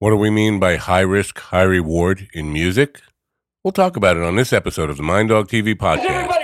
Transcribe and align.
What 0.00 0.10
do 0.10 0.16
we 0.16 0.30
mean 0.30 0.60
by 0.60 0.76
high 0.76 1.00
risk, 1.00 1.40
high 1.40 1.62
reward 1.62 2.28
in 2.32 2.52
music? 2.52 3.00
We'll 3.64 3.72
talk 3.72 3.96
about 3.96 4.16
it 4.16 4.22
on 4.22 4.36
this 4.36 4.52
episode 4.52 4.90
of 4.90 4.96
the 4.96 5.02
Mind 5.02 5.30
Dog 5.30 5.48
TV 5.48 5.74
podcast. 5.74 6.37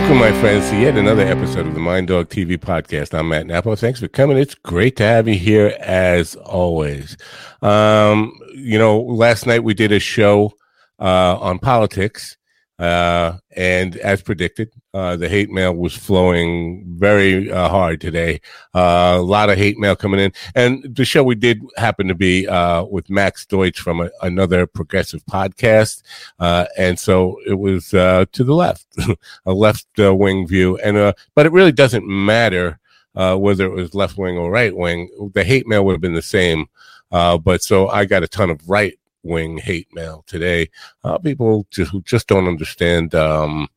Welcome, 0.00 0.18
my 0.18 0.40
friends, 0.40 0.70
to 0.70 0.80
yet 0.80 0.96
another 0.96 1.22
episode 1.26 1.66
of 1.66 1.74
the 1.74 1.78
Mind 1.80 2.08
Dog 2.08 2.30
TV 2.30 2.56
podcast. 2.56 3.16
I'm 3.16 3.28
Matt 3.28 3.46
Nappo. 3.46 3.76
Thanks 3.76 4.00
for 4.00 4.08
coming. 4.08 4.38
It's 4.38 4.54
great 4.54 4.96
to 4.96 5.02
have 5.02 5.28
you 5.28 5.34
here 5.34 5.76
as 5.78 6.36
always. 6.36 7.18
Um, 7.60 8.32
you 8.54 8.78
know, 8.78 8.98
last 8.98 9.46
night 9.46 9.62
we 9.62 9.74
did 9.74 9.92
a 9.92 10.00
show 10.00 10.54
uh, 10.98 11.36
on 11.38 11.58
politics, 11.58 12.38
uh, 12.80 13.36
and 13.56 13.96
as 13.98 14.22
predicted, 14.22 14.72
uh, 14.94 15.14
the 15.14 15.28
hate 15.28 15.50
mail 15.50 15.74
was 15.74 15.94
flowing 15.94 16.84
very 16.98 17.52
uh, 17.52 17.68
hard 17.68 18.00
today. 18.00 18.40
Uh, 18.74 19.16
a 19.18 19.22
lot 19.22 19.50
of 19.50 19.58
hate 19.58 19.78
mail 19.78 19.94
coming 19.94 20.18
in, 20.18 20.32
and 20.54 20.82
the 20.96 21.04
show 21.04 21.22
we 21.22 21.34
did 21.34 21.60
happen 21.76 22.08
to 22.08 22.14
be 22.14 22.48
uh, 22.48 22.82
with 22.84 23.10
Max 23.10 23.44
Deutsch 23.44 23.78
from 23.78 24.00
a, 24.00 24.10
another 24.22 24.66
progressive 24.66 25.22
podcast, 25.26 26.02
uh, 26.38 26.64
and 26.78 26.98
so 26.98 27.36
it 27.46 27.58
was 27.58 27.92
uh, 27.92 28.24
to 28.32 28.42
the 28.42 28.54
left, 28.54 28.86
a 29.46 29.52
left 29.52 29.86
wing 29.98 30.46
view, 30.46 30.78
and 30.78 30.96
uh, 30.96 31.12
but 31.34 31.44
it 31.44 31.52
really 31.52 31.72
doesn't 31.72 32.06
matter 32.06 32.80
uh, 33.14 33.36
whether 33.36 33.66
it 33.66 33.74
was 33.74 33.94
left 33.94 34.16
wing 34.16 34.38
or 34.38 34.50
right 34.50 34.74
wing. 34.74 35.10
The 35.34 35.44
hate 35.44 35.66
mail 35.66 35.84
would 35.84 35.92
have 35.92 36.00
been 36.00 36.14
the 36.14 36.22
same, 36.22 36.66
uh, 37.12 37.38
but 37.38 37.62
so 37.62 37.88
I 37.88 38.06
got 38.06 38.22
a 38.22 38.28
ton 38.28 38.50
of 38.50 38.68
right 38.68 38.98
wing 39.22 39.58
hate 39.58 39.88
mail 39.92 40.24
today. 40.26 40.68
Uh, 41.04 41.18
people 41.18 41.66
just, 41.70 41.90
who 41.90 42.00
just 42.02 42.26
don't 42.26 42.48
understand 42.48 43.14
um, 43.14 43.68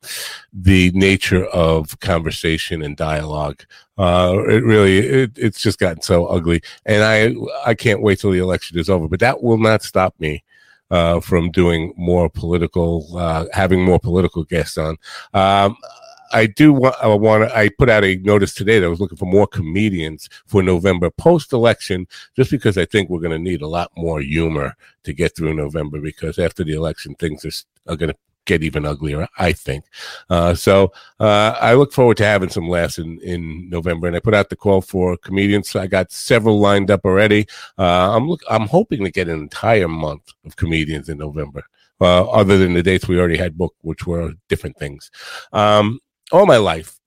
the 0.52 0.90
nature 0.92 1.44
of 1.46 1.98
conversation 2.00 2.82
and 2.82 2.96
dialogue. 2.96 3.64
Uh, 3.98 4.42
it 4.48 4.64
really, 4.64 4.98
it, 4.98 5.32
it's 5.36 5.60
just 5.60 5.78
gotten 5.78 6.02
so 6.02 6.26
ugly, 6.26 6.62
and 6.84 7.02
I, 7.04 7.34
I 7.68 7.74
can't 7.74 8.02
wait 8.02 8.18
till 8.20 8.32
the 8.32 8.38
election 8.38 8.78
is 8.78 8.90
over. 8.90 9.08
But 9.08 9.20
that 9.20 9.42
will 9.42 9.58
not 9.58 9.82
stop 9.82 10.14
me 10.18 10.42
uh, 10.90 11.20
from 11.20 11.50
doing 11.50 11.92
more 11.96 12.28
political, 12.28 13.16
uh, 13.16 13.46
having 13.52 13.82
more 13.82 14.00
political 14.00 14.44
guests 14.44 14.78
on. 14.78 14.96
Um, 15.32 15.76
I 16.32 16.46
do 16.46 16.72
want, 16.72 16.96
I 17.02 17.08
want 17.08 17.48
to, 17.48 17.56
I 17.56 17.70
put 17.78 17.90
out 17.90 18.04
a 18.04 18.16
notice 18.16 18.54
today 18.54 18.78
that 18.78 18.86
I 18.86 18.90
was 18.90 19.00
looking 19.00 19.18
for 19.18 19.26
more 19.26 19.46
comedians 19.46 20.28
for 20.46 20.62
November 20.62 21.10
post 21.10 21.52
election, 21.52 22.06
just 22.36 22.50
because 22.50 22.78
I 22.78 22.84
think 22.84 23.10
we're 23.10 23.20
going 23.20 23.30
to 23.32 23.38
need 23.38 23.62
a 23.62 23.68
lot 23.68 23.90
more 23.96 24.20
humor 24.20 24.74
to 25.04 25.12
get 25.12 25.36
through 25.36 25.54
November 25.54 26.00
because 26.00 26.38
after 26.38 26.64
the 26.64 26.74
election, 26.74 27.14
things 27.14 27.44
are, 27.44 27.92
are 27.92 27.96
going 27.96 28.10
to 28.10 28.18
get 28.44 28.62
even 28.62 28.84
uglier, 28.84 29.26
I 29.38 29.52
think. 29.52 29.84
Uh, 30.28 30.54
so 30.54 30.92
uh, 31.20 31.56
I 31.60 31.74
look 31.74 31.92
forward 31.92 32.16
to 32.18 32.24
having 32.24 32.48
some 32.48 32.68
laughs 32.68 32.98
in, 32.98 33.18
in 33.20 33.68
November. 33.70 34.06
And 34.06 34.16
I 34.16 34.20
put 34.20 34.34
out 34.34 34.50
the 34.50 34.56
call 34.56 34.80
for 34.80 35.16
comedians. 35.16 35.74
I 35.74 35.86
got 35.86 36.12
several 36.12 36.60
lined 36.60 36.90
up 36.90 37.04
already. 37.04 37.46
Uh, 37.78 38.14
I'm 38.16 38.28
look, 38.28 38.42
I'm 38.50 38.66
hoping 38.66 39.04
to 39.04 39.10
get 39.10 39.28
an 39.28 39.40
entire 39.40 39.88
month 39.88 40.32
of 40.44 40.56
comedians 40.56 41.08
in 41.08 41.18
November, 41.18 41.64
uh, 42.00 42.28
other 42.30 42.58
than 42.58 42.74
the 42.74 42.82
dates 42.82 43.08
we 43.08 43.18
already 43.18 43.38
had 43.38 43.56
booked, 43.56 43.78
which 43.82 44.06
were 44.06 44.32
different 44.48 44.76
things. 44.76 45.10
Um, 45.52 46.00
all 46.34 46.46
my 46.46 46.56
life, 46.56 46.98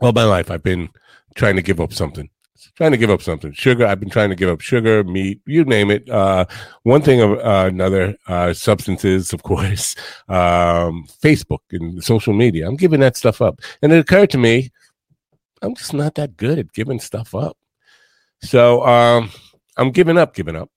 all 0.00 0.12
my 0.12 0.24
life, 0.24 0.50
I've 0.50 0.62
been 0.62 0.88
trying 1.34 1.56
to 1.56 1.62
give 1.62 1.80
up 1.80 1.92
something. 1.92 2.30
Trying 2.76 2.92
to 2.92 2.96
give 2.96 3.10
up 3.10 3.20
something. 3.20 3.52
Sugar. 3.52 3.86
I've 3.86 4.00
been 4.00 4.08
trying 4.08 4.30
to 4.30 4.36
give 4.36 4.48
up 4.48 4.60
sugar, 4.60 5.04
meat, 5.04 5.40
you 5.46 5.64
name 5.64 5.90
it. 5.90 6.08
Uh, 6.08 6.46
one 6.84 7.02
thing 7.02 7.20
or 7.20 7.44
uh, 7.44 7.66
another. 7.66 8.16
Uh, 8.26 8.54
substances, 8.54 9.32
of 9.32 9.42
course. 9.50 9.96
Um, 10.28 11.06
Facebook 11.22 11.60
and 11.72 12.02
social 12.02 12.32
media. 12.32 12.66
I'm 12.66 12.76
giving 12.76 13.00
that 13.00 13.16
stuff 13.16 13.42
up. 13.42 13.60
And 13.82 13.92
it 13.92 13.98
occurred 13.98 14.30
to 14.30 14.38
me, 14.38 14.70
I'm 15.60 15.74
just 15.74 15.92
not 15.92 16.14
that 16.14 16.36
good 16.36 16.58
at 16.58 16.72
giving 16.72 17.00
stuff 17.00 17.34
up. 17.34 17.56
So 18.42 18.86
um, 18.86 19.30
I'm 19.76 19.90
giving 19.90 20.16
up, 20.16 20.34
giving 20.34 20.56
up. 20.56 20.70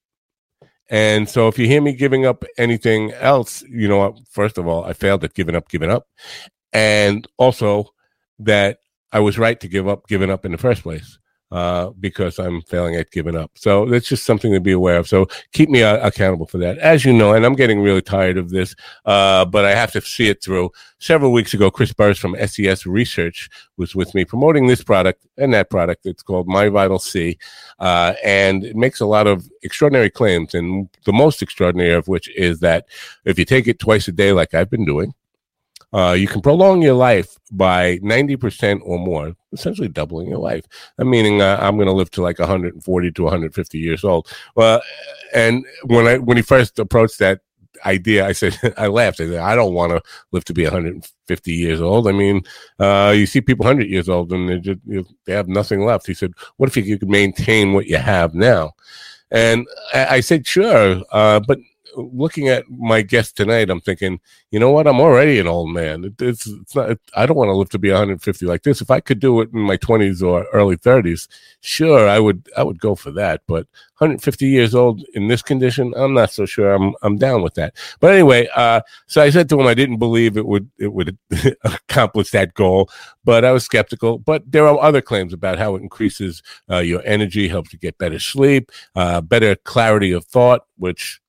And 0.90 1.29
so 1.29 1.47
if 1.47 1.57
you 1.57 1.68
hear 1.68 1.81
me 1.81 1.94
giving 1.94 2.25
up 2.25 2.44
anything 2.57 3.13
else, 3.13 3.62
you 3.62 3.88
know 3.88 3.97
what? 3.97 4.18
First 4.29 4.57
of 4.57 4.68
all, 4.68 4.84
I 4.84 4.94
failed 4.94 5.24
at 5.24 5.34
giving 5.34 5.56
up, 5.56 5.69
giving 5.69 5.90
up. 5.90 6.06
And 6.73 7.27
also 7.37 7.93
that 8.39 8.79
I 9.11 9.19
was 9.19 9.37
right 9.37 9.59
to 9.59 9.67
give 9.67 9.87
up, 9.87 10.07
giving 10.07 10.29
up 10.29 10.45
in 10.45 10.51
the 10.51 10.57
first 10.57 10.83
place. 10.83 11.17
Uh, 11.51 11.89
because 11.99 12.39
I'm 12.39 12.61
failing 12.61 12.95
at 12.95 13.11
giving 13.11 13.35
up. 13.35 13.51
So 13.55 13.85
that's 13.85 14.07
just 14.07 14.23
something 14.23 14.53
to 14.53 14.61
be 14.61 14.71
aware 14.71 14.95
of. 14.95 15.05
So 15.05 15.27
keep 15.51 15.67
me 15.67 15.83
uh, 15.83 15.97
accountable 16.07 16.45
for 16.45 16.57
that. 16.59 16.77
As 16.77 17.03
you 17.03 17.11
know, 17.11 17.33
and 17.33 17.45
I'm 17.45 17.55
getting 17.55 17.81
really 17.81 18.01
tired 18.01 18.37
of 18.37 18.51
this, 18.51 18.73
uh, 19.03 19.43
but 19.43 19.65
I 19.65 19.75
have 19.75 19.91
to 19.91 19.99
see 19.99 20.29
it 20.29 20.41
through. 20.41 20.69
Several 20.99 21.33
weeks 21.33 21.53
ago, 21.53 21.69
Chris 21.69 21.91
Burres 21.91 22.17
from 22.17 22.37
SES 22.39 22.85
Research 22.85 23.49
was 23.75 23.93
with 23.93 24.15
me 24.15 24.23
promoting 24.23 24.67
this 24.67 24.81
product 24.81 25.27
and 25.38 25.53
that 25.53 25.69
product. 25.69 26.05
It's 26.05 26.23
called 26.23 26.47
My 26.47 26.69
Vital 26.69 26.99
C, 26.99 27.38
uh, 27.79 28.13
and 28.23 28.63
it 28.63 28.77
makes 28.77 29.01
a 29.01 29.05
lot 29.05 29.27
of 29.27 29.45
extraordinary 29.61 30.09
claims. 30.09 30.53
And 30.53 30.88
the 31.03 31.11
most 31.11 31.41
extraordinary 31.41 31.93
of 31.93 32.07
which 32.07 32.29
is 32.38 32.61
that 32.61 32.85
if 33.25 33.38
you 33.38 33.43
take 33.43 33.67
it 33.67 33.77
twice 33.77 34.07
a 34.07 34.13
day, 34.13 34.31
like 34.31 34.53
I've 34.53 34.69
been 34.69 34.85
doing, 34.85 35.13
uh, 35.94 36.16
you 36.18 36.28
can 36.28 36.41
prolong 36.41 36.81
your 36.81 36.94
life 36.94 37.38
by 37.52 37.97
90% 37.97 38.79
or 38.84 38.97
more, 38.97 39.35
essentially 39.52 39.90
doubling 39.90 40.29
your 40.29 40.40
life. 40.40 40.66
I 40.97 41.03
meaning 41.03 41.41
uh, 41.41 41.57
I'm 41.59 41.75
going 41.75 41.88
to 41.88 41.94
live 41.94 42.12
to 42.12 42.22
like 42.22 42.40
140 42.40 43.12
to 43.12 43.24
150 43.24 43.78
years 43.78 44.03
old. 44.03 44.28
Well, 44.56 44.81
and 45.34 45.66
when 45.85 46.07
I 46.07 46.18
when 46.18 46.38
he 46.38 46.44
first 46.44 46.80
approached 46.80 47.19
that 47.19 47.41
idea, 47.85 48.25
I 48.25 48.31
said 48.31 48.57
I 48.78 48.88
laughed. 48.88 49.19
I 49.19 49.28
said 49.28 49.40
I 49.40 49.56
don't 49.56 49.74
want 49.74 49.91
to 49.91 50.01
live 50.31 50.46
to 50.46 50.53
be 50.53 50.63
150 50.63 51.53
years 51.53 51.81
old. 51.81 52.07
I 52.07 52.13
mean, 52.13 52.41
uh, 52.80 53.13
you 53.16 53.25
see 53.25 53.41
people 53.41 53.66
100 53.66 53.90
years 53.90 54.07
old 54.07 54.31
and 54.31 54.50
they 54.50 54.59
just 54.59 54.80
they 55.25 55.34
have 55.34 55.47
nothing 55.47 55.84
left. 55.84 56.07
He 56.07 56.13
said, 56.13 56.34
"What 56.57 56.69
if 56.69 56.78
you 56.78 56.97
could 56.97 57.09
maintain 57.09 57.74
what 57.74 57.88
you 57.88 57.97
have 57.97 58.34
now?" 58.34 58.72
And 59.30 59.68
I, 59.94 60.06
I 60.06 60.19
said, 60.22 60.47
"Sure," 60.47 61.01
uh, 61.12 61.41
but 61.41 61.59
looking 61.96 62.50
at 62.50 62.69
my 62.69 63.02
guest 63.02 63.35
tonight, 63.38 63.69
I'm 63.69 63.81
thinking, 63.81 64.19
you 64.50 64.59
know 64.59 64.72
what? 64.72 64.88
I'm 64.88 65.00
already 65.00 65.40
an 65.40 65.47
old 65.47 65.72
man. 65.72 66.06
It, 66.06 66.22
it's, 66.22 66.47
it's 66.47 66.75
not. 66.75 66.97
I 67.16 67.25
don't 67.25 67.38
want 67.38 67.50
to 67.50 67.56
live 67.56 67.69
to 67.69 67.79
be 67.79 67.90
150 67.90 68.46
like 68.46 68.63
this. 68.63 68.81
If 68.81 68.91
I 68.91 69.00
could 69.00 69.19
do 69.19 69.41
it 69.41 69.50
in 69.53 69.59
my 69.59 69.78
20s 69.78 70.22
or 70.22 70.46
early 70.53 70.78
30s, 70.78 71.28
sure, 71.62 72.07
I 72.07 72.19
would. 72.19 72.50
I 72.57 72.63
would 72.63 72.80
go 72.80 72.96
for 72.96 73.12
that. 73.12 73.41
But 73.47 73.68
150 74.01 74.47
years 74.47 74.74
old 74.74 75.03
in 75.13 75.28
this 75.28 75.44
condition, 75.44 75.94
I'm 75.96 76.16
not 76.16 76.31
so 76.31 76.46
sure. 76.46 76.74
I'm 76.74 76.96
I'm 77.03 77.18
down 77.18 77.44
with 77.44 77.53
that. 77.53 77.75
But 78.00 78.13
anyway, 78.13 78.47
uh, 78.56 78.81
so 79.06 79.22
I 79.22 79.30
said 79.30 79.47
to 79.50 79.59
him, 79.59 79.68
I 79.68 79.75
didn't 79.75 79.97
believe 80.00 80.38
it 80.38 80.47
would 80.47 80.69
it 80.80 80.91
would 80.91 81.18
accomplish 81.63 82.31
that 82.31 82.56
goal, 82.56 82.90
but 83.24 83.46
I 83.46 83.51
was 83.51 83.63
skeptical. 83.63 84.18
But 84.18 84.51
there 84.51 84.68
are 84.68 84.80
other 84.80 85.01
claims 85.01 85.34
about 85.34 85.59
how 85.59 85.75
it 85.75 85.84
increases 85.84 86.41
uh, 86.69 86.80
your 86.80 87.01
energy, 87.06 87.47
helps 87.47 87.74
you 87.74 87.80
get 87.80 87.97
better 88.00 88.19
sleep, 88.19 88.72
uh, 88.96 89.22
better 89.22 89.56
clarity 89.56 90.12
of 90.12 90.25
thought, 90.25 90.66
which 90.78 91.22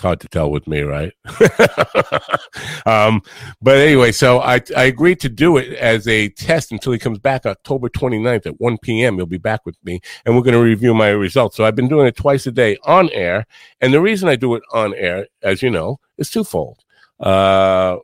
it's 0.00 0.04
hard 0.06 0.20
to 0.20 0.28
tell 0.28 0.50
with 0.50 0.66
me, 0.66 0.80
right? 0.80 1.12
um, 2.86 3.20
but 3.60 3.76
anyway, 3.76 4.12
so 4.12 4.40
I, 4.40 4.62
I 4.74 4.84
agreed 4.84 5.20
to 5.20 5.28
do 5.28 5.58
it 5.58 5.74
as 5.74 6.08
a 6.08 6.30
test 6.30 6.72
until 6.72 6.92
he 6.92 6.98
comes 6.98 7.18
back 7.18 7.44
October 7.44 7.90
29th 7.90 8.46
at 8.46 8.58
1 8.58 8.78
p.m. 8.78 9.16
He'll 9.16 9.26
be 9.26 9.36
back 9.36 9.66
with 9.66 9.76
me 9.84 10.00
and 10.24 10.34
we're 10.34 10.42
going 10.42 10.54
to 10.54 10.62
review 10.62 10.94
my 10.94 11.08
results. 11.08 11.54
So 11.56 11.66
I've 11.66 11.76
been 11.76 11.88
doing 11.88 12.06
it 12.06 12.16
twice 12.16 12.46
a 12.46 12.50
day 12.50 12.78
on 12.84 13.10
air. 13.10 13.46
And 13.82 13.92
the 13.92 14.00
reason 14.00 14.30
I 14.30 14.36
do 14.36 14.54
it 14.54 14.62
on 14.72 14.94
air, 14.94 15.26
as 15.42 15.62
you 15.62 15.68
know, 15.68 16.00
is 16.16 16.30
twofold. 16.30 16.82
Uh, 17.18 17.98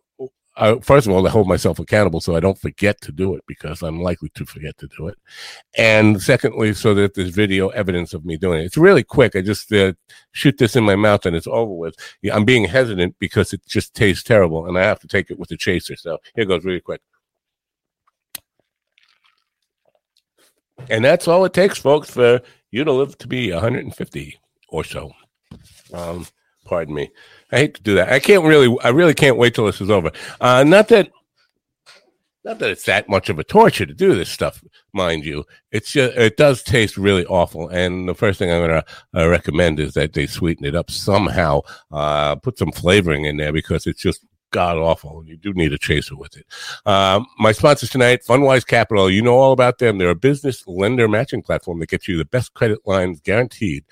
I, 0.59 0.79
first 0.79 1.07
of 1.07 1.13
all, 1.13 1.27
I 1.27 1.31
hold 1.31 1.49
myself 1.49 1.79
accountable 1.79 2.21
so 2.21 2.35
I 2.35 2.41
don't 2.41 2.59
forget 2.59 3.01
to 3.03 3.13
do 3.13 3.35
it 3.35 3.45
because 3.47 3.83
I'm 3.83 4.01
likely 4.01 4.31
to 4.31 4.47
forget 4.47 4.79
to 4.79 4.89
do 4.97 5.09
it. 5.09 5.19
And 5.77 6.23
secondly, 6.23 6.73
so 6.73 6.95
that 6.95 7.15
there's 7.15 7.29
video 7.29 7.69
evidence 7.69 8.15
of 8.15 8.25
me 8.25 8.39
doing 8.39 8.63
it. 8.63 8.65
It's 8.65 8.79
really 8.79 9.05
quick. 9.05 9.37
I 9.37 9.43
just 9.43 9.71
uh, 9.73 9.93
shoot 10.33 10.57
this 10.57 10.75
in 10.75 10.85
my 10.85 10.97
mouth 10.97 11.27
and 11.27 11.37
it's 11.37 11.47
over 11.47 11.73
with. 11.73 11.97
I'm 12.33 12.47
being 12.47 12.65
hesitant 12.65 13.17
because 13.19 13.53
it 13.53 13.67
just 13.67 13.95
tastes 13.95 14.23
terrible 14.23 14.67
and 14.67 14.79
I 14.79 14.83
have 14.83 15.01
to 15.01 15.09
take 15.09 15.31
it 15.31 15.39
with 15.39 15.51
a 15.51 15.57
chaser. 15.57 15.97
So 15.97 16.19
here 16.35 16.47
goes 16.47 16.65
really 16.65 16.81
quick. 16.81 17.03
And 20.89 21.05
that's 21.05 21.29
all 21.29 21.45
it 21.45 21.53
takes, 21.53 21.79
folks, 21.79 22.11
for 22.11 22.41
you 22.71 22.85
to 22.85 22.93
live 22.93 23.19
to 23.19 23.29
be 23.29 23.53
150 23.53 24.39
or 24.69 24.85
so. 24.85 25.13
Um, 25.93 26.27
pardon 26.65 26.95
me. 26.95 27.11
I 27.53 27.59
hate 27.59 27.75
to 27.75 27.83
do 27.83 27.95
that. 27.95 28.13
I 28.13 28.19
can't 28.19 28.45
really, 28.45 28.77
I 28.83 28.89
really 28.89 29.15
can't 29.15 29.37
wait 29.37 29.55
till 29.55 29.67
this 29.67 29.81
is 29.81 29.91
over. 29.91 30.11
Uh, 30.41 30.65
not 30.65 30.89
that, 30.89 31.11
not 32.45 32.59
that 32.59 32.71
it's 32.71 32.85
that 32.85 33.09
much 33.09 33.29
of 33.29 33.39
a 33.39 33.45
torture 33.45 33.87
to 33.87 33.95
do 33.95 34.15
this 34.15 34.29
stuff, 34.29 34.63
mind 34.93 35.25
you. 35.25 35.45
It's 35.73 35.93
just, 35.93 36.17
it 36.17 36.37
does 36.37 36.63
taste 36.63 36.97
really 36.97 37.25
awful. 37.27 37.69
And 37.69 38.09
the 38.09 38.15
first 38.15 38.39
thing 38.39 38.51
I'm 38.51 38.67
going 38.67 38.83
to 38.83 39.21
uh, 39.21 39.29
recommend 39.29 39.81
is 39.81 39.95
that 39.95 40.13
they 40.13 40.27
sweeten 40.27 40.65
it 40.65 40.75
up 40.75 40.91
somehow, 40.91 41.63
uh, 41.93 42.37
put 42.37 42.59
some 42.59 42.73
flavoring 42.73 43.25
in 43.25 43.37
there 43.37 43.53
because 43.53 43.87
it's 43.87 44.03
just 44.03 44.25
god 44.51 44.79
awful. 44.79 45.21
and 45.21 45.29
You 45.29 45.37
do 45.37 45.53
need 45.53 45.73
a 45.73 45.79
chaser 45.79 46.17
with 46.17 46.37
it. 46.37 46.47
Um, 46.85 47.27
my 47.39 47.53
sponsors 47.53 47.91
tonight, 47.91 48.21
Fundwise 48.27 48.67
Capital. 48.67 49.11
You 49.11 49.23
know 49.23 49.37
all 49.37 49.53
about 49.53 49.79
them. 49.79 49.99
They're 49.99 50.11
a 50.11 50.15
business 50.15 50.67
lender 50.67 51.09
matching 51.09 51.43
platform 51.43 51.81
that 51.81 51.89
gets 51.89 52.09
you 52.09 52.17
the 52.17 52.25
best 52.25 52.55
credit 52.55 52.81
lines 52.87 53.21
guaranteed. 53.21 53.85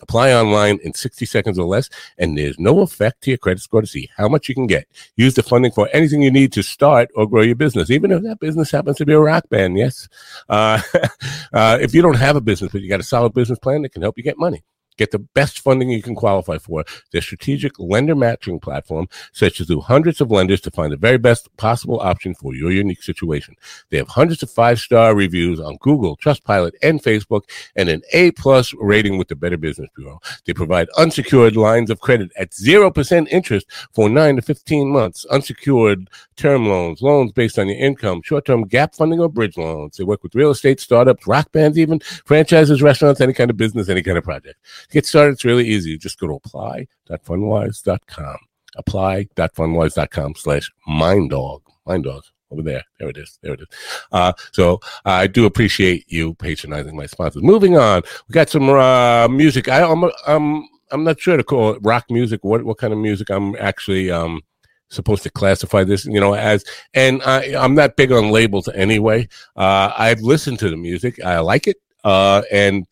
Apply 0.00 0.32
online 0.32 0.78
in 0.82 0.94
60 0.94 1.26
seconds 1.26 1.58
or 1.58 1.66
less, 1.66 1.88
and 2.18 2.36
there's 2.36 2.58
no 2.58 2.80
effect 2.80 3.22
to 3.22 3.30
your 3.30 3.38
credit 3.38 3.60
score 3.62 3.80
to 3.80 3.86
see 3.86 4.10
how 4.16 4.28
much 4.28 4.48
you 4.48 4.54
can 4.54 4.66
get. 4.66 4.86
Use 5.16 5.34
the 5.34 5.42
funding 5.42 5.72
for 5.72 5.88
anything 5.92 6.22
you 6.22 6.30
need 6.30 6.52
to 6.52 6.62
start 6.62 7.10
or 7.14 7.28
grow 7.28 7.42
your 7.42 7.56
business, 7.56 7.90
even 7.90 8.12
if 8.12 8.22
that 8.22 8.40
business 8.40 8.70
happens 8.70 8.96
to 8.98 9.06
be 9.06 9.12
a 9.12 9.20
rock 9.20 9.48
band. 9.48 9.78
Yes. 9.78 10.08
Uh, 10.48 10.80
uh, 11.52 11.78
if 11.80 11.94
you 11.94 12.02
don't 12.02 12.16
have 12.16 12.36
a 12.36 12.40
business, 12.40 12.72
but 12.72 12.80
you 12.80 12.88
got 12.88 13.00
a 13.00 13.04
solid 13.04 13.34
business 13.34 13.58
plan 13.58 13.82
that 13.82 13.92
can 13.92 14.02
help 14.02 14.16
you 14.16 14.24
get 14.24 14.38
money. 14.38 14.62
Get 14.96 15.10
the 15.10 15.18
best 15.18 15.60
funding 15.60 15.90
you 15.90 16.02
can 16.02 16.14
qualify 16.14 16.58
for. 16.58 16.84
Their 17.12 17.22
strategic 17.22 17.78
lender 17.78 18.14
matching 18.14 18.60
platform 18.60 19.08
searches 19.32 19.66
through 19.66 19.80
hundreds 19.80 20.20
of 20.20 20.30
lenders 20.30 20.60
to 20.62 20.70
find 20.70 20.92
the 20.92 20.96
very 20.96 21.18
best 21.18 21.54
possible 21.56 22.00
option 22.00 22.34
for 22.34 22.54
your 22.54 22.70
unique 22.70 23.02
situation. 23.02 23.56
They 23.90 23.98
have 23.98 24.08
hundreds 24.08 24.42
of 24.42 24.50
five 24.50 24.78
star 24.78 25.14
reviews 25.14 25.60
on 25.60 25.76
Google, 25.80 26.16
Trustpilot, 26.16 26.72
and 26.82 27.02
Facebook, 27.02 27.42
and 27.76 27.88
an 27.88 28.02
A 28.12 28.30
plus 28.32 28.74
rating 28.74 29.18
with 29.18 29.28
the 29.28 29.36
Better 29.36 29.56
Business 29.56 29.88
Bureau. 29.96 30.20
They 30.44 30.52
provide 30.52 30.88
unsecured 30.96 31.56
lines 31.56 31.90
of 31.90 32.00
credit 32.00 32.30
at 32.36 32.50
0% 32.50 33.28
interest 33.28 33.66
for 33.92 34.08
9 34.08 34.36
to 34.36 34.42
15 34.42 34.90
months, 34.90 35.24
unsecured 35.26 36.10
term 36.36 36.68
loans, 36.68 37.02
loans 37.02 37.32
based 37.32 37.58
on 37.58 37.68
your 37.68 37.78
income, 37.78 38.22
short 38.22 38.44
term 38.44 38.64
gap 38.64 38.94
funding, 38.94 39.20
or 39.20 39.28
bridge 39.28 39.56
loans. 39.56 39.96
They 39.96 40.04
work 40.04 40.22
with 40.22 40.34
real 40.34 40.50
estate, 40.50 40.80
startups, 40.80 41.26
rock 41.26 41.52
bands, 41.52 41.78
even 41.78 42.00
franchises, 42.24 42.82
restaurants, 42.82 43.20
any 43.20 43.32
kind 43.32 43.50
of 43.50 43.56
business, 43.56 43.88
any 43.88 44.02
kind 44.02 44.18
of 44.18 44.24
project. 44.24 44.58
To 44.88 44.92
get 44.92 45.06
started, 45.06 45.32
it's 45.32 45.44
really 45.44 45.66
easy. 45.66 45.98
Just 45.98 46.18
go 46.18 46.28
to 46.28 46.34
apply.fundwise.com. 46.34 48.36
Apply.fundwise.com 48.76 50.34
slash 50.36 50.70
minddog. 50.88 51.60
Mind 51.86 52.04
dog 52.04 52.22
over 52.52 52.62
there. 52.62 52.84
There 52.98 53.08
it 53.08 53.16
is. 53.16 53.38
There 53.42 53.54
it 53.54 53.60
is. 53.60 53.66
Uh, 54.12 54.32
so 54.52 54.80
I 55.04 55.26
do 55.26 55.46
appreciate 55.46 56.10
you 56.10 56.34
patronizing 56.34 56.96
my 56.96 57.06
sponsors. 57.06 57.42
Moving 57.42 57.76
on, 57.76 58.02
we 58.28 58.32
got 58.32 58.48
some 58.48 58.68
uh, 58.68 59.28
music. 59.28 59.68
I, 59.68 59.82
I'm, 59.82 60.04
I'm, 60.26 60.68
I'm 60.90 61.04
not 61.04 61.20
sure 61.20 61.36
to 61.36 61.44
call 61.44 61.74
it 61.74 61.78
rock 61.82 62.04
music. 62.10 62.44
What, 62.44 62.64
what 62.64 62.78
kind 62.78 62.92
of 62.92 62.98
music 62.98 63.30
I'm 63.30 63.56
actually 63.56 64.10
um, 64.10 64.42
supposed 64.90 65.22
to 65.24 65.30
classify 65.30 65.84
this, 65.84 66.04
you 66.04 66.20
know, 66.20 66.34
as. 66.34 66.64
And 66.94 67.22
I, 67.22 67.54
I'm 67.56 67.74
not 67.74 67.96
big 67.96 68.12
on 68.12 68.30
labels 68.30 68.68
anyway. 68.68 69.28
Uh, 69.56 69.92
I've 69.96 70.20
listened 70.20 70.58
to 70.60 70.70
the 70.70 70.76
music. 70.76 71.22
I 71.24 71.40
like 71.40 71.66
it. 71.66 71.78
Uh, 72.04 72.42
and 72.50 72.86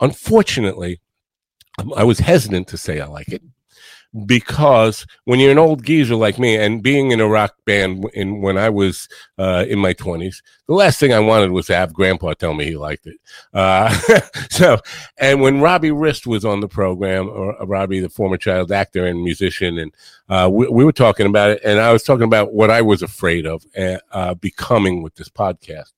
unfortunately, 0.00 1.00
I 1.96 2.04
was 2.04 2.18
hesitant 2.18 2.68
to 2.68 2.76
say 2.76 3.00
I 3.00 3.06
like 3.06 3.28
it 3.28 3.42
because 4.24 5.06
when 5.24 5.38
you're 5.38 5.52
an 5.52 5.58
old 5.58 5.84
geezer 5.84 6.14
like 6.14 6.38
me 6.38 6.56
and 6.56 6.82
being 6.82 7.10
in 7.10 7.20
a 7.20 7.28
rock 7.28 7.54
band 7.66 8.04
in 8.14 8.40
when 8.40 8.56
I 8.56 8.70
was 8.70 9.08
uh, 9.36 9.66
in 9.68 9.78
my 9.78 9.92
20s, 9.92 10.42
the 10.66 10.74
last 10.74 10.98
thing 10.98 11.12
I 11.12 11.20
wanted 11.20 11.50
was 11.50 11.66
to 11.66 11.74
have 11.74 11.92
grandpa 11.92 12.32
tell 12.32 12.54
me 12.54 12.64
he 12.64 12.76
liked 12.76 13.06
it. 13.06 13.18
Uh, 13.52 13.90
so, 14.50 14.78
and 15.18 15.40
when 15.40 15.60
Robbie 15.60 15.90
Rist 15.90 16.26
was 16.26 16.44
on 16.44 16.60
the 16.60 16.68
program, 16.68 17.28
or 17.28 17.60
uh, 17.60 17.66
Robbie, 17.66 18.00
the 18.00 18.08
former 18.08 18.38
child 18.38 18.72
actor 18.72 19.06
and 19.06 19.22
musician, 19.22 19.78
and 19.78 19.94
uh, 20.28 20.48
we, 20.50 20.68
we, 20.68 20.84
were 20.84 20.92
talking 20.92 21.26
about 21.26 21.50
it, 21.50 21.60
and 21.64 21.78
I 21.78 21.92
was 21.92 22.02
talking 22.02 22.24
about 22.24 22.52
what 22.52 22.70
I 22.70 22.82
was 22.82 23.02
afraid 23.02 23.46
of 23.46 23.64
uh, 24.12 24.34
becoming 24.34 25.02
with 25.02 25.14
this 25.16 25.28
podcast. 25.28 25.92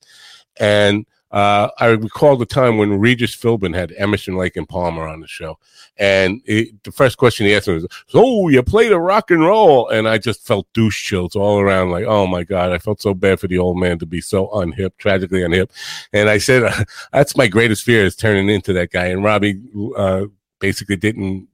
And 0.59 1.07
uh, 1.31 1.69
I 1.79 1.87
recall 1.87 2.37
the 2.37 2.47
time 2.47 2.77
when 2.77 2.99
Regis 2.99 3.37
Philbin 3.37 3.75
had 3.75 3.95
Emerson, 3.97 4.37
Lake, 4.37 4.57
and 4.57 4.69
Palmer 4.69 5.07
on 5.07 5.21
the 5.21 5.29
show, 5.29 5.59
and 5.97 6.41
it, 6.45 6.83
the 6.83 6.91
first 6.91 7.19
question 7.19 7.47
he 7.47 7.55
asked 7.55 7.69
me 7.69 7.75
was, 7.75 7.87
"So 8.09 8.49
you 8.49 8.63
played 8.65 8.91
a 8.91 8.99
rock 8.99 9.31
and 9.31 9.41
roll?" 9.41 9.89
And 9.89 10.09
I 10.09 10.19
just 10.19 10.45
felt 10.45 10.67
douche 10.73 11.05
chills 11.05 11.37
all 11.37 11.61
around, 11.61 11.91
like, 11.91 12.05
"Oh 12.05 12.27
my 12.27 12.43
god!" 12.43 12.73
I 12.73 12.79
felt 12.79 13.01
so 13.01 13.15
bad 13.15 13.39
for 13.39 13.47
the 13.47 13.59
old 13.59 13.79
man 13.79 13.99
to 14.01 14.07
be 14.07 14.21
so 14.21 14.49
unhip, 14.49 14.91
tragically 14.99 15.41
unhip. 15.41 15.71
And 16.13 16.29
I 16.29 16.39
said, 16.39 16.73
"That's 17.13 17.37
my 17.37 17.47
greatest 17.47 17.85
fear 17.85 18.05
is 18.05 18.17
turning 18.17 18.49
into 18.49 18.73
that 18.73 18.91
guy." 18.91 19.07
And 19.07 19.23
Robbie 19.23 19.61
uh, 19.97 20.27
basically 20.59 20.97
didn't 20.97 21.49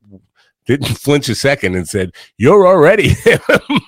didn't 0.65 0.99
flinch 0.99 1.29
a 1.29 1.35
second 1.35 1.75
and 1.75 1.87
said, 1.87 2.13
"You're 2.39 2.67
already." 2.67 3.15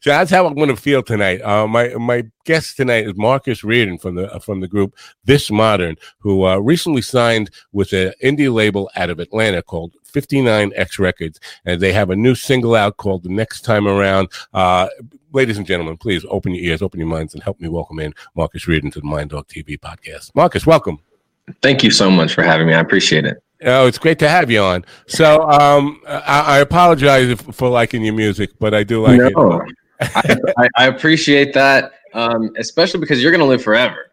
So 0.00 0.10
that's 0.10 0.30
how 0.30 0.46
I'm 0.46 0.54
going 0.54 0.68
to 0.68 0.76
feel 0.76 1.02
tonight. 1.02 1.42
Uh, 1.42 1.66
my 1.66 1.88
my 1.94 2.24
guest 2.44 2.76
tonight 2.76 3.06
is 3.06 3.16
Marcus 3.16 3.64
Reardon 3.64 3.98
from 3.98 4.14
the 4.14 4.40
from 4.40 4.60
the 4.60 4.68
group 4.68 4.96
This 5.24 5.50
Modern, 5.50 5.96
who 6.18 6.44
uh, 6.44 6.58
recently 6.58 7.02
signed 7.02 7.50
with 7.72 7.92
an 7.92 8.12
indie 8.22 8.52
label 8.52 8.90
out 8.96 9.10
of 9.10 9.20
Atlanta 9.20 9.62
called 9.62 9.94
59X 10.12 10.98
Records, 10.98 11.40
and 11.64 11.80
they 11.80 11.92
have 11.92 12.10
a 12.10 12.16
new 12.16 12.34
single 12.34 12.74
out 12.74 12.96
called 12.96 13.22
The 13.22 13.28
Next 13.28 13.62
Time 13.62 13.86
Around. 13.86 14.28
Uh, 14.54 14.88
ladies 15.32 15.58
and 15.58 15.66
gentlemen, 15.66 15.96
please 15.96 16.24
open 16.30 16.54
your 16.54 16.64
ears, 16.64 16.82
open 16.82 17.00
your 17.00 17.08
minds, 17.08 17.34
and 17.34 17.42
help 17.42 17.60
me 17.60 17.68
welcome 17.68 17.98
in 17.98 18.14
Marcus 18.34 18.66
Reardon 18.66 18.90
to 18.92 19.00
the 19.00 19.06
Mind 19.06 19.30
Dog 19.30 19.46
TV 19.48 19.78
podcast. 19.78 20.34
Marcus, 20.34 20.66
welcome. 20.66 20.98
Thank 21.62 21.84
you 21.84 21.90
so 21.90 22.10
much 22.10 22.34
for 22.34 22.42
having 22.42 22.66
me. 22.66 22.74
I 22.74 22.80
appreciate 22.80 23.24
it. 23.24 23.42
Oh, 23.64 23.86
it's 23.86 23.98
great 23.98 24.18
to 24.18 24.28
have 24.28 24.50
you 24.50 24.60
on. 24.60 24.84
So, 25.06 25.48
um, 25.48 26.00
I, 26.06 26.40
I 26.40 26.58
apologize 26.58 27.40
for 27.40 27.68
liking 27.68 28.04
your 28.04 28.14
music, 28.14 28.50
but 28.58 28.74
I 28.74 28.82
do 28.82 29.02
like 29.02 29.18
no. 29.18 29.62
it. 29.62 29.76
I, 30.58 30.68
I, 30.76 30.86
appreciate 30.88 31.54
that, 31.54 31.92
um, 32.12 32.52
especially 32.58 33.00
because 33.00 33.22
you're 33.22 33.32
going 33.32 33.40
to 33.40 33.46
live 33.46 33.62
forever. 33.62 34.12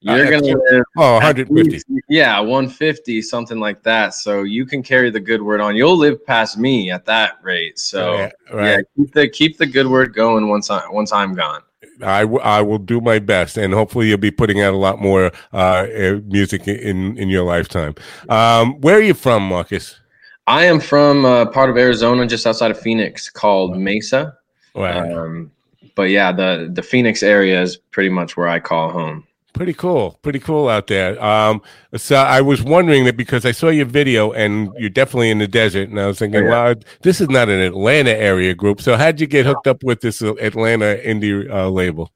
You're 0.00 0.30
going 0.30 0.42
to 0.42 0.62
live 0.70 0.84
oh 0.98 1.14
150. 1.14 1.70
Least, 1.70 1.86
yeah, 2.10 2.38
150, 2.38 3.22
something 3.22 3.58
like 3.58 3.82
that. 3.84 4.12
So 4.12 4.42
you 4.42 4.66
can 4.66 4.82
carry 4.82 5.10
the 5.10 5.18
good 5.18 5.40
word 5.40 5.62
on. 5.62 5.74
You'll 5.76 5.96
live 5.96 6.24
past 6.26 6.58
me 6.58 6.90
at 6.90 7.06
that 7.06 7.38
rate. 7.42 7.78
So 7.78 8.16
yeah, 8.16 8.30
right. 8.52 8.64
yeah 8.64 8.78
keep 8.96 9.14
the 9.14 9.28
keep 9.28 9.56
the 9.56 9.66
good 9.66 9.86
word 9.86 10.14
going 10.14 10.48
once 10.48 10.70
I 10.70 10.86
once 10.90 11.10
I'm 11.10 11.34
gone. 11.34 11.62
I, 12.02 12.22
w- 12.22 12.40
I 12.40 12.62
will 12.62 12.78
do 12.78 13.00
my 13.00 13.18
best, 13.18 13.56
and 13.56 13.72
hopefully 13.72 14.08
you'll 14.08 14.18
be 14.18 14.30
putting 14.30 14.60
out 14.60 14.74
a 14.74 14.76
lot 14.76 15.00
more 15.00 15.32
uh, 15.52 15.86
music 16.26 16.66
in 16.68 17.16
in 17.18 17.28
your 17.28 17.44
lifetime. 17.44 17.94
Um, 18.28 18.80
where 18.80 18.96
are 18.96 19.02
you 19.02 19.14
from, 19.14 19.46
Marcus? 19.48 20.00
I 20.46 20.64
am 20.64 20.80
from 20.80 21.24
a 21.24 21.46
part 21.46 21.70
of 21.70 21.76
Arizona, 21.76 22.26
just 22.26 22.46
outside 22.46 22.70
of 22.70 22.78
Phoenix, 22.78 23.30
called 23.30 23.78
Mesa. 23.78 24.36
Um, 24.74 25.50
but 25.94 26.10
yeah, 26.10 26.32
the 26.32 26.70
the 26.72 26.82
Phoenix 26.82 27.22
area 27.22 27.62
is 27.62 27.76
pretty 27.76 28.10
much 28.10 28.36
where 28.36 28.48
I 28.48 28.60
call 28.60 28.90
home. 28.90 29.26
Pretty 29.54 29.72
cool, 29.72 30.18
pretty 30.22 30.40
cool 30.40 30.68
out 30.68 30.88
there. 30.88 31.22
Um, 31.22 31.62
so 31.94 32.16
I 32.16 32.40
was 32.40 32.60
wondering 32.60 33.04
that 33.04 33.16
because 33.16 33.46
I 33.46 33.52
saw 33.52 33.68
your 33.68 33.86
video 33.86 34.32
and 34.32 34.68
you're 34.76 34.90
definitely 34.90 35.30
in 35.30 35.38
the 35.38 35.46
desert, 35.46 35.90
and 35.90 36.00
I 36.00 36.06
was 36.06 36.18
thinking, 36.18 36.42
yeah. 36.42 36.50
well, 36.50 36.74
this 37.02 37.20
is 37.20 37.28
not 37.28 37.48
an 37.48 37.60
Atlanta 37.60 38.10
area 38.10 38.52
group. 38.52 38.80
So 38.80 38.96
how'd 38.96 39.20
you 39.20 39.28
get 39.28 39.46
hooked 39.46 39.68
up 39.68 39.84
with 39.84 40.00
this 40.00 40.22
Atlanta 40.22 41.00
indie 41.04 41.48
uh, 41.48 41.70
label? 41.70 42.10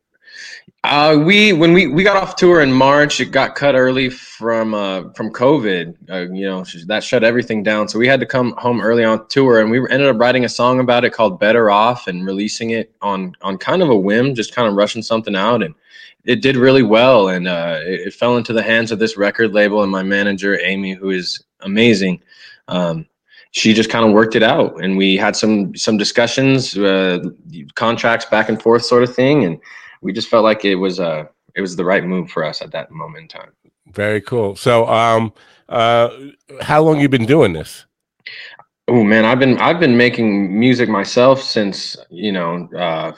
Uh, 0.83 1.23
we 1.25 1.53
when 1.53 1.73
we 1.73 1.87
we 1.87 2.03
got 2.03 2.17
off 2.17 2.35
tour 2.35 2.61
in 2.61 2.73
March, 2.73 3.21
it 3.21 3.27
got 3.27 3.55
cut 3.55 3.77
early 3.77 4.11
from 4.11 4.75
uh, 4.75 5.05
from 5.15 5.33
COVID. 5.33 5.95
Uh, 6.11 6.33
you 6.33 6.45
know 6.45 6.65
that 6.87 7.05
shut 7.05 7.23
everything 7.23 7.63
down, 7.63 7.89
so 7.89 8.01
we 8.01 8.09
had 8.09 8.21
to 8.21 8.27
come 8.27 8.53
home 8.59 8.81
early 8.81 9.05
on 9.05 9.27
tour, 9.29 9.61
and 9.61 9.71
we 9.71 9.79
ended 9.91 10.09
up 10.09 10.19
writing 10.19 10.45
a 10.45 10.49
song 10.49 10.81
about 10.81 11.05
it 11.05 11.13
called 11.13 11.39
"Better 11.39 11.71
Off" 11.71 12.09
and 12.09 12.27
releasing 12.27 12.71
it 12.71 12.93
on 13.01 13.35
on 13.43 13.59
kind 13.59 13.83
of 13.83 13.91
a 13.91 13.97
whim, 13.97 14.35
just 14.35 14.55
kind 14.55 14.67
of 14.69 14.75
rushing 14.75 15.03
something 15.03 15.37
out, 15.37 15.63
and 15.63 15.75
it 16.29 16.43
did 16.43 16.57
really 16.57 16.83
well, 16.83 17.29
and 17.29 17.49
uh, 17.49 17.81
it, 17.81 18.09
it, 18.09 18.15
fell 18.15 18.37
into 18.37 18.53
the 18.53 18.63
hands 18.63 18.93
of 18.93 18.99
this 18.99 19.17
record 19.17 19.55
label 19.55 19.83
and 19.83 19.91
my 19.91 20.03
manager 20.03 20.61
Amy, 20.63 20.93
who 20.93 21.09
is 21.09 21.43
amazing. 21.61 22.23
Um, 22.69 23.07
she 23.53 23.73
just 23.73 23.89
kind 23.89 24.05
of 24.05 24.13
worked 24.13 24.37
it 24.37 24.43
out, 24.43 24.85
and 24.85 24.99
we 24.99 25.17
had 25.17 25.35
some 25.35 25.75
some 25.75 25.97
discussions, 25.97 26.77
uh, 26.77 27.21
contracts 27.75 28.27
back 28.27 28.51
and 28.51 28.61
forth, 28.61 28.85
sort 28.85 29.03
of 29.03 29.15
thing, 29.15 29.45
and 29.45 29.59
we 30.03 30.13
just 30.13 30.29
felt 30.29 30.45
like 30.45 30.67
it 30.67 30.75
was 30.75 31.01
uh 31.01 31.25
it 31.55 31.63
was 31.63 31.77
the 31.77 31.85
right 31.85 32.05
move 32.05 32.31
for 32.31 32.45
us 32.45 32.61
at 32.61 32.73
that 32.73 32.91
moment 32.91 33.23
in 33.23 33.41
time. 33.41 33.51
Very 33.93 34.21
cool. 34.21 34.55
So, 34.55 34.87
um, 34.87 35.33
uh, 35.71 36.11
how 36.61 36.83
long 36.83 37.01
you 37.01 37.09
been 37.09 37.25
doing 37.25 37.55
this? 37.55 37.87
Oh 38.87 39.03
man, 39.03 39.25
I've 39.25 39.39
been 39.39 39.57
I've 39.59 39.81
been 39.81 39.97
making 39.97 40.59
music 40.61 40.91
myself 40.91 41.41
since 41.41 41.97
you 42.11 42.33
know 42.33 42.69
uh, 42.77 43.13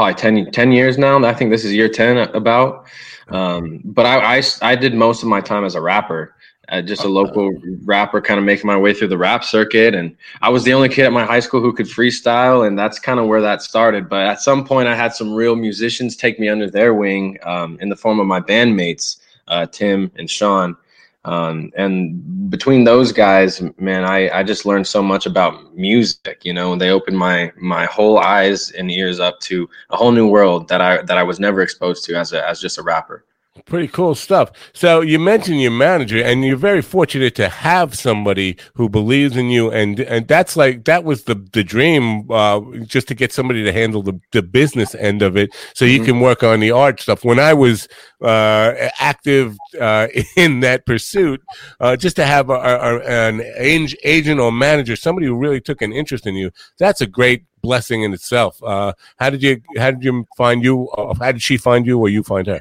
probably 0.00 0.44
10, 0.44 0.50
10 0.50 0.72
years 0.72 0.98
now. 0.98 1.22
I 1.24 1.34
think 1.34 1.50
this 1.50 1.64
is 1.64 1.72
year 1.72 1.88
ten 1.88 2.16
about. 2.34 2.86
Um, 3.28 3.80
but 3.84 4.06
I, 4.06 4.38
I 4.38 4.42
I 4.62 4.74
did 4.74 4.94
most 4.94 5.22
of 5.22 5.28
my 5.28 5.40
time 5.40 5.64
as 5.64 5.74
a 5.74 5.80
rapper 5.80 6.34
uh, 6.70 6.80
just 6.80 7.04
a 7.04 7.08
local 7.08 7.52
rapper, 7.84 8.20
kind 8.20 8.38
of 8.38 8.44
making 8.44 8.66
my 8.66 8.76
way 8.76 8.94
through 8.94 9.08
the 9.08 9.18
rap 9.18 9.42
circuit. 9.42 9.94
And 9.94 10.16
I 10.40 10.48
was 10.48 10.64
the 10.64 10.72
only 10.72 10.88
kid 10.88 11.04
at 11.04 11.12
my 11.12 11.24
high 11.24 11.40
school 11.40 11.60
who 11.60 11.72
could 11.72 11.86
freestyle, 11.86 12.66
and 12.66 12.78
that's 12.78 12.98
kind 12.98 13.18
of 13.18 13.26
where 13.26 13.40
that 13.40 13.62
started. 13.62 14.08
But 14.08 14.26
at 14.26 14.40
some 14.40 14.64
point, 14.64 14.88
I 14.88 14.94
had 14.94 15.12
some 15.12 15.34
real 15.34 15.56
musicians 15.56 16.16
take 16.16 16.38
me 16.38 16.48
under 16.48 16.70
their 16.70 16.94
wing 16.94 17.38
um, 17.42 17.76
in 17.80 17.88
the 17.88 17.96
form 17.96 18.20
of 18.20 18.26
my 18.26 18.40
bandmates, 18.40 19.18
uh, 19.48 19.66
Tim 19.66 20.10
and 20.16 20.30
Sean. 20.30 20.76
Um, 21.24 21.70
and 21.76 22.50
between 22.50 22.84
those 22.84 23.12
guys, 23.12 23.62
man, 23.78 24.04
I, 24.04 24.30
I 24.30 24.42
just 24.42 24.64
learned 24.64 24.86
so 24.86 25.02
much 25.02 25.26
about 25.26 25.76
music. 25.76 26.40
You 26.44 26.54
know, 26.54 26.76
they 26.76 26.90
opened 26.90 27.18
my 27.18 27.52
my 27.60 27.84
whole 27.86 28.18
eyes 28.18 28.70
and 28.70 28.90
ears 28.90 29.20
up 29.20 29.38
to 29.40 29.68
a 29.90 29.96
whole 29.96 30.12
new 30.12 30.26
world 30.26 30.68
that 30.68 30.80
I 30.80 31.02
that 31.02 31.18
I 31.18 31.22
was 31.22 31.38
never 31.38 31.60
exposed 31.60 32.04
to 32.06 32.14
as 32.16 32.32
a 32.32 32.46
as 32.48 32.60
just 32.60 32.78
a 32.78 32.82
rapper. 32.82 33.24
Pretty 33.66 33.88
cool 33.88 34.14
stuff. 34.14 34.50
So 34.72 35.00
you 35.00 35.18
mentioned 35.18 35.60
your 35.60 35.70
manager, 35.70 36.22
and 36.22 36.44
you're 36.44 36.56
very 36.56 36.82
fortunate 36.82 37.34
to 37.36 37.48
have 37.48 37.94
somebody 37.94 38.56
who 38.74 38.88
believes 38.88 39.36
in 39.36 39.50
you, 39.50 39.70
and 39.70 40.00
and 40.00 40.26
that's 40.28 40.56
like 40.56 40.84
that 40.84 41.04
was 41.04 41.24
the 41.24 41.34
the 41.52 41.64
dream, 41.64 42.30
uh, 42.30 42.60
just 42.84 43.08
to 43.08 43.14
get 43.14 43.32
somebody 43.32 43.64
to 43.64 43.72
handle 43.72 44.02
the 44.02 44.20
the 44.32 44.42
business 44.42 44.94
end 44.94 45.22
of 45.22 45.36
it, 45.36 45.50
so 45.74 45.84
you 45.84 45.98
mm-hmm. 45.98 46.06
can 46.06 46.20
work 46.20 46.42
on 46.42 46.60
the 46.60 46.70
art 46.70 47.00
stuff. 47.00 47.24
When 47.24 47.38
I 47.38 47.54
was 47.54 47.88
uh, 48.22 48.90
active 48.98 49.56
uh, 49.80 50.08
in 50.36 50.60
that 50.60 50.86
pursuit, 50.86 51.42
uh, 51.80 51.96
just 51.96 52.16
to 52.16 52.24
have 52.24 52.50
a, 52.50 52.54
a, 52.54 53.00
an 53.04 53.42
agent 53.56 54.40
or 54.40 54.52
manager, 54.52 54.96
somebody 54.96 55.26
who 55.26 55.36
really 55.36 55.60
took 55.60 55.82
an 55.82 55.92
interest 55.92 56.26
in 56.26 56.34
you, 56.34 56.50
that's 56.78 57.00
a 57.00 57.06
great 57.06 57.44
blessing 57.62 58.02
in 58.02 58.12
itself. 58.12 58.62
Uh, 58.62 58.92
how 59.18 59.30
did 59.30 59.42
you 59.42 59.60
how 59.76 59.90
did 59.90 60.04
you 60.04 60.26
find 60.36 60.64
you? 60.64 60.88
Uh, 60.90 61.14
how 61.14 61.32
did 61.32 61.42
she 61.42 61.56
find 61.56 61.86
you, 61.86 61.98
or 61.98 62.08
you 62.08 62.22
find 62.22 62.46
her? 62.46 62.60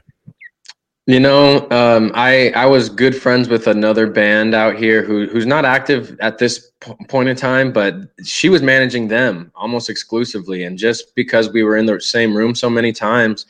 You 1.09 1.19
know, 1.19 1.67
um, 1.71 2.11
I 2.13 2.51
I 2.51 2.67
was 2.67 2.87
good 2.87 3.15
friends 3.15 3.49
with 3.49 3.65
another 3.65 4.05
band 4.05 4.53
out 4.53 4.77
here 4.77 5.01
who 5.01 5.25
who's 5.25 5.47
not 5.47 5.65
active 5.65 6.15
at 6.19 6.37
this 6.37 6.69
p- 6.81 6.93
point 7.07 7.29
in 7.29 7.35
time, 7.35 7.73
but 7.73 7.95
she 8.23 8.47
was 8.47 8.61
managing 8.61 9.07
them 9.07 9.51
almost 9.55 9.89
exclusively, 9.89 10.65
and 10.65 10.77
just 10.77 11.15
because 11.15 11.51
we 11.51 11.63
were 11.63 11.77
in 11.77 11.87
the 11.87 11.99
same 11.99 12.37
room 12.37 12.53
so 12.53 12.69
many 12.69 12.93
times, 12.93 13.47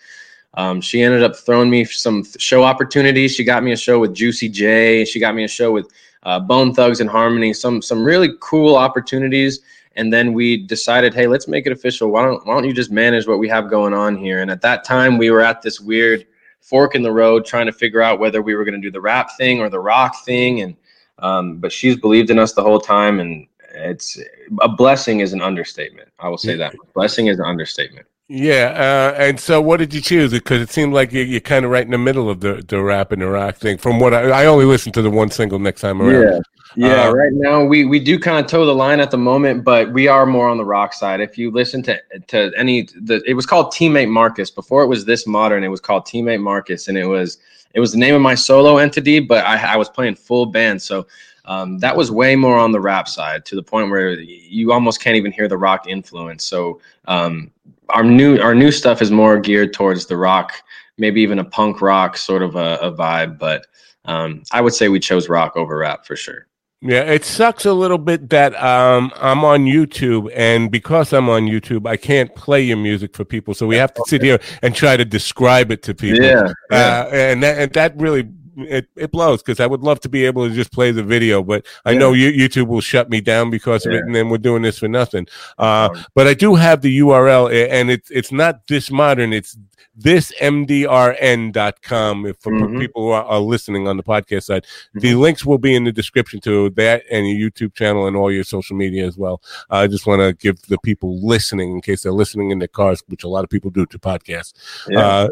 um, 0.53 0.79
she 0.79 1.01
ended 1.01 1.21
up 1.21 1.35
throwing 1.35 1.69
me 1.69 1.83
some 1.83 2.23
show 2.37 2.63
opportunities. 2.63 3.35
She 3.35 3.43
got 3.43 3.61
me 3.61 3.73
a 3.73 3.75
show 3.75 3.99
with 3.99 4.13
Juicy 4.13 4.47
J. 4.47 5.03
She 5.03 5.19
got 5.19 5.35
me 5.35 5.43
a 5.43 5.49
show 5.49 5.73
with 5.73 5.91
uh, 6.23 6.39
Bone 6.39 6.73
Thugs-n-Harmony. 6.73 7.51
Some 7.51 7.81
some 7.81 8.05
really 8.05 8.29
cool 8.39 8.77
opportunities. 8.77 9.59
And 9.97 10.13
then 10.13 10.31
we 10.31 10.55
decided, 10.55 11.13
hey, 11.13 11.27
let's 11.27 11.49
make 11.49 11.65
it 11.65 11.73
official. 11.73 12.09
Why 12.09 12.23
don't 12.23 12.39
why 12.47 12.53
don't 12.53 12.63
you 12.63 12.73
just 12.73 12.89
manage 12.89 13.27
what 13.27 13.37
we 13.37 13.49
have 13.49 13.69
going 13.69 13.93
on 13.93 14.15
here? 14.15 14.41
And 14.41 14.49
at 14.49 14.61
that 14.61 14.85
time, 14.85 15.17
we 15.17 15.29
were 15.29 15.41
at 15.41 15.61
this 15.61 15.81
weird 15.81 16.25
fork 16.61 16.95
in 16.95 17.01
the 17.01 17.11
road 17.11 17.45
trying 17.45 17.65
to 17.65 17.71
figure 17.71 18.01
out 18.01 18.19
whether 18.19 18.41
we 18.41 18.55
were 18.55 18.63
going 18.63 18.79
to 18.79 18.81
do 18.81 18.91
the 18.91 19.01
rap 19.01 19.35
thing 19.37 19.59
or 19.59 19.69
the 19.69 19.79
rock 19.79 20.23
thing 20.25 20.61
and 20.61 20.75
um, 21.19 21.57
but 21.57 21.71
she's 21.71 21.97
believed 21.97 22.29
in 22.29 22.39
us 22.39 22.53
the 22.53 22.63
whole 22.63 22.79
time 22.79 23.19
and 23.19 23.47
it's 23.73 24.17
a 24.61 24.69
blessing 24.69 25.19
is 25.19 25.33
an 25.33 25.41
understatement 25.41 26.09
i 26.19 26.27
will 26.27 26.37
say 26.37 26.55
that 26.55 26.73
blessing 26.93 27.27
is 27.27 27.39
an 27.39 27.45
understatement 27.45 28.05
yeah, 28.31 29.13
uh, 29.17 29.19
and 29.19 29.39
so 29.39 29.59
what 29.59 29.77
did 29.77 29.91
you 29.91 30.01
choose? 30.01 30.31
Because 30.31 30.61
it 30.61 30.69
seemed 30.69 30.93
like 30.93 31.11
you're, 31.11 31.25
you're 31.25 31.39
kind 31.39 31.65
of 31.65 31.71
right 31.71 31.83
in 31.83 31.89
the 31.89 31.97
middle 31.97 32.29
of 32.29 32.41
the, 32.41 32.63
the 32.67 32.79
rap 32.79 33.11
and 33.11 33.23
the 33.23 33.27
rock 33.27 33.55
thing. 33.55 33.79
From 33.79 33.99
what 33.99 34.13
I, 34.13 34.29
I 34.29 34.45
only 34.45 34.65
listened 34.65 34.93
to 34.93 35.01
the 35.01 35.09
one 35.09 35.31
single 35.31 35.57
next 35.57 35.81
time 35.81 35.99
around. 35.99 36.21
Yeah, 36.21 36.39
yeah. 36.75 37.05
Um, 37.05 37.15
right 37.15 37.33
now 37.33 37.63
we 37.63 37.85
we 37.85 37.99
do 37.99 38.19
kind 38.19 38.43
of 38.43 38.49
toe 38.49 38.65
the 38.65 38.73
line 38.73 38.99
at 38.99 39.11
the 39.11 39.17
moment, 39.17 39.63
but 39.63 39.91
we 39.91 40.07
are 40.07 40.25
more 40.25 40.47
on 40.49 40.57
the 40.57 40.65
rock 40.65 40.93
side. 40.93 41.19
If 41.19 41.37
you 41.37 41.51
listen 41.51 41.81
to 41.83 41.99
to 42.27 42.51
any, 42.55 42.83
the 43.01 43.21
it 43.25 43.33
was 43.33 43.45
called 43.45 43.73
Teammate 43.73 44.09
Marcus 44.09 44.51
before 44.51 44.83
it 44.83 44.87
was 44.87 45.05
this 45.05 45.25
modern. 45.25 45.63
It 45.63 45.69
was 45.69 45.81
called 45.81 46.05
Teammate 46.05 46.41
Marcus, 46.41 46.87
and 46.87 46.97
it 46.97 47.05
was 47.05 47.39
it 47.73 47.79
was 47.79 47.91
the 47.91 47.97
name 47.97 48.15
of 48.15 48.21
my 48.21 48.35
solo 48.35 48.77
entity, 48.77 49.19
but 49.19 49.45
I, 49.45 49.73
I 49.73 49.77
was 49.77 49.89
playing 49.89 50.15
full 50.15 50.45
band, 50.45 50.81
so 50.81 51.07
um, 51.45 51.79
that 51.79 51.95
was 51.95 52.11
way 52.11 52.35
more 52.35 52.57
on 52.57 52.71
the 52.71 52.79
rap 52.79 53.07
side 53.07 53.45
to 53.45 53.55
the 53.55 53.63
point 53.63 53.89
where 53.89 54.11
you 54.11 54.71
almost 54.71 55.01
can't 55.01 55.15
even 55.15 55.31
hear 55.31 55.47
the 55.47 55.57
rock 55.57 55.87
influence. 55.87 56.43
So 56.43 56.79
um, 57.05 57.51
our 57.89 58.03
new 58.03 58.39
our 58.39 58.53
new 58.53 58.71
stuff 58.71 59.01
is 59.01 59.09
more 59.09 59.39
geared 59.39 59.73
towards 59.73 60.05
the 60.05 60.17
rock, 60.17 60.53
maybe 60.97 61.21
even 61.21 61.39
a 61.39 61.43
punk 61.43 61.81
rock 61.81 62.17
sort 62.17 62.43
of 62.43 62.55
a, 62.55 62.77
a 62.81 62.91
vibe. 62.91 63.39
But 63.39 63.65
um, 64.05 64.43
I 64.51 64.61
would 64.61 64.73
say 64.73 64.89
we 64.89 64.99
chose 64.99 65.29
rock 65.29 65.57
over 65.57 65.77
rap 65.77 66.05
for 66.05 66.15
sure. 66.15 66.45
Yeah, 66.81 67.01
it 67.01 67.25
sucks 67.25 67.65
a 67.65 67.73
little 67.73 67.97
bit 67.97 68.29
that 68.29 68.55
um, 68.55 69.11
I'm 69.17 69.43
on 69.43 69.65
YouTube, 69.65 70.31
and 70.33 70.71
because 70.71 71.11
I'm 71.11 71.27
on 71.27 71.45
YouTube, 71.47 71.85
I 71.85 71.97
can't 71.97 72.33
play 72.35 72.61
your 72.61 72.77
music 72.77 73.17
for 73.17 73.25
people. 73.25 73.53
So 73.53 73.67
we 73.67 73.75
have 73.75 73.93
to 73.95 74.03
sit 74.07 74.21
here 74.21 74.39
and 74.61 74.73
try 74.73 74.95
to 74.95 75.03
describe 75.03 75.71
it 75.71 75.83
to 75.83 75.93
people. 75.93 76.23
Yeah, 76.23 76.53
yeah. 76.71 77.01
Uh, 77.01 77.09
and 77.11 77.43
that, 77.43 77.57
and 77.57 77.73
that 77.73 77.97
really 77.97 78.29
it, 78.55 78.87
it 78.95 79.11
blows 79.11 79.41
because 79.41 79.59
I 79.59 79.67
would 79.67 79.81
love 79.81 79.99
to 80.01 80.09
be 80.09 80.25
able 80.25 80.47
to 80.47 80.53
just 80.53 80.71
play 80.71 80.91
the 80.91 81.03
video, 81.03 81.43
but 81.43 81.65
I 81.85 81.91
yeah. 81.91 81.99
know 81.99 82.13
you, 82.13 82.31
YouTube 82.31 82.67
will 82.67 82.81
shut 82.81 83.09
me 83.09 83.21
down 83.21 83.49
because 83.49 83.85
yeah. 83.85 83.91
of 83.91 83.97
it, 83.97 84.05
and 84.05 84.15
then 84.15 84.29
we're 84.29 84.37
doing 84.37 84.61
this 84.61 84.79
for 84.79 84.87
nothing. 84.87 85.27
Uh, 85.57 85.89
but 86.15 86.27
I 86.27 86.33
do 86.33 86.55
have 86.55 86.81
the 86.81 86.99
URL, 86.99 87.51
and 87.69 87.89
it's 87.89 88.09
it's 88.09 88.31
not 88.31 88.67
this 88.67 88.91
modern. 88.91 89.33
It's 89.33 89.57
thismdrn.com 89.99 92.25
if 92.25 92.37
for 92.39 92.51
mm-hmm. 92.51 92.79
people 92.79 93.03
who 93.03 93.09
are, 93.09 93.25
are, 93.25 93.39
listening 93.39 93.87
on 93.87 93.97
the 93.97 94.03
podcast 94.03 94.43
side. 94.43 94.63
Mm-hmm. 94.63 94.99
The 94.99 95.15
links 95.15 95.45
will 95.45 95.57
be 95.57 95.75
in 95.75 95.83
the 95.83 95.91
description 95.91 96.39
to 96.41 96.69
that 96.71 97.03
and 97.11 97.27
your 97.27 97.49
YouTube 97.49 97.73
channel 97.73 98.07
and 98.07 98.15
all 98.15 98.31
your 98.31 98.43
social 98.43 98.75
media 98.75 99.05
as 99.05 99.17
well. 99.17 99.41
Uh, 99.71 99.77
I 99.77 99.87
just 99.87 100.07
want 100.07 100.21
to 100.21 100.33
give 100.33 100.61
the 100.63 100.77
people 100.79 101.25
listening, 101.25 101.71
in 101.71 101.81
case 101.81 102.03
they're 102.03 102.11
listening 102.11 102.51
in 102.51 102.59
their 102.59 102.67
cars, 102.67 103.03
which 103.07 103.23
a 103.23 103.27
lot 103.27 103.43
of 103.43 103.49
people 103.49 103.71
do 103.71 103.85
to 103.87 103.99
podcasts, 103.99 104.53
yeah. 104.89 104.99
uh, 104.99 105.27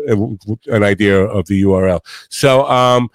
an 0.68 0.84
idea 0.84 1.20
of 1.20 1.48
the 1.48 1.64
URL. 1.64 2.04
So, 2.30 2.68
um, 2.68 3.10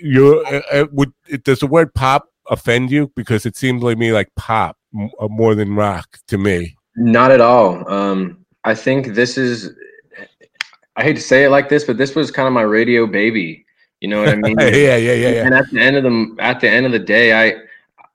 you 0.00 0.44
uh, 0.46 0.60
uh, 0.72 0.86
would 0.92 1.12
does 1.42 1.60
the 1.60 1.66
word 1.66 1.94
pop 1.94 2.28
offend 2.50 2.90
you 2.90 3.10
because 3.16 3.46
it 3.46 3.56
seems 3.56 3.82
like 3.82 3.98
me 3.98 4.12
like 4.12 4.30
pop 4.36 4.76
uh, 5.18 5.28
more 5.28 5.54
than 5.54 5.74
rock 5.74 6.18
to 6.28 6.38
me? 6.38 6.76
Not 6.96 7.30
at 7.30 7.40
all. 7.40 7.88
Um, 7.90 8.44
I 8.64 8.74
think 8.74 9.14
this 9.14 9.38
is 9.38 9.70
I 10.96 11.02
hate 11.02 11.16
to 11.16 11.22
say 11.22 11.44
it 11.44 11.50
like 11.50 11.68
this, 11.68 11.84
but 11.84 11.98
this 11.98 12.14
was 12.14 12.30
kind 12.30 12.46
of 12.46 12.52
my 12.54 12.62
radio 12.62 13.06
baby. 13.06 13.66
You 14.00 14.08
know 14.08 14.20
what 14.20 14.30
I 14.30 14.34
mean? 14.36 14.56
yeah, 14.58 14.96
yeah, 14.96 14.96
yeah, 14.96 15.14
yeah. 15.14 15.46
And 15.46 15.54
at 15.54 15.70
the 15.70 15.80
end 15.80 15.96
of 15.96 16.02
the 16.04 16.36
at 16.38 16.60
the 16.60 16.68
end 16.68 16.86
of 16.86 16.92
the 16.92 16.98
day, 16.98 17.32
I 17.32 17.56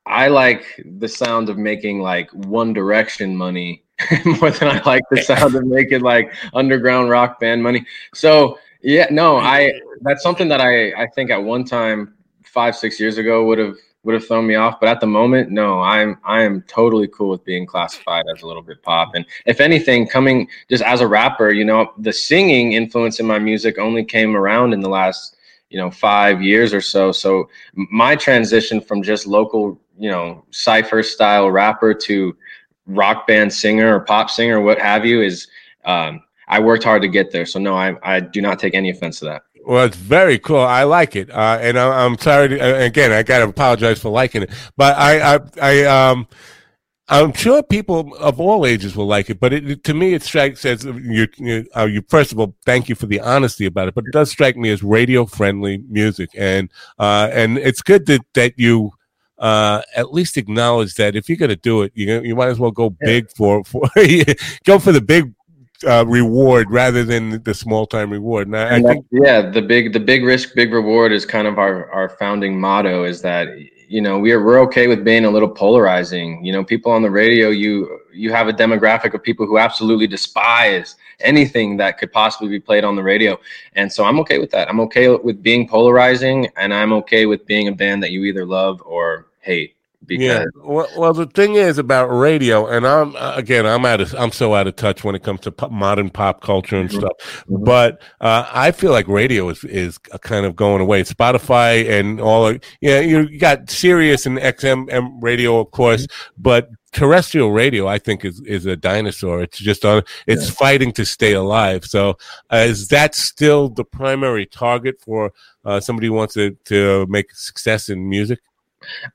I 0.06 0.28
like 0.28 0.66
the 1.00 1.08
sound 1.08 1.50
of 1.50 1.58
making 1.58 2.02
like 2.02 2.30
One 2.32 2.74
Direction 2.74 3.36
money 3.36 3.84
more 4.26 4.52
than 4.52 4.68
I 4.68 4.82
like 4.84 5.04
the 5.12 5.22
sound 5.22 5.56
of 5.56 5.66
making 5.66 6.02
like 6.02 6.34
underground 6.54 7.10
rock 7.10 7.40
band 7.40 7.62
money. 7.62 7.86
So 8.14 8.58
yeah, 8.82 9.08
no, 9.12 9.38
I 9.38 9.72
that's 10.02 10.24
something 10.24 10.48
that 10.50 10.62
I 10.62 10.92
I 10.94 11.08
think 11.08 11.30
at 11.30 11.42
one 11.42 11.64
time 11.64 12.16
five 12.44 12.76
six 12.76 13.00
years 13.00 13.18
ago 13.18 13.46
would 13.46 13.60
have 13.60 13.78
would 14.04 14.14
have 14.14 14.28
thrown 14.28 14.48
me 14.48 14.56
off. 14.56 14.80
But 14.80 14.90
at 14.90 15.00
the 15.00 15.08
moment, 15.08 15.52
no, 15.52 15.82
I'm 15.82 16.18
I 16.24 16.42
am 16.42 16.64
totally 16.64 17.08
cool 17.08 17.30
with 17.30 17.44
being 17.44 17.66
classified 17.66 18.26
as 18.36 18.42
a 18.42 18.48
little 18.48 18.62
bit 18.62 18.82
pop. 18.84 19.16
And 19.16 19.26
if 19.46 19.60
anything, 19.62 20.08
coming 20.08 20.48
just 20.70 20.84
as 20.84 21.02
a 21.02 21.08
rapper, 21.08 21.52
you 21.52 21.66
know, 21.66 21.94
the 21.98 22.14
singing 22.14 22.74
influence 22.74 23.20
in 23.20 23.26
my 23.26 23.40
music 23.40 23.78
only 23.78 24.04
came 24.04 24.36
around 24.36 24.74
in 24.74 24.80
the 24.80 24.90
last 24.90 25.38
you 25.70 25.78
know 25.78 25.90
five 25.90 26.42
years 26.42 26.74
or 26.74 26.82
so. 26.82 27.12
So 27.12 27.50
my 27.74 28.16
transition 28.16 28.82
from 28.82 29.04
just 29.04 29.26
local, 29.26 29.80
you 29.98 30.10
know, 30.10 30.46
cipher 30.52 31.04
style 31.04 31.50
rapper 31.50 31.94
to 31.94 32.36
rock 32.88 33.28
band 33.28 33.54
singer 33.54 33.96
or 33.96 34.00
pop 34.02 34.30
singer 34.30 34.60
what 34.60 34.80
have 34.80 35.06
you 35.06 35.22
is 35.22 35.48
um, 35.86 36.22
I 36.48 36.60
worked 36.60 36.84
hard 36.84 37.02
to 37.04 37.08
get 37.08 37.32
there. 37.32 37.46
So 37.46 37.60
no, 37.60 37.76
I 37.76 37.96
I 38.04 38.20
do 38.20 38.42
not 38.42 38.60
take 38.60 38.76
any 38.76 38.90
offense 38.90 39.20
to 39.20 39.26
that. 39.26 39.44
Well, 39.66 39.86
it's 39.86 39.98
very 39.98 40.40
cool. 40.40 40.60
I 40.60 40.84
like 40.84 41.16
it, 41.16 41.30
uh, 41.30 41.60
and 41.62 41.78
I, 41.78 42.06
am 42.06 42.18
sorry. 42.18 42.50
To, 42.50 42.60
uh, 42.60 42.80
again, 42.84 43.12
I 43.12 43.22
got 43.24 43.40
to 43.40 43.46
apologize 43.46 44.02
for 44.02 44.10
liking 44.10 44.44
it, 44.44 44.52
but 44.76 44.98
I, 44.98 45.36
I, 45.36 45.40
I, 45.62 45.84
um, 45.84 46.28
I'm 47.08 47.34
sure 47.34 47.62
people 47.62 48.16
of 48.16 48.40
all 48.40 48.66
ages 48.66 48.96
will 48.96 49.06
like 49.06 49.30
it. 49.30 49.40
But 49.40 49.54
it, 49.54 49.84
to 49.84 49.94
me, 49.94 50.14
it 50.14 50.24
strikes 50.24 50.66
as 50.66 50.84
you, 50.84 51.28
you, 51.38 51.66
uh, 51.76 51.86
you. 51.86 52.04
First 52.10 52.32
of 52.32 52.40
all, 52.40 52.56
thank 52.66 52.90
you 52.90 52.96
for 52.96 53.06
the 53.06 53.20
honesty 53.20 53.66
about 53.66 53.88
it. 53.90 53.94
But 53.94 54.06
it 54.08 54.14
does 54.14 54.32
strike 54.32 54.58
me 54.58 54.72
as 54.72 54.82
radio 54.82 55.26
friendly 55.26 55.84
music, 55.90 56.30
and 56.36 56.72
uh, 56.98 57.30
and 57.32 57.58
it's 57.60 57.82
good 57.82 58.08
that 58.08 58.22
that 58.34 58.54
you 58.58 58.92
uh, 59.38 59.82
at 59.96 60.14
least 60.14 60.38
acknowledge 60.38 60.96
that 60.96 61.16
if 61.16 61.28
you're 61.28 61.38
going 61.38 61.50
to 61.50 61.56
do 61.56 61.82
it, 61.82 61.92
you 61.94 62.22
you 62.22 62.36
might 62.36 62.50
as 62.50 62.60
well 62.60 62.72
go 62.72 62.90
big 62.90 63.30
for 63.32 63.64
for 63.64 63.82
go 64.64 64.80
for 64.80 64.92
the 64.92 65.02
big 65.02 65.34
uh, 65.84 66.06
reward 66.08 66.70
rather 66.72 67.04
than 67.04 67.42
the 67.44 67.54
small 67.54 67.86
time 67.86 68.12
reward. 68.12 68.48
And 68.48 68.58
I, 68.58 68.76
and 68.76 68.88
I 68.88 68.94
think, 68.94 69.06
yeah, 69.12 69.50
the 69.50 69.62
big 69.62 69.94
the 69.94 70.00
big 70.00 70.24
risk, 70.24 70.56
big 70.56 70.74
reward 70.74 71.12
is 71.12 71.26
kind 71.26 71.48
of 71.48 71.58
our 71.58 71.90
our 71.92 72.10
founding 72.10 72.60
motto. 72.60 73.04
Is 73.04 73.22
that 73.22 73.48
you 73.88 74.02
know 74.02 74.20
we're 74.20 74.44
we're 74.44 74.60
okay 74.62 74.88
with 74.88 75.04
being 75.04 75.26
a 75.26 75.30
little 75.30 75.50
polarizing. 75.50 76.44
You 76.46 76.54
know, 76.54 76.64
people 76.64 76.92
on 76.92 77.02
the 77.02 77.12
radio, 77.12 77.50
you 77.50 78.00
you 78.14 78.32
have 78.32 78.48
a 78.48 78.54
demographic 78.54 79.14
of 79.14 79.24
people 79.24 79.46
who 79.46 79.58
absolutely 79.58 80.08
despise 80.08 80.96
anything 81.20 81.78
that 81.78 81.98
could 81.98 82.12
possibly 82.12 82.50
be 82.50 82.60
played 82.60 82.84
on 82.84 82.96
the 82.96 83.04
radio, 83.04 83.38
and 83.74 83.92
so 83.92 84.04
I'm 84.04 84.20
okay 84.22 84.40
with 84.40 84.52
that. 84.52 84.70
I'm 84.70 84.80
okay 84.82 85.10
with 85.10 85.42
being 85.42 85.68
polarizing, 85.68 86.48
and 86.58 86.74
I'm 86.74 86.94
okay 86.94 87.26
with 87.26 87.46
being 87.46 87.68
a 87.68 87.72
band 87.72 88.04
that 88.04 88.12
you 88.12 88.24
either 88.24 88.46
love 88.46 88.82
or 88.86 89.28
hate. 89.40 89.76
Because 90.06 90.24
yeah. 90.26 90.46
Well, 90.56 90.88
well, 90.98 91.14
the 91.14 91.28
thing 91.28 91.56
is 91.56 91.78
about 91.78 92.08
radio, 92.08 92.66
and 92.68 92.88
I'm 92.88 93.16
uh, 93.16 93.34
again, 93.36 93.68
I'm 93.68 93.86
out 93.86 94.02
of, 94.02 94.16
I'm 94.16 94.32
so 94.32 94.56
out 94.56 94.66
of 94.66 94.76
touch 94.76 95.04
when 95.04 95.14
it 95.14 95.22
comes 95.22 95.42
to 95.42 95.52
pop, 95.52 95.72
modern 95.72 96.10
pop 96.10 96.42
culture 96.42 96.76
and 96.76 96.90
mm-hmm. 96.90 97.00
stuff. 97.00 97.46
Mm-hmm. 97.48 97.64
But 97.64 98.02
uh, 98.20 98.48
I 98.52 98.72
feel 98.72 98.92
like 98.92 99.08
radio 99.08 99.50
is 99.50 99.64
is 99.64 99.98
kind 100.00 100.46
of 100.46 100.56
going 100.56 100.82
away. 100.82 101.04
Spotify 101.04 101.88
and 101.88 102.20
all, 102.20 102.48
of, 102.48 102.62
yeah, 102.82 103.00
you 103.00 103.38
got 103.38 103.70
Sirius 103.70 104.26
and 104.26 104.40
XM 104.40 105.22
radio, 105.22 105.60
of 105.60 105.70
course, 105.70 106.08
mm-hmm. 106.08 106.42
but 106.42 106.70
terrestrial 106.92 107.52
radio, 107.52 107.88
I 107.88 108.00
think, 108.00 108.26
is 108.26 108.42
is 108.42 108.66
a 108.66 108.76
dinosaur. 108.76 109.42
It's 109.42 109.60
just 109.60 109.86
on. 109.86 110.04
It's 110.28 110.48
yeah. 110.48 110.56
fighting 110.56 110.92
to 110.94 111.06
stay 111.06 111.34
alive. 111.34 111.86
So, 111.86 112.18
uh, 112.52 112.66
is 112.68 112.88
that 112.90 113.16
still 113.16 113.70
the 113.70 113.86
primary 113.86 114.46
target 114.46 115.00
for 115.00 115.32
uh, 115.64 115.80
somebody 115.80 116.08
who 116.08 116.14
wants 116.14 116.34
to 116.36 116.58
to 116.66 117.06
make 117.08 117.34
success 117.34 117.90
in 117.90 118.10
music? 118.10 118.40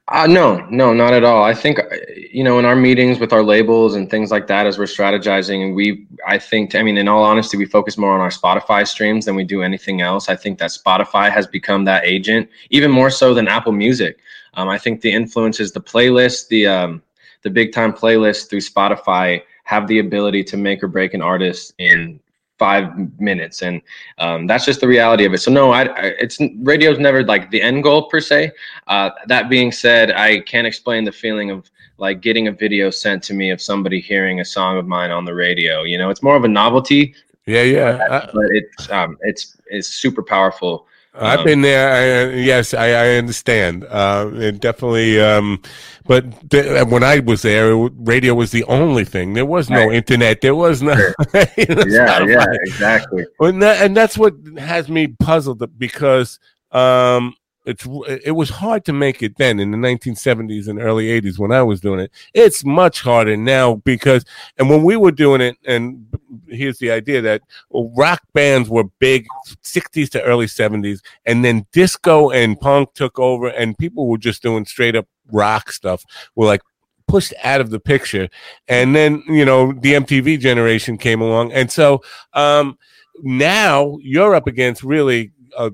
Uh, 0.08 0.26
no, 0.26 0.64
no, 0.70 0.94
not 0.94 1.12
at 1.12 1.24
all. 1.24 1.42
I 1.42 1.52
think, 1.52 1.78
uh, 1.78 1.84
you 2.30 2.44
know, 2.44 2.58
in 2.58 2.64
our 2.64 2.76
meetings 2.76 3.18
with 3.18 3.32
our 3.32 3.42
labels 3.42 3.94
and 3.96 4.08
things 4.08 4.30
like 4.30 4.46
that, 4.46 4.66
as 4.66 4.78
we're 4.78 4.84
strategizing, 4.84 5.64
and 5.64 5.74
we, 5.74 6.06
I 6.26 6.38
think, 6.38 6.74
I 6.74 6.82
mean, 6.82 6.96
in 6.96 7.08
all 7.08 7.24
honesty, 7.24 7.56
we 7.56 7.64
focus 7.64 7.98
more 7.98 8.12
on 8.12 8.20
our 8.20 8.30
Spotify 8.30 8.86
streams 8.86 9.24
than 9.24 9.34
we 9.34 9.44
do 9.44 9.62
anything 9.62 10.00
else. 10.00 10.28
I 10.28 10.36
think 10.36 10.58
that 10.60 10.70
Spotify 10.70 11.30
has 11.30 11.46
become 11.46 11.84
that 11.86 12.04
agent, 12.04 12.48
even 12.70 12.90
more 12.90 13.10
so 13.10 13.34
than 13.34 13.48
Apple 13.48 13.72
Music. 13.72 14.18
Um, 14.54 14.68
I 14.68 14.78
think 14.78 15.00
the 15.00 15.12
influences, 15.12 15.72
the 15.72 15.80
playlist, 15.80 16.48
the 16.48 16.66
um, 16.66 17.02
the 17.42 17.50
big 17.50 17.72
time 17.72 17.92
playlist 17.92 18.48
through 18.48 18.60
Spotify 18.60 19.42
have 19.64 19.86
the 19.88 19.98
ability 19.98 20.42
to 20.44 20.56
make 20.56 20.82
or 20.82 20.88
break 20.88 21.12
an 21.12 21.22
artist 21.22 21.74
in 21.78 22.20
five 22.58 22.96
minutes 23.20 23.62
and 23.62 23.82
um, 24.18 24.46
that's 24.46 24.64
just 24.64 24.80
the 24.80 24.88
reality 24.88 25.24
of 25.24 25.34
it. 25.34 25.38
So 25.38 25.50
no 25.50 25.72
I, 25.72 25.82
I, 25.82 26.06
it's 26.18 26.38
radio's 26.60 26.98
never 26.98 27.22
like 27.24 27.50
the 27.50 27.60
end 27.60 27.82
goal 27.82 28.08
per 28.08 28.20
se. 28.20 28.52
Uh, 28.86 29.10
that 29.26 29.48
being 29.48 29.72
said 29.72 30.10
i 30.12 30.40
can't 30.40 30.66
explain 30.66 31.04
the 31.04 31.12
feeling 31.12 31.50
of 31.50 31.70
like 31.98 32.20
getting 32.20 32.48
a 32.48 32.52
video 32.52 32.90
sent 32.90 33.22
to 33.24 33.34
me 33.34 33.50
of 33.50 33.60
somebody 33.60 34.00
hearing 34.00 34.40
a 34.40 34.44
song 34.44 34.76
of 34.78 34.86
mine 34.86 35.10
on 35.10 35.24
the 35.24 35.34
radio 35.34 35.82
you 35.82 35.98
know? 35.98 36.10
It's 36.10 36.22
more 36.22 36.36
of 36.36 36.44
a 36.44 36.48
novelty. 36.48 37.14
Yeah 37.46 37.62
yeah. 37.62 38.26
But 38.32 38.46
it's 38.50 38.90
um, 38.90 39.18
it's 39.22 39.56
it's 39.68 39.88
super 39.88 40.22
powerful 40.22 40.86
I've 41.18 41.44
been 41.44 41.62
there. 41.62 42.30
I, 42.30 42.34
yes, 42.34 42.74
I, 42.74 42.88
I 42.88 43.16
understand. 43.16 43.84
Uh, 43.84 44.30
and 44.34 44.60
definitely, 44.60 45.20
um, 45.20 45.62
but 46.06 46.50
th- 46.50 46.86
when 46.86 47.02
I 47.02 47.20
was 47.20 47.42
there, 47.42 47.74
radio 47.74 48.34
was 48.34 48.50
the 48.50 48.64
only 48.64 49.04
thing. 49.04 49.34
There 49.34 49.46
was 49.46 49.70
no 49.70 49.86
right. 49.86 49.96
internet. 49.96 50.40
There 50.40 50.54
was 50.54 50.82
no. 50.82 50.94
know, 50.94 51.12
yeah, 51.34 52.24
yeah, 52.24 52.46
exactly. 52.64 53.26
And, 53.40 53.62
that, 53.62 53.82
and 53.84 53.96
that's 53.96 54.18
what 54.18 54.34
has 54.58 54.88
me 54.88 55.08
puzzled 55.08 55.62
because 55.78 56.38
um, 56.72 57.34
it's 57.66 57.84
it 58.24 58.36
was 58.36 58.48
hard 58.48 58.84
to 58.84 58.92
make 58.92 59.22
it 59.22 59.36
then 59.38 59.58
in 59.58 59.72
the 59.72 59.76
1970s 59.76 60.68
and 60.68 60.80
early 60.80 61.06
80s 61.20 61.36
when 61.36 61.50
I 61.50 61.62
was 61.64 61.80
doing 61.80 61.98
it. 61.98 62.12
It's 62.32 62.64
much 62.64 63.02
harder 63.02 63.36
now 63.36 63.74
because 63.84 64.24
and 64.56 64.70
when 64.70 64.84
we 64.84 64.96
were 64.96 65.10
doing 65.10 65.40
it, 65.40 65.56
and 65.66 66.06
here's 66.46 66.78
the 66.78 66.92
idea 66.92 67.20
that 67.22 67.42
rock 67.72 68.22
bands 68.32 68.70
were 68.70 68.84
big 69.00 69.26
60s 69.64 70.08
to 70.10 70.22
early 70.22 70.46
70s, 70.46 71.00
and 71.24 71.44
then 71.44 71.66
disco 71.72 72.30
and 72.30 72.58
punk 72.58 72.94
took 72.94 73.18
over, 73.18 73.48
and 73.48 73.76
people 73.76 74.06
were 74.06 74.18
just 74.18 74.42
doing 74.42 74.64
straight 74.64 74.94
up 74.94 75.08
rock 75.32 75.72
stuff. 75.72 76.04
Were 76.36 76.46
like 76.46 76.62
pushed 77.08 77.34
out 77.42 77.60
of 77.60 77.70
the 77.70 77.80
picture, 77.80 78.28
and 78.68 78.94
then 78.94 79.24
you 79.26 79.44
know 79.44 79.72
the 79.72 79.94
MTV 79.94 80.38
generation 80.38 80.96
came 80.96 81.20
along, 81.20 81.50
and 81.52 81.70
so 81.70 82.00
um, 82.32 82.78
now 83.22 83.98
you're 84.00 84.36
up 84.36 84.46
against 84.46 84.84
really. 84.84 85.32
Uh, 85.56 85.70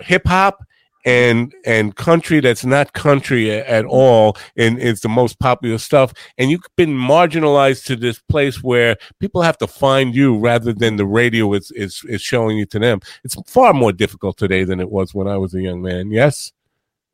hip 0.00 0.24
hop 0.24 0.62
and 1.04 1.54
and 1.64 1.96
country 1.96 2.40
that's 2.40 2.64
not 2.64 2.92
country 2.92 3.50
at 3.50 3.84
all 3.84 4.36
and 4.56 4.78
it's 4.78 5.00
the 5.00 5.08
most 5.08 5.38
popular 5.40 5.78
stuff 5.78 6.12
and 6.38 6.50
you've 6.50 6.60
been 6.76 6.92
marginalized 6.92 7.84
to 7.84 7.96
this 7.96 8.20
place 8.20 8.62
where 8.62 8.96
people 9.18 9.42
have 9.42 9.58
to 9.58 9.66
find 9.66 10.14
you 10.14 10.38
rather 10.38 10.72
than 10.72 10.96
the 10.96 11.06
radio 11.06 11.52
is 11.54 11.70
is, 11.72 12.02
is 12.08 12.22
showing 12.22 12.56
you 12.56 12.66
to 12.66 12.78
them 12.78 13.00
it's 13.24 13.36
far 13.46 13.72
more 13.72 13.92
difficult 13.92 14.36
today 14.36 14.64
than 14.64 14.80
it 14.80 14.90
was 14.90 15.14
when 15.14 15.26
i 15.26 15.36
was 15.36 15.54
a 15.54 15.60
young 15.60 15.82
man 15.82 16.10
yes 16.10 16.52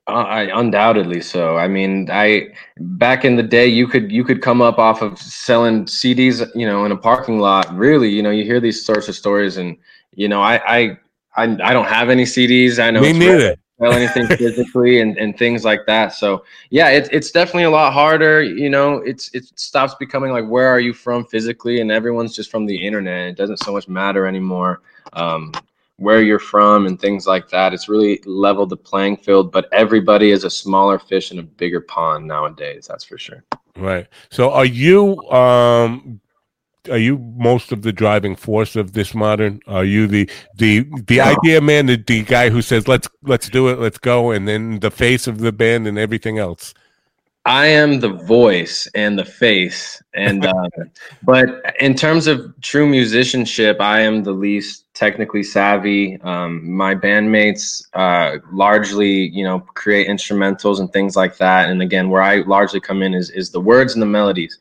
uh, 0.07 0.25
I, 0.25 0.59
undoubtedly 0.59 1.21
so. 1.21 1.59
I 1.59 1.69
mean, 1.69 2.09
I 2.11 2.47
back 2.79 3.27
in 3.27 3.37
the 3.37 3.43
day, 3.43 3.67
you 3.67 3.87
could 3.87 4.11
you 4.11 4.25
could 4.25 4.41
come 4.41 4.63
up 4.63 4.79
off 4.79 5.03
of 5.03 5.19
selling 5.19 5.85
CDs, 5.85 6.51
you 6.55 6.67
know, 6.67 6.87
in 6.87 6.93
a 6.93 6.97
parking 6.97 7.41
lot. 7.41 7.71
Really, 7.77 8.09
you 8.09 8.23
know, 8.23 8.31
you 8.31 8.43
hear 8.43 8.59
these 8.59 8.83
sorts 8.83 9.09
of 9.09 9.17
stories, 9.17 9.59
and 9.59 9.77
you 10.15 10.27
know, 10.27 10.41
I 10.41 10.79
I 10.79 10.99
I, 11.37 11.43
I 11.63 11.73
don't 11.75 11.89
have 11.89 12.09
any 12.09 12.25
CDs. 12.25 12.83
I 12.83 12.91
know 12.91 13.03
me 13.03 13.13
neither 13.13 13.57
sell 13.79 13.93
anything 13.93 14.27
physically 14.37 15.01
and, 15.01 15.17
and 15.19 15.39
things 15.39 15.65
like 15.65 15.87
that. 15.87 16.15
So 16.15 16.45
yeah, 16.71 16.89
it's 16.89 17.09
it's 17.11 17.31
definitely 17.31 17.65
a 17.65 17.71
lot 17.71 17.93
harder. 17.93 18.43
You 18.43 18.71
know, 18.71 18.97
it's 18.99 19.35
it 19.35 19.45
stops 19.59 19.95
becoming 19.95 20.33
like 20.33 20.47
where 20.47 20.69
are 20.69 20.81
you 20.81 20.93
from 20.93 21.25
physically, 21.25 21.81
and 21.81 21.91
everyone's 21.91 22.35
just 22.35 22.51
from 22.51 22.67
the 22.67 22.77
internet. 22.77 23.29
It 23.29 23.37
doesn't 23.37 23.59
so 23.59 23.73
much 23.73 23.89
matter 23.89 24.27
anymore. 24.27 24.83
Um, 25.13 25.53
where 25.99 26.23
you're 26.23 26.39
from 26.39 26.87
and 26.87 27.01
things 27.01 27.27
like 27.27 27.49
that. 27.49 27.75
It's 27.75 27.89
really 27.89 28.21
leveled 28.25 28.71
the 28.71 28.77
playing 28.77 29.17
field, 29.17 29.51
but 29.51 29.69
everybody 29.73 30.31
is 30.31 30.45
a 30.45 30.51
smaller 30.51 30.97
fish 30.97 31.33
in 31.33 31.41
a 31.41 31.43
bigger 31.43 31.81
pond 31.81 32.27
nowadays. 32.27 32.87
That's 32.87 33.03
for 33.05 33.19
sure. 33.19 33.43
Right. 33.77 34.07
So, 34.31 34.53
are 34.53 34.65
you 34.65 35.21
um, 35.31 36.21
are 36.91 36.99
you 36.99 37.19
most 37.37 37.73
of 37.73 37.83
the 37.83 37.93
driving 37.93 38.37
force 38.37 38.77
of 38.77 38.93
this 38.93 39.15
modern? 39.15 39.61
Are 39.67 39.85
you 39.85 40.07
the 40.07 40.31
the 40.55 40.87
the 41.07 41.21
idea 41.21 41.61
man, 41.61 41.87
the, 41.87 41.97
the 41.97 42.23
guy 42.23 42.51
who 42.51 42.63
says 42.63 42.89
let's 42.89 43.09
let's 43.23 43.49
do 43.49 43.69
it, 43.69 43.79
let's 43.79 43.99
go, 43.99 44.31
and 44.31 44.47
then 44.47 44.81
the 44.81 44.91
face 44.91 45.27
of 45.27 45.39
the 45.39 45.53
band 45.53 45.87
and 45.87 45.99
everything 45.99 46.39
else? 46.39 46.75
I 47.49 47.67
am 47.67 48.01
the 48.01 48.11
voice 48.11 48.87
and 48.95 49.19
the 49.19 49.25
face, 49.25 50.03
and 50.13 50.45
uh, 50.45 50.69
but 51.23 51.75
in 51.81 51.95
terms 51.95 52.27
of 52.27 52.53
true 52.61 52.87
musicianship, 52.87 53.81
I 53.81 54.01
am 54.01 54.23
the 54.23 54.33
least 54.33 54.85
technically 54.93 55.43
savvy. 55.43 56.21
Um, 56.21 56.71
my 56.71 56.95
bandmates 56.95 57.87
uh, 57.95 58.39
largely, 58.53 59.29
you 59.29 59.45
know, 59.45 59.61
create 59.61 60.09
instrumentals 60.09 60.79
and 60.79 60.93
things 60.93 61.17
like 61.17 61.39
that. 61.39 61.71
And 61.71 61.81
again, 61.81 62.11
where 62.11 62.21
I 62.21 62.43
largely 62.43 62.81
come 62.81 63.03
in 63.03 63.15
is 63.15 63.31
is 63.31 63.51
the 63.51 63.61
words 63.61 63.95
and 63.95 64.03
the 64.03 64.07
melodies. 64.07 64.59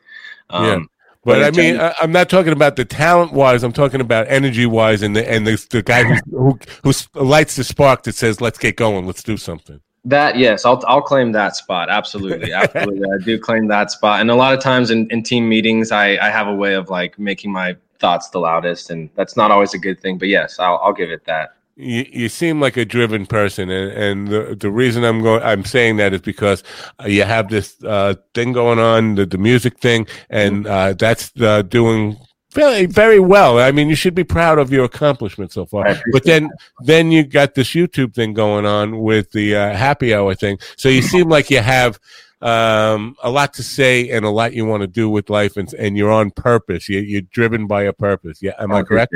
Um, 0.49 0.65
yeah. 0.65 0.79
But, 1.27 1.43
I 1.43 1.51
mean, 1.51 1.77
I, 1.77 1.93
am 1.99 2.13
not 2.13 2.29
talking 2.29 2.53
about 2.53 2.77
the 2.77 2.85
talent 2.85 3.33
wise. 3.33 3.61
I'm 3.61 3.73
talking 3.73 3.99
about 3.99 4.27
energy 4.29 4.65
wise, 4.65 5.01
and 5.01 5.13
the 5.13 5.29
and 5.29 5.45
the, 5.45 5.67
the 5.71 5.83
guy 5.83 6.03
who, 6.31 6.57
who 6.83 6.91
who 7.13 7.21
lights 7.21 7.57
the 7.57 7.65
spark 7.65 8.03
that 8.03 8.15
says, 8.15 8.39
"Let's 8.39 8.57
get 8.57 8.77
going. 8.77 9.05
Let's 9.05 9.23
do 9.23 9.35
something." 9.35 9.81
That 10.05 10.37
yes, 10.37 10.63
I'll 10.63 10.81
I'll 10.87 11.01
claim 11.01 11.33
that 11.33 11.57
spot. 11.57 11.89
Absolutely, 11.89 12.53
absolutely, 12.53 13.03
I 13.03 13.21
do 13.25 13.37
claim 13.37 13.67
that 13.67 13.91
spot. 13.91 14.21
And 14.21 14.31
a 14.31 14.35
lot 14.35 14.53
of 14.53 14.61
times 14.61 14.89
in, 14.89 15.09
in 15.09 15.21
team 15.21 15.49
meetings, 15.49 15.91
I 15.91 16.11
I 16.25 16.29
have 16.29 16.47
a 16.47 16.55
way 16.55 16.75
of 16.75 16.89
like 16.89 17.19
making 17.19 17.51
my 17.51 17.75
thoughts 17.99 18.29
the 18.29 18.39
loudest, 18.39 18.89
and 18.89 19.09
that's 19.15 19.35
not 19.35 19.51
always 19.51 19.73
a 19.73 19.79
good 19.79 19.99
thing. 19.99 20.17
But 20.17 20.29
yes, 20.29 20.59
I'll 20.59 20.77
I'll 20.81 20.93
give 20.93 21.11
it 21.11 21.25
that 21.25 21.56
you, 21.77 22.05
you 22.11 22.29
seem 22.29 22.59
like 22.59 22.75
a 22.75 22.85
driven 22.85 23.25
person, 23.25 23.69
and, 23.69 23.91
and 23.91 24.27
the, 24.27 24.55
the 24.59 24.71
reason 24.71 25.03
I'm 25.03 25.21
going, 25.21 25.43
I'm 25.43 25.63
saying 25.63 25.97
that 25.97 26.13
is 26.13 26.21
because 26.21 26.63
uh, 26.99 27.07
you 27.07 27.23
have 27.23 27.49
this 27.49 27.81
uh, 27.83 28.15
thing 28.33 28.51
going 28.51 28.79
on, 28.79 29.15
the, 29.15 29.25
the 29.25 29.37
music 29.37 29.79
thing, 29.79 30.07
and 30.29 30.65
mm-hmm. 30.65 30.73
uh, 30.73 30.93
that's 30.93 31.31
uh, 31.39 31.61
doing 31.61 32.17
very 32.53 32.87
very 32.87 33.19
well. 33.19 33.59
I 33.59 33.71
mean, 33.71 33.89
you 33.89 33.95
should 33.95 34.15
be 34.15 34.23
proud 34.23 34.57
of 34.57 34.71
your 34.71 34.85
accomplishment 34.85 35.51
so 35.51 35.65
far. 35.65 35.95
But 36.11 36.23
then 36.23 36.49
then 36.81 37.11
you 37.11 37.23
got 37.23 37.53
this 37.53 37.69
YouTube 37.69 38.15
thing 38.15 38.33
going 38.33 38.65
on 38.65 38.99
with 38.99 39.31
the 39.31 39.55
uh, 39.55 39.75
happy 39.75 40.13
hour 40.13 40.33
thing. 40.33 40.57
So 40.75 40.89
you 40.89 41.01
seem 41.01 41.29
like 41.29 41.51
you 41.51 41.59
have 41.59 41.99
um, 42.41 43.15
a 43.21 43.29
lot 43.29 43.53
to 43.55 43.63
say 43.63 44.09
and 44.09 44.25
a 44.25 44.29
lot 44.29 44.53
you 44.53 44.65
want 44.65 44.81
to 44.81 44.87
do 44.87 45.09
with 45.09 45.29
life, 45.29 45.57
and, 45.57 45.71
and 45.73 45.97
you're 45.97 46.11
on 46.11 46.31
purpose. 46.31 46.89
You, 46.89 46.99
you're 46.99 47.21
driven 47.21 47.67
by 47.67 47.83
a 47.83 47.93
purpose. 47.93 48.41
Yeah, 48.41 48.53
am 48.59 48.71
I, 48.71 48.79
I 48.79 48.83
correct? 48.83 49.13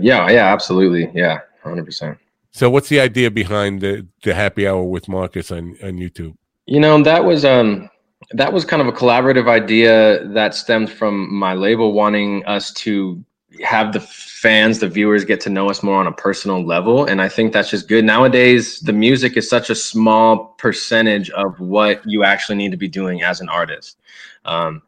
Yeah, 0.00 0.28
yeah, 0.30 0.52
absolutely. 0.52 1.10
Yeah, 1.14 1.40
hundred 1.64 1.84
percent. 1.84 2.18
So, 2.50 2.70
what's 2.70 2.88
the 2.88 3.00
idea 3.00 3.30
behind 3.30 3.80
the 3.80 4.06
the 4.22 4.34
happy 4.34 4.66
hour 4.66 4.82
with 4.82 5.08
Marcus 5.08 5.50
on 5.50 5.76
on 5.82 5.94
YouTube? 5.94 6.36
You 6.66 6.80
know, 6.80 7.02
that 7.02 7.24
was 7.24 7.44
um 7.44 7.90
that 8.32 8.52
was 8.52 8.64
kind 8.64 8.80
of 8.80 8.88
a 8.88 8.92
collaborative 8.92 9.48
idea 9.48 10.24
that 10.28 10.54
stemmed 10.54 10.90
from 10.90 11.32
my 11.32 11.54
label 11.54 11.92
wanting 11.92 12.44
us 12.46 12.72
to 12.72 13.22
have 13.62 13.92
the 13.92 14.00
fans, 14.00 14.80
the 14.80 14.88
viewers 14.88 15.24
get 15.24 15.40
to 15.42 15.50
know 15.50 15.70
us 15.70 15.82
more 15.82 15.98
on 15.98 16.06
a 16.06 16.12
personal 16.12 16.64
level. 16.64 17.04
And 17.04 17.22
I 17.22 17.28
think 17.28 17.52
that's 17.52 17.70
just 17.70 17.88
good. 17.88 18.04
Nowadays, 18.04 18.80
the 18.80 18.92
music 18.92 19.36
is 19.36 19.48
such 19.48 19.70
a 19.70 19.74
small 19.74 20.46
percentage 20.58 21.30
of 21.30 21.58
what 21.60 22.02
you 22.04 22.24
actually 22.24 22.56
need 22.56 22.72
to 22.72 22.76
be 22.76 22.88
doing 22.88 23.22
as 23.22 23.40
an 23.40 23.48
artist. 23.48 23.98
Um, 24.44 24.82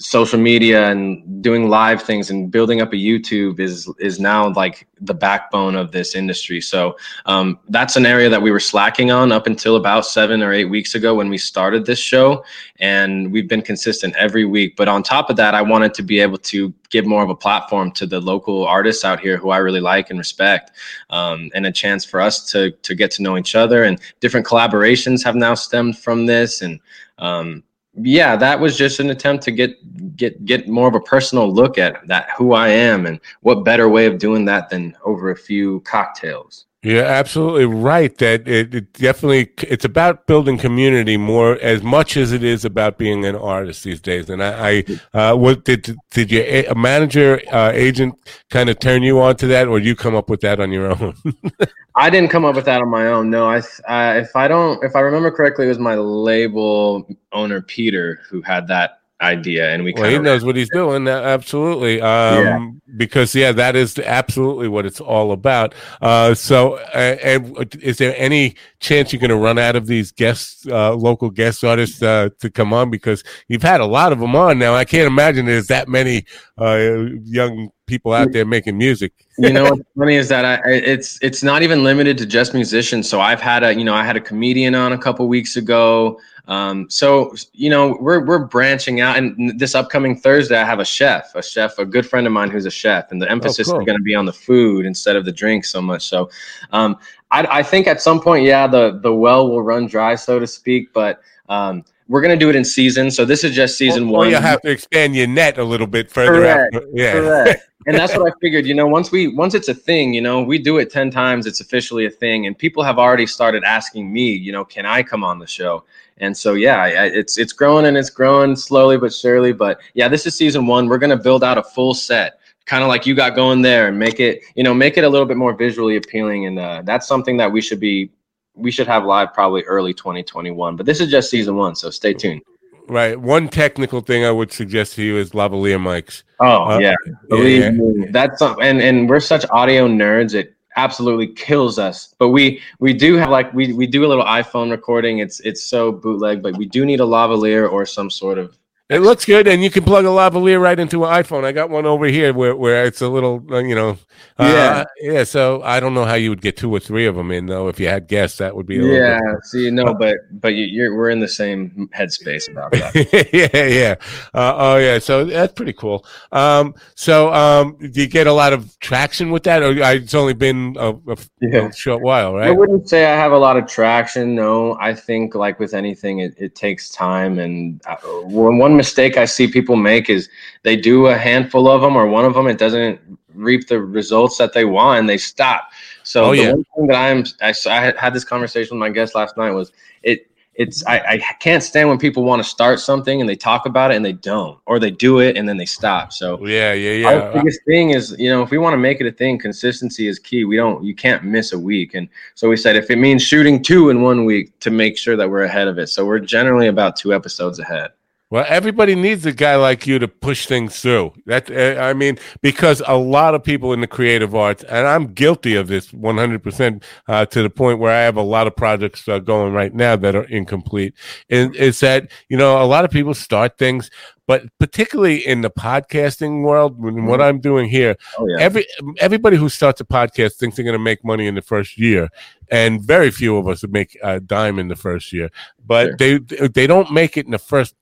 social 0.00 0.38
media 0.38 0.90
and 0.90 1.42
doing 1.42 1.68
live 1.68 2.02
things 2.02 2.30
and 2.30 2.50
building 2.50 2.80
up 2.80 2.92
a 2.92 2.96
YouTube 2.96 3.60
is 3.60 3.88
is 3.98 4.18
now 4.18 4.50
like 4.54 4.88
the 5.02 5.12
backbone 5.12 5.76
of 5.76 5.92
this 5.92 6.14
industry. 6.14 6.60
So 6.60 6.96
um, 7.26 7.58
that's 7.68 7.96
an 7.96 8.06
area 8.06 8.30
that 8.30 8.40
we 8.40 8.50
were 8.50 8.60
slacking 8.60 9.10
on 9.10 9.30
up 9.30 9.46
until 9.46 9.76
about 9.76 10.06
seven 10.06 10.42
or 10.42 10.52
eight 10.52 10.64
weeks 10.64 10.94
ago 10.94 11.14
when 11.14 11.28
we 11.28 11.36
started 11.36 11.84
this 11.84 11.98
show, 11.98 12.42
and 12.78 13.30
we've 13.30 13.48
been 13.48 13.62
consistent 13.62 14.16
every 14.16 14.46
week. 14.46 14.74
But 14.76 14.88
on 14.88 15.02
top 15.02 15.28
of 15.28 15.36
that, 15.36 15.54
I 15.54 15.60
wanted 15.60 15.92
to 15.94 16.02
be 16.02 16.18
able 16.20 16.38
to 16.38 16.72
give 16.88 17.04
more 17.04 17.22
of 17.22 17.30
a 17.30 17.36
platform 17.36 17.92
to 17.92 18.06
the 18.06 18.20
local 18.20 18.66
artists 18.66 19.04
out 19.04 19.20
here 19.20 19.36
who 19.36 19.50
I 19.50 19.58
really 19.58 19.80
like 19.80 20.08
and 20.08 20.18
respect, 20.18 20.72
um, 21.10 21.50
and 21.54 21.66
a 21.66 21.72
chance 21.72 22.06
for 22.06 22.20
us 22.20 22.50
to 22.52 22.70
to 22.70 22.94
get 22.94 23.10
to 23.12 23.22
know 23.22 23.36
each 23.36 23.54
other. 23.54 23.84
And 23.84 24.00
different 24.20 24.46
collaborations 24.46 25.22
have 25.24 25.36
now 25.36 25.54
stemmed 25.54 25.98
from 25.98 26.24
this, 26.24 26.62
and 26.62 26.80
um, 27.18 27.62
yeah, 27.94 28.36
that 28.36 28.60
was 28.60 28.76
just 28.76 29.00
an 29.00 29.10
attempt 29.10 29.44
to 29.44 29.50
get 29.50 30.16
get 30.16 30.44
get 30.44 30.68
more 30.68 30.88
of 30.88 30.94
a 30.94 31.00
personal 31.00 31.52
look 31.52 31.78
at 31.78 32.06
that 32.06 32.28
who 32.36 32.52
I 32.52 32.68
am 32.68 33.06
and 33.06 33.20
what 33.40 33.64
better 33.64 33.88
way 33.88 34.06
of 34.06 34.18
doing 34.18 34.44
that 34.46 34.70
than 34.70 34.96
over 35.04 35.30
a 35.30 35.36
few 35.36 35.80
cocktails. 35.80 36.66
You're 36.82 37.04
absolutely 37.04 37.66
right. 37.66 38.16
That 38.18 38.48
it, 38.48 38.74
it, 38.74 38.92
definitely 38.94 39.50
it's 39.68 39.84
about 39.84 40.26
building 40.26 40.56
community 40.56 41.18
more 41.18 41.58
as 41.60 41.82
much 41.82 42.16
as 42.16 42.32
it 42.32 42.42
is 42.42 42.64
about 42.64 42.96
being 42.96 43.26
an 43.26 43.36
artist 43.36 43.84
these 43.84 44.00
days. 44.00 44.30
And 44.30 44.42
I, 44.42 44.84
I 45.12 45.22
uh, 45.32 45.36
what 45.36 45.66
did 45.66 45.94
did 46.10 46.30
your 46.30 46.42
a 46.44 46.74
manager 46.74 47.42
uh, 47.52 47.70
agent 47.74 48.14
kind 48.48 48.70
of 48.70 48.78
turn 48.78 49.02
you 49.02 49.20
on 49.20 49.36
to 49.36 49.46
that, 49.48 49.68
or 49.68 49.78
you 49.78 49.94
come 49.94 50.14
up 50.14 50.30
with 50.30 50.40
that 50.40 50.58
on 50.58 50.72
your 50.72 50.90
own? 50.90 51.14
I 51.96 52.08
didn't 52.08 52.30
come 52.30 52.46
up 52.46 52.54
with 52.54 52.64
that 52.64 52.80
on 52.80 52.88
my 52.88 53.08
own. 53.08 53.28
No, 53.28 53.50
I 53.50 53.58
uh, 53.58 54.18
if 54.18 54.34
I 54.34 54.48
don't 54.48 54.82
if 54.82 54.96
I 54.96 55.00
remember 55.00 55.30
correctly, 55.30 55.66
it 55.66 55.68
was 55.68 55.78
my 55.78 55.96
label 55.96 57.06
owner 57.32 57.60
Peter 57.60 58.20
who 58.30 58.40
had 58.40 58.66
that 58.68 58.99
idea 59.22 59.70
and 59.70 59.84
we 59.84 59.92
well, 59.92 60.08
he 60.08 60.18
knows 60.18 60.44
what 60.44 60.56
he's 60.56 60.70
doing 60.70 61.06
absolutely 61.06 62.00
um, 62.00 62.42
yeah. 62.42 62.70
because 62.96 63.34
yeah 63.34 63.52
that 63.52 63.76
is 63.76 63.98
absolutely 63.98 64.68
what 64.68 64.86
it's 64.86 65.00
all 65.00 65.32
about. 65.32 65.74
Uh, 66.00 66.34
so 66.34 66.74
uh, 66.94 67.16
and 67.22 67.74
is 67.82 67.98
there 67.98 68.14
any 68.16 68.54
chance 68.78 69.12
you're 69.12 69.20
going 69.20 69.30
to 69.30 69.36
run 69.36 69.58
out 69.58 69.76
of 69.76 69.86
these 69.86 70.10
guests 70.12 70.66
uh, 70.68 70.94
local 70.94 71.30
guest 71.30 71.64
artists 71.64 72.02
uh, 72.02 72.28
to 72.38 72.50
come 72.50 72.72
on? 72.72 72.90
Because 72.90 73.22
you've 73.48 73.62
had 73.62 73.80
a 73.80 73.86
lot 73.86 74.12
of 74.12 74.20
them 74.20 74.34
on. 74.34 74.58
Now 74.58 74.74
i 74.74 74.84
can't 74.84 75.06
imagine 75.06 75.46
there's 75.46 75.68
that 75.68 75.88
many 75.88 76.24
uh, 76.58 76.78
young 77.24 77.70
people 77.90 78.12
out 78.12 78.32
there 78.32 78.46
making 78.46 78.78
music 78.78 79.12
you 79.38 79.52
know 79.52 79.64
what's 79.64 79.82
funny 79.98 80.16
is 80.16 80.28
that 80.28 80.44
I, 80.44 80.70
it's 80.70 81.18
it's 81.22 81.42
not 81.42 81.62
even 81.62 81.84
limited 81.84 82.16
to 82.18 82.26
just 82.26 82.54
musicians 82.54 83.08
so 83.08 83.20
i've 83.20 83.40
had 83.40 83.62
a 83.64 83.74
you 83.74 83.84
know 83.84 83.94
i 83.94 84.04
had 84.04 84.16
a 84.16 84.20
comedian 84.20 84.74
on 84.74 84.92
a 84.92 84.98
couple 84.98 85.26
weeks 85.28 85.56
ago 85.56 86.18
um, 86.50 86.90
so 86.90 87.32
you 87.52 87.70
know 87.70 87.96
we're 88.00 88.24
we're 88.24 88.44
branching 88.44 89.00
out, 89.00 89.16
and 89.16 89.58
this 89.58 89.76
upcoming 89.76 90.16
Thursday 90.16 90.58
I 90.58 90.64
have 90.64 90.80
a 90.80 90.84
chef, 90.84 91.32
a 91.36 91.42
chef, 91.42 91.78
a 91.78 91.84
good 91.84 92.04
friend 92.04 92.26
of 92.26 92.32
mine 92.32 92.50
who's 92.50 92.66
a 92.66 92.70
chef, 92.70 93.12
and 93.12 93.22
the 93.22 93.28
oh, 93.28 93.30
emphasis 93.30 93.68
oh, 93.68 93.72
cool. 93.72 93.80
is 93.80 93.86
going 93.86 93.96
to 93.96 94.02
be 94.02 94.16
on 94.16 94.24
the 94.24 94.32
food 94.32 94.84
instead 94.84 95.14
of 95.14 95.24
the 95.24 95.30
drink 95.30 95.64
so 95.64 95.80
much. 95.80 96.08
So 96.08 96.28
um, 96.72 96.98
I, 97.30 97.58
I, 97.58 97.62
think 97.62 97.86
at 97.86 98.02
some 98.02 98.20
point, 98.20 98.44
yeah, 98.44 98.66
the 98.66 98.98
the 99.00 99.14
well 99.14 99.48
will 99.48 99.62
run 99.62 99.86
dry, 99.86 100.16
so 100.16 100.38
to 100.38 100.46
speak, 100.46 100.92
but. 100.92 101.22
Um, 101.48 101.84
we're 102.06 102.20
going 102.20 102.36
to 102.36 102.44
do 102.44 102.50
it 102.50 102.56
in 102.56 102.64
season. 102.64 103.08
So 103.08 103.24
this 103.24 103.44
is 103.44 103.54
just 103.54 103.78
season 103.78 104.08
well, 104.08 104.22
one. 104.22 104.30
You 104.30 104.36
have 104.36 104.60
to 104.62 104.70
expand 104.70 105.14
your 105.14 105.28
net 105.28 105.58
a 105.58 105.64
little 105.64 105.86
bit 105.86 106.10
further 106.10 106.40
Correct. 106.40 106.74
out. 106.74 106.82
Yeah. 106.92 107.12
Correct. 107.12 107.69
And 107.86 107.96
that's 107.96 108.16
what 108.16 108.30
I 108.30 108.34
figured. 108.40 108.66
You 108.66 108.74
know, 108.74 108.86
once 108.86 109.10
we 109.10 109.28
once 109.28 109.54
it's 109.54 109.68
a 109.68 109.74
thing, 109.74 110.12
you 110.12 110.20
know, 110.20 110.42
we 110.42 110.58
do 110.58 110.78
it 110.78 110.90
ten 110.90 111.10
times, 111.10 111.46
it's 111.46 111.60
officially 111.60 112.06
a 112.06 112.10
thing, 112.10 112.46
and 112.46 112.56
people 112.56 112.82
have 112.82 112.98
already 112.98 113.26
started 113.26 113.64
asking 113.64 114.12
me, 114.12 114.32
you 114.32 114.52
know, 114.52 114.64
can 114.64 114.84
I 114.84 115.02
come 115.02 115.24
on 115.24 115.38
the 115.38 115.46
show? 115.46 115.84
And 116.18 116.36
so 116.36 116.54
yeah, 116.54 116.86
it's 116.86 117.38
it's 117.38 117.52
growing 117.52 117.86
and 117.86 117.96
it's 117.96 118.10
growing 118.10 118.54
slowly 118.54 118.98
but 118.98 119.12
surely. 119.12 119.52
But 119.52 119.80
yeah, 119.94 120.08
this 120.08 120.26
is 120.26 120.36
season 120.36 120.66
one. 120.66 120.88
We're 120.88 120.98
gonna 120.98 121.16
build 121.16 121.42
out 121.42 121.56
a 121.56 121.62
full 121.62 121.94
set, 121.94 122.38
kind 122.66 122.82
of 122.82 122.88
like 122.88 123.06
you 123.06 123.14
got 123.14 123.34
going 123.34 123.62
there, 123.62 123.88
and 123.88 123.98
make 123.98 124.20
it 124.20 124.42
you 124.54 124.62
know 124.62 124.74
make 124.74 124.98
it 124.98 125.04
a 125.04 125.08
little 125.08 125.26
bit 125.26 125.38
more 125.38 125.54
visually 125.54 125.96
appealing. 125.96 126.46
And 126.46 126.58
uh, 126.58 126.82
that's 126.84 127.08
something 127.08 127.38
that 127.38 127.50
we 127.50 127.62
should 127.62 127.80
be 127.80 128.10
we 128.54 128.70
should 128.70 128.86
have 128.86 129.04
live 129.04 129.32
probably 129.32 129.62
early 129.62 129.94
2021. 129.94 130.76
But 130.76 130.84
this 130.84 131.00
is 131.00 131.10
just 131.10 131.30
season 131.30 131.56
one, 131.56 131.74
so 131.74 131.88
stay 131.88 132.12
tuned. 132.12 132.42
Right. 132.90 133.20
One 133.20 133.48
technical 133.48 134.00
thing 134.00 134.24
I 134.24 134.32
would 134.32 134.50
suggest 134.52 134.94
to 134.94 135.04
you 135.04 135.16
is 135.16 135.30
lavalier 135.30 135.78
mics. 135.78 136.24
Oh 136.40 136.64
uh, 136.64 136.78
yeah, 136.80 136.96
believe 137.28 137.62
yeah. 137.62 137.70
me, 137.70 138.06
that's 138.10 138.40
something. 138.40 138.64
And 138.64 138.82
and 138.82 139.08
we're 139.08 139.20
such 139.20 139.44
audio 139.50 139.86
nerds. 139.86 140.34
It 140.34 140.56
absolutely 140.76 141.28
kills 141.28 141.78
us. 141.78 142.12
But 142.18 142.30
we 142.30 142.60
we 142.80 142.92
do 142.92 143.14
have 143.14 143.30
like 143.30 143.54
we 143.54 143.72
we 143.72 143.86
do 143.86 144.04
a 144.04 144.08
little 144.08 144.24
iPhone 144.24 144.72
recording. 144.72 145.20
It's 145.20 145.38
it's 145.40 145.62
so 145.62 145.92
bootleg, 145.92 146.42
but 146.42 146.56
we 146.56 146.66
do 146.66 146.84
need 146.84 146.98
a 146.98 147.04
lavalier 147.04 147.70
or 147.70 147.86
some 147.86 148.10
sort 148.10 148.38
of 148.38 148.58
it 148.90 149.02
looks 149.02 149.24
good, 149.24 149.46
and 149.46 149.62
you 149.62 149.70
can 149.70 149.84
plug 149.84 150.04
a 150.04 150.08
lavalier 150.08 150.60
right 150.60 150.78
into 150.78 151.04
an 151.04 151.22
iPhone. 151.22 151.44
I 151.44 151.52
got 151.52 151.70
one 151.70 151.86
over 151.86 152.06
here 152.06 152.34
where, 152.34 152.56
where 152.56 152.84
it's 152.86 153.00
a 153.00 153.08
little, 153.08 153.40
uh, 153.48 153.58
you 153.58 153.76
know, 153.76 153.90
uh, 154.36 154.44
yeah, 154.44 154.84
yeah. 155.00 155.24
So 155.24 155.62
I 155.62 155.78
don't 155.78 155.94
know 155.94 156.04
how 156.04 156.14
you 156.14 156.30
would 156.30 156.40
get 156.40 156.56
two 156.56 156.72
or 156.72 156.80
three 156.80 157.06
of 157.06 157.14
them 157.14 157.30
in 157.30 157.46
though. 157.46 157.68
If 157.68 157.78
you 157.78 157.88
had 157.88 158.08
guests, 158.08 158.38
that 158.38 158.56
would 158.56 158.66
be 158.66 158.76
yeah. 158.76 159.20
See, 159.44 159.70
no, 159.70 159.94
but 159.94 160.16
but 160.40 160.54
you, 160.54 160.84
are 160.84 160.96
we're 160.96 161.10
in 161.10 161.20
the 161.20 161.28
same 161.28 161.88
headspace 161.96 162.50
about 162.50 162.72
that. 162.72 163.28
yeah, 163.54 163.66
yeah. 163.66 163.94
Uh, 164.34 164.54
oh, 164.56 164.76
yeah. 164.78 164.98
So 164.98 165.24
that's 165.24 165.52
pretty 165.52 165.74
cool. 165.74 166.04
Um, 166.32 166.74
so 166.96 167.32
um, 167.32 167.76
do 167.78 168.00
you 168.00 168.08
get 168.08 168.26
a 168.26 168.32
lot 168.32 168.52
of 168.52 168.76
traction 168.80 169.30
with 169.30 169.44
that, 169.44 169.62
or 169.62 169.72
it's 169.72 170.14
only 170.14 170.34
been 170.34 170.74
a, 170.78 170.94
a 171.06 171.16
yeah. 171.40 171.70
short 171.70 172.02
while, 172.02 172.34
right? 172.34 172.48
I 172.48 172.50
wouldn't 172.50 172.88
say 172.88 173.04
I 173.04 173.14
have 173.14 173.30
a 173.30 173.38
lot 173.38 173.56
of 173.56 173.68
traction. 173.68 174.34
No, 174.34 174.76
I 174.80 174.94
think 174.94 175.36
like 175.36 175.60
with 175.60 175.74
anything, 175.74 176.18
it, 176.18 176.34
it 176.38 176.56
takes 176.56 176.88
time, 176.88 177.38
and 177.38 177.80
uh, 177.86 177.96
one 178.24 178.79
mistake 178.80 179.16
I 179.16 179.26
see 179.26 179.46
people 179.46 179.76
make 179.76 180.08
is 180.08 180.28
they 180.62 180.76
do 180.76 181.06
a 181.06 181.16
handful 181.16 181.68
of 181.68 181.82
them 181.82 181.96
or 181.96 182.06
one 182.06 182.24
of 182.24 182.34
them, 182.34 182.46
it 182.46 182.58
doesn't 182.58 182.98
reap 183.34 183.68
the 183.68 183.80
results 183.80 184.38
that 184.38 184.52
they 184.52 184.64
want 184.64 185.00
and 185.00 185.08
they 185.08 185.18
stop. 185.18 185.70
So 186.02 186.24
oh, 186.24 186.30
the 186.30 186.42
yeah. 186.42 186.52
one 186.52 186.64
thing 186.74 186.86
that 186.88 186.96
I'm, 186.96 187.24
I, 187.42 187.52
I 187.68 187.92
had 188.04 188.14
this 188.14 188.24
conversation 188.24 188.76
with 188.76 188.80
my 188.80 188.90
guest 188.90 189.14
last 189.14 189.36
night 189.36 189.50
was 189.50 189.72
it, 190.02 190.30
it's 190.54 190.84
I, 190.86 190.98
I 190.98 191.34
can't 191.40 191.62
stand 191.62 191.88
when 191.88 191.98
people 191.98 192.24
want 192.24 192.42
to 192.42 192.48
start 192.48 192.80
something 192.80 193.20
and 193.20 193.28
they 193.28 193.36
talk 193.36 193.66
about 193.66 193.92
it 193.92 193.96
and 193.96 194.04
they 194.04 194.12
don't 194.12 194.58
or 194.66 194.78
they 194.78 194.90
do 194.90 195.20
it 195.20 195.36
and 195.36 195.48
then 195.48 195.56
they 195.56 195.64
stop. 195.64 196.12
So 196.12 196.44
yeah 196.46 196.72
yeah 196.72 196.92
yeah. 196.92 197.06
our 197.08 197.32
biggest 197.32 197.60
thing 197.64 197.90
is 197.90 198.14
you 198.18 198.28
know 198.28 198.42
if 198.42 198.50
we 198.50 198.58
want 198.58 198.74
to 198.74 198.82
make 198.88 199.00
it 199.00 199.06
a 199.06 199.12
thing 199.12 199.38
consistency 199.38 200.06
is 200.06 200.18
key. 200.18 200.44
We 200.44 200.56
don't 200.56 200.82
you 200.84 200.94
can't 200.94 201.22
miss 201.24 201.52
a 201.52 201.58
week. 201.58 201.94
And 201.94 202.08
so 202.34 202.48
we 202.48 202.56
said 202.56 202.76
if 202.76 202.90
it 202.90 202.98
means 202.98 203.22
shooting 203.22 203.62
two 203.62 203.90
in 203.90 204.02
one 204.02 204.24
week 204.24 204.58
to 204.60 204.70
make 204.70 204.98
sure 204.98 205.16
that 205.16 205.30
we're 205.30 205.44
ahead 205.44 205.68
of 205.68 205.78
it. 205.78 205.86
So 205.86 206.04
we're 206.04 206.18
generally 206.36 206.66
about 206.66 206.96
two 206.96 207.14
episodes 207.14 207.58
ahead 207.58 207.90
well, 208.30 208.44
everybody 208.48 208.94
needs 208.94 209.26
a 209.26 209.32
guy 209.32 209.56
like 209.56 209.88
you 209.88 209.98
to 209.98 210.06
push 210.06 210.46
things 210.46 210.78
through. 210.80 211.12
That 211.26 211.50
uh, 211.50 211.80
I 211.80 211.94
mean, 211.94 212.16
because 212.42 212.80
a 212.86 212.96
lot 212.96 213.34
of 213.34 213.42
people 213.42 213.72
in 213.72 213.80
the 213.80 213.88
creative 213.88 214.36
arts, 214.36 214.62
and 214.62 214.86
I'm 214.86 215.08
guilty 215.08 215.56
of 215.56 215.66
this 215.66 215.92
100 215.92 216.34
uh, 216.34 216.38
percent 216.38 216.84
to 217.08 217.42
the 217.42 217.50
point 217.50 217.80
where 217.80 217.92
I 217.92 218.02
have 218.02 218.16
a 218.16 218.22
lot 218.22 218.46
of 218.46 218.54
projects 218.54 219.08
uh, 219.08 219.18
going 219.18 219.52
right 219.52 219.74
now 219.74 219.96
that 219.96 220.14
are 220.14 220.24
incomplete. 220.24 220.94
And 221.28 221.56
is 221.56 221.80
that 221.80 222.08
you 222.28 222.36
know 222.36 222.62
a 222.62 222.66
lot 222.66 222.84
of 222.84 222.92
people 222.92 223.14
start 223.14 223.58
things, 223.58 223.90
but 224.28 224.44
particularly 224.60 225.26
in 225.26 225.40
the 225.40 225.50
podcasting 225.50 226.44
world, 226.44 226.78
mm-hmm. 226.78 227.06
what 227.06 227.20
I'm 227.20 227.40
doing 227.40 227.68
here, 227.68 227.96
oh, 228.16 228.28
yeah. 228.28 228.36
every 228.38 228.64
everybody 229.00 229.38
who 229.38 229.48
starts 229.48 229.80
a 229.80 229.84
podcast 229.84 230.34
thinks 230.34 230.56
they're 230.56 230.64
going 230.64 230.72
to 230.72 230.78
make 230.78 231.04
money 231.04 231.26
in 231.26 231.34
the 231.34 231.42
first 231.42 231.76
year, 231.76 232.08
and 232.48 232.80
very 232.80 233.10
few 233.10 233.36
of 233.38 233.48
us 233.48 233.62
would 233.62 233.72
make 233.72 233.98
a 234.04 234.20
dime 234.20 234.60
in 234.60 234.68
the 234.68 234.76
first 234.76 235.12
year. 235.12 235.30
But 235.66 235.98
sure. 235.98 236.20
they 236.20 236.46
they 236.46 236.68
don't 236.68 236.92
make 236.92 237.16
it 237.16 237.26
in 237.26 237.32
the 237.32 237.40
first 237.40 237.74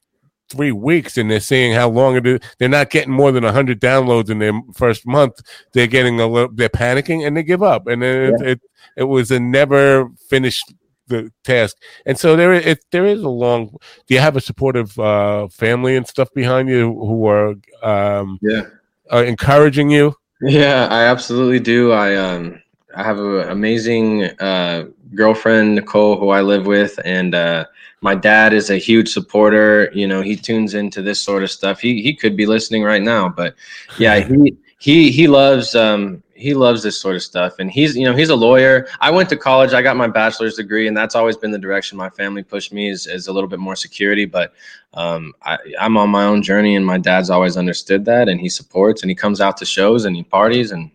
three 0.49 0.73
weeks 0.73 1.19
and 1.19 1.31
they're 1.31 1.41
seeing 1.41 1.73
how 1.73 1.89
long 1.89 2.17
it 2.17 2.27
is. 2.27 2.41
They're 2.59 2.69
not 2.69 2.91
getting 2.91 3.13
more 3.13 3.33
than 3.33 3.45
100 3.45 3.81
downloads 3.81 4.31
in 4.31 4.39
their 4.39 4.53
first 4.75 5.07
month. 5.07 5.41
They're 5.73 5.87
getting 5.87 6.21
a 6.21 6.27
little, 6.27 6.53
they're 6.53 6.69
panicking 6.69 7.27
and 7.27 7.37
they 7.37 7.43
give 7.43 7.63
up. 7.63 7.87
And 7.87 8.03
then 8.03 8.23
yeah. 8.23 8.47
it, 8.47 8.51
it, 8.51 8.61
it, 8.97 9.05
was 9.05 9.31
a 9.31 9.41
never 9.41 10.09
finished 10.29 10.73
the 11.09 11.31
task. 11.45 11.77
And 12.07 12.19
so 12.19 12.37
there, 12.37 12.53
it, 12.53 12.85
there 12.91 13.07
is 13.07 13.23
a 13.23 13.29
long, 13.29 13.69
do 14.07 14.15
you 14.15 14.21
have 14.21 14.37
a 14.37 14.41
supportive 14.41 14.99
uh, 14.99 15.49
family 15.49 15.97
and 15.97 16.07
stuff 16.07 16.29
behind 16.35 16.69
you 16.69 16.93
who 16.93 17.27
are, 17.27 17.55
um, 17.83 18.39
yeah. 18.43 18.63
are 19.11 19.25
encouraging 19.25 19.91
you? 19.91 20.15
Yeah, 20.41 20.87
I 20.91 21.03
absolutely 21.05 21.61
do. 21.61 21.93
I, 21.93 22.15
um, 22.17 22.63
I 22.95 23.03
have 23.03 23.19
an 23.19 23.49
amazing 23.49 24.25
uh, 24.25 24.87
girlfriend, 25.15 25.75
Nicole, 25.75 26.19
who 26.19 26.31
I 26.31 26.41
live 26.41 26.67
with, 26.67 26.99
and 27.05 27.35
uh, 27.35 27.67
my 28.01 28.15
dad 28.15 28.53
is 28.53 28.71
a 28.71 28.77
huge 28.77 29.09
supporter. 29.09 29.91
You 29.93 30.07
know, 30.07 30.23
he 30.23 30.37
tunes 30.37 30.75
into 30.75 31.03
this 31.03 31.21
sort 31.21 31.43
of 31.43 31.51
stuff. 31.51 31.81
He 31.81 32.03
he 32.03 32.15
could 32.15 32.37
be 32.37 32.47
listening 32.47 32.83
right 32.83 33.03
now, 33.03 33.29
but 33.29 33.55
yeah, 33.99 34.21
he 34.21 34.57
he 34.79 35.11
he 35.11 35.27
loves 35.27 35.75
um 35.75 36.23
he 36.35 36.55
loves 36.55 36.85
this 36.85 37.01
sort 37.01 37.17
of 37.17 37.23
stuff. 37.23 37.59
And 37.59 37.71
he's 37.71 37.97
you 37.97 38.05
know 38.05 38.15
he's 38.15 38.31
a 38.31 38.37
lawyer. 38.37 38.87
I 39.01 39.11
went 39.11 39.29
to 39.31 39.37
college. 39.37 39.73
I 39.73 39.83
got 39.83 39.97
my 39.97 40.07
bachelor's 40.07 40.55
degree 40.55 40.87
and 40.87 40.97
that's 40.97 41.17
always 41.17 41.37
been 41.37 41.51
the 41.51 41.59
direction 41.59 41.99
my 41.99 42.11
family 42.11 42.45
pushed 42.45 42.73
me 42.73 42.89
is, 42.89 43.09
is 43.09 43.27
a 43.27 43.33
little 43.33 43.49
bit 43.49 43.59
more 43.59 43.75
security. 43.75 44.25
But 44.25 44.53
um, 44.95 45.35
I, 45.43 45.59
i'm 45.79 45.97
on 45.97 46.11
my 46.11 46.25
own 46.25 46.43
journey 46.43 46.77
and 46.77 46.85
my 46.85 46.99
dad's 46.99 47.31
always 47.31 47.57
understood 47.57 48.05
that 48.07 48.29
and 48.29 48.41
he 48.41 48.49
supports 48.49 49.03
and 49.03 49.11
he 49.11 49.15
comes 49.15 49.41
out 49.41 49.57
to 49.59 49.67
shows 49.67 50.05
and 50.05 50.17
he 50.17 50.23
parties 50.23 50.73
and 50.73 50.91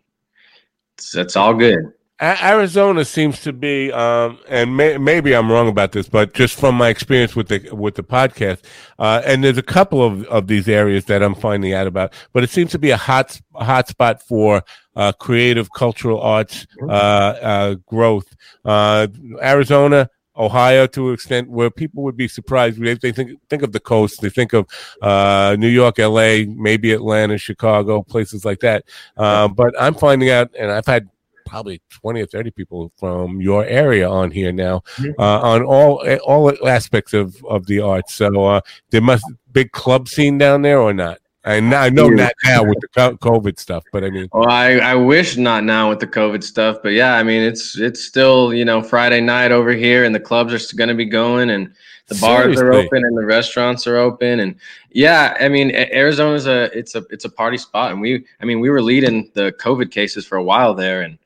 it's, 0.97 1.15
it's 1.15 1.35
all 1.35 1.53
good 1.53 1.93
Arizona 2.21 3.03
seems 3.03 3.41
to 3.41 3.51
be, 3.51 3.91
um, 3.91 4.37
and 4.47 4.77
may, 4.77 4.97
maybe 4.97 5.35
I'm 5.35 5.51
wrong 5.51 5.67
about 5.67 5.91
this, 5.91 6.07
but 6.07 6.33
just 6.33 6.59
from 6.59 6.75
my 6.75 6.89
experience 6.89 7.35
with 7.35 7.47
the 7.47 7.69
with 7.71 7.95
the 7.95 8.03
podcast, 8.03 8.61
uh, 8.99 9.21
and 9.25 9.43
there's 9.43 9.57
a 9.57 9.63
couple 9.63 10.03
of, 10.03 10.23
of 10.25 10.47
these 10.47 10.69
areas 10.69 11.05
that 11.05 11.23
I'm 11.23 11.33
finding 11.33 11.73
out 11.73 11.87
about, 11.87 12.13
but 12.31 12.43
it 12.43 12.51
seems 12.51 12.71
to 12.71 12.79
be 12.79 12.91
a 12.91 12.97
hot 12.97 13.41
hot 13.55 13.87
spot 13.87 14.21
for 14.21 14.63
uh, 14.95 15.11
creative 15.13 15.69
cultural 15.73 16.21
arts 16.21 16.67
uh, 16.83 16.91
uh 16.91 17.75
growth. 17.87 18.27
Uh, 18.63 19.07
Arizona, 19.41 20.07
Ohio 20.37 20.87
to 20.87 21.09
an 21.09 21.13
extent 21.13 21.49
where 21.49 21.69
people 21.69 22.03
would 22.03 22.17
be 22.17 22.27
surprised. 22.27 22.79
They, 22.79 22.93
they 22.93 23.11
think 23.11 23.39
think 23.49 23.63
of 23.63 23.71
the 23.71 23.79
coast, 23.79 24.21
they 24.21 24.29
think 24.29 24.53
of 24.53 24.67
uh, 25.01 25.55
New 25.59 25.67
York, 25.67 25.99
L.A., 25.99 26.45
maybe 26.45 26.91
Atlanta, 26.91 27.37
Chicago, 27.37 28.01
places 28.01 28.45
like 28.45 28.59
that. 28.59 28.85
Uh, 29.17 29.47
but 29.47 29.73
I'm 29.81 29.95
finding 29.95 30.29
out, 30.29 30.51
and 30.57 30.71
I've 30.71 30.85
had 30.85 31.09
probably 31.45 31.81
20 31.89 32.21
or 32.21 32.25
30 32.25 32.51
people 32.51 32.91
from 32.97 33.41
your 33.41 33.65
area 33.65 34.09
on 34.09 34.31
here 34.31 34.51
now 34.51 34.81
uh, 35.19 35.39
on 35.39 35.63
all 35.63 36.05
all 36.25 36.67
aspects 36.67 37.13
of 37.13 37.43
of 37.45 37.65
the 37.67 37.79
arts. 37.79 38.13
So 38.15 38.45
uh, 38.45 38.61
there 38.91 39.01
must 39.01 39.25
big 39.51 39.71
club 39.71 40.07
scene 40.07 40.37
down 40.37 40.61
there 40.61 40.79
or 40.79 40.93
not? 40.93 41.19
And 41.45 41.73
I 41.73 41.89
know 41.89 42.07
not 42.07 42.31
now 42.45 42.63
with 42.63 42.77
the 42.79 42.87
COVID 43.17 43.59
stuff, 43.59 43.83
but 43.91 44.05
I 44.05 44.09
mean, 44.09 44.29
Well, 44.31 44.47
I, 44.47 44.75
I 44.75 44.95
wish 44.95 45.35
not 45.35 45.65
now 45.65 45.89
with 45.89 45.99
the 45.99 46.07
COVID 46.07 46.41
stuff, 46.41 46.77
but 46.81 46.93
yeah, 46.93 47.15
I 47.15 47.23
mean 47.23 47.41
it's 47.41 47.77
it's 47.77 48.05
still 48.05 48.53
you 48.53 48.63
know 48.63 48.81
Friday 48.81 49.19
night 49.19 49.51
over 49.51 49.71
here, 49.71 50.05
and 50.05 50.15
the 50.15 50.21
clubs 50.21 50.53
are 50.53 50.77
going 50.77 50.87
to 50.87 50.95
be 50.95 51.05
going, 51.05 51.49
and 51.49 51.73
the 52.07 52.15
bars 52.15 52.59
are 52.59 52.73
open, 52.73 53.05
and 53.05 53.17
the 53.17 53.25
restaurants 53.25 53.87
are 53.87 53.97
open, 53.97 54.41
and 54.41 54.55
yeah, 54.91 55.37
I 55.39 55.47
mean 55.47 55.71
Arizona's 55.71 56.47
a 56.47 56.65
it's 56.77 56.95
a 56.95 57.05
it's 57.09 57.25
a 57.25 57.29
party 57.29 57.57
spot, 57.57 57.91
and 57.91 58.01
we 58.01 58.25
I 58.41 58.45
mean 58.45 58.59
we 58.59 58.69
were 58.69 58.81
leading 58.81 59.31
the 59.33 59.53
COVID 59.53 59.91
cases 59.91 60.25
for 60.25 60.37
a 60.37 60.43
while 60.43 60.73
there, 60.73 61.01
and 61.01 61.17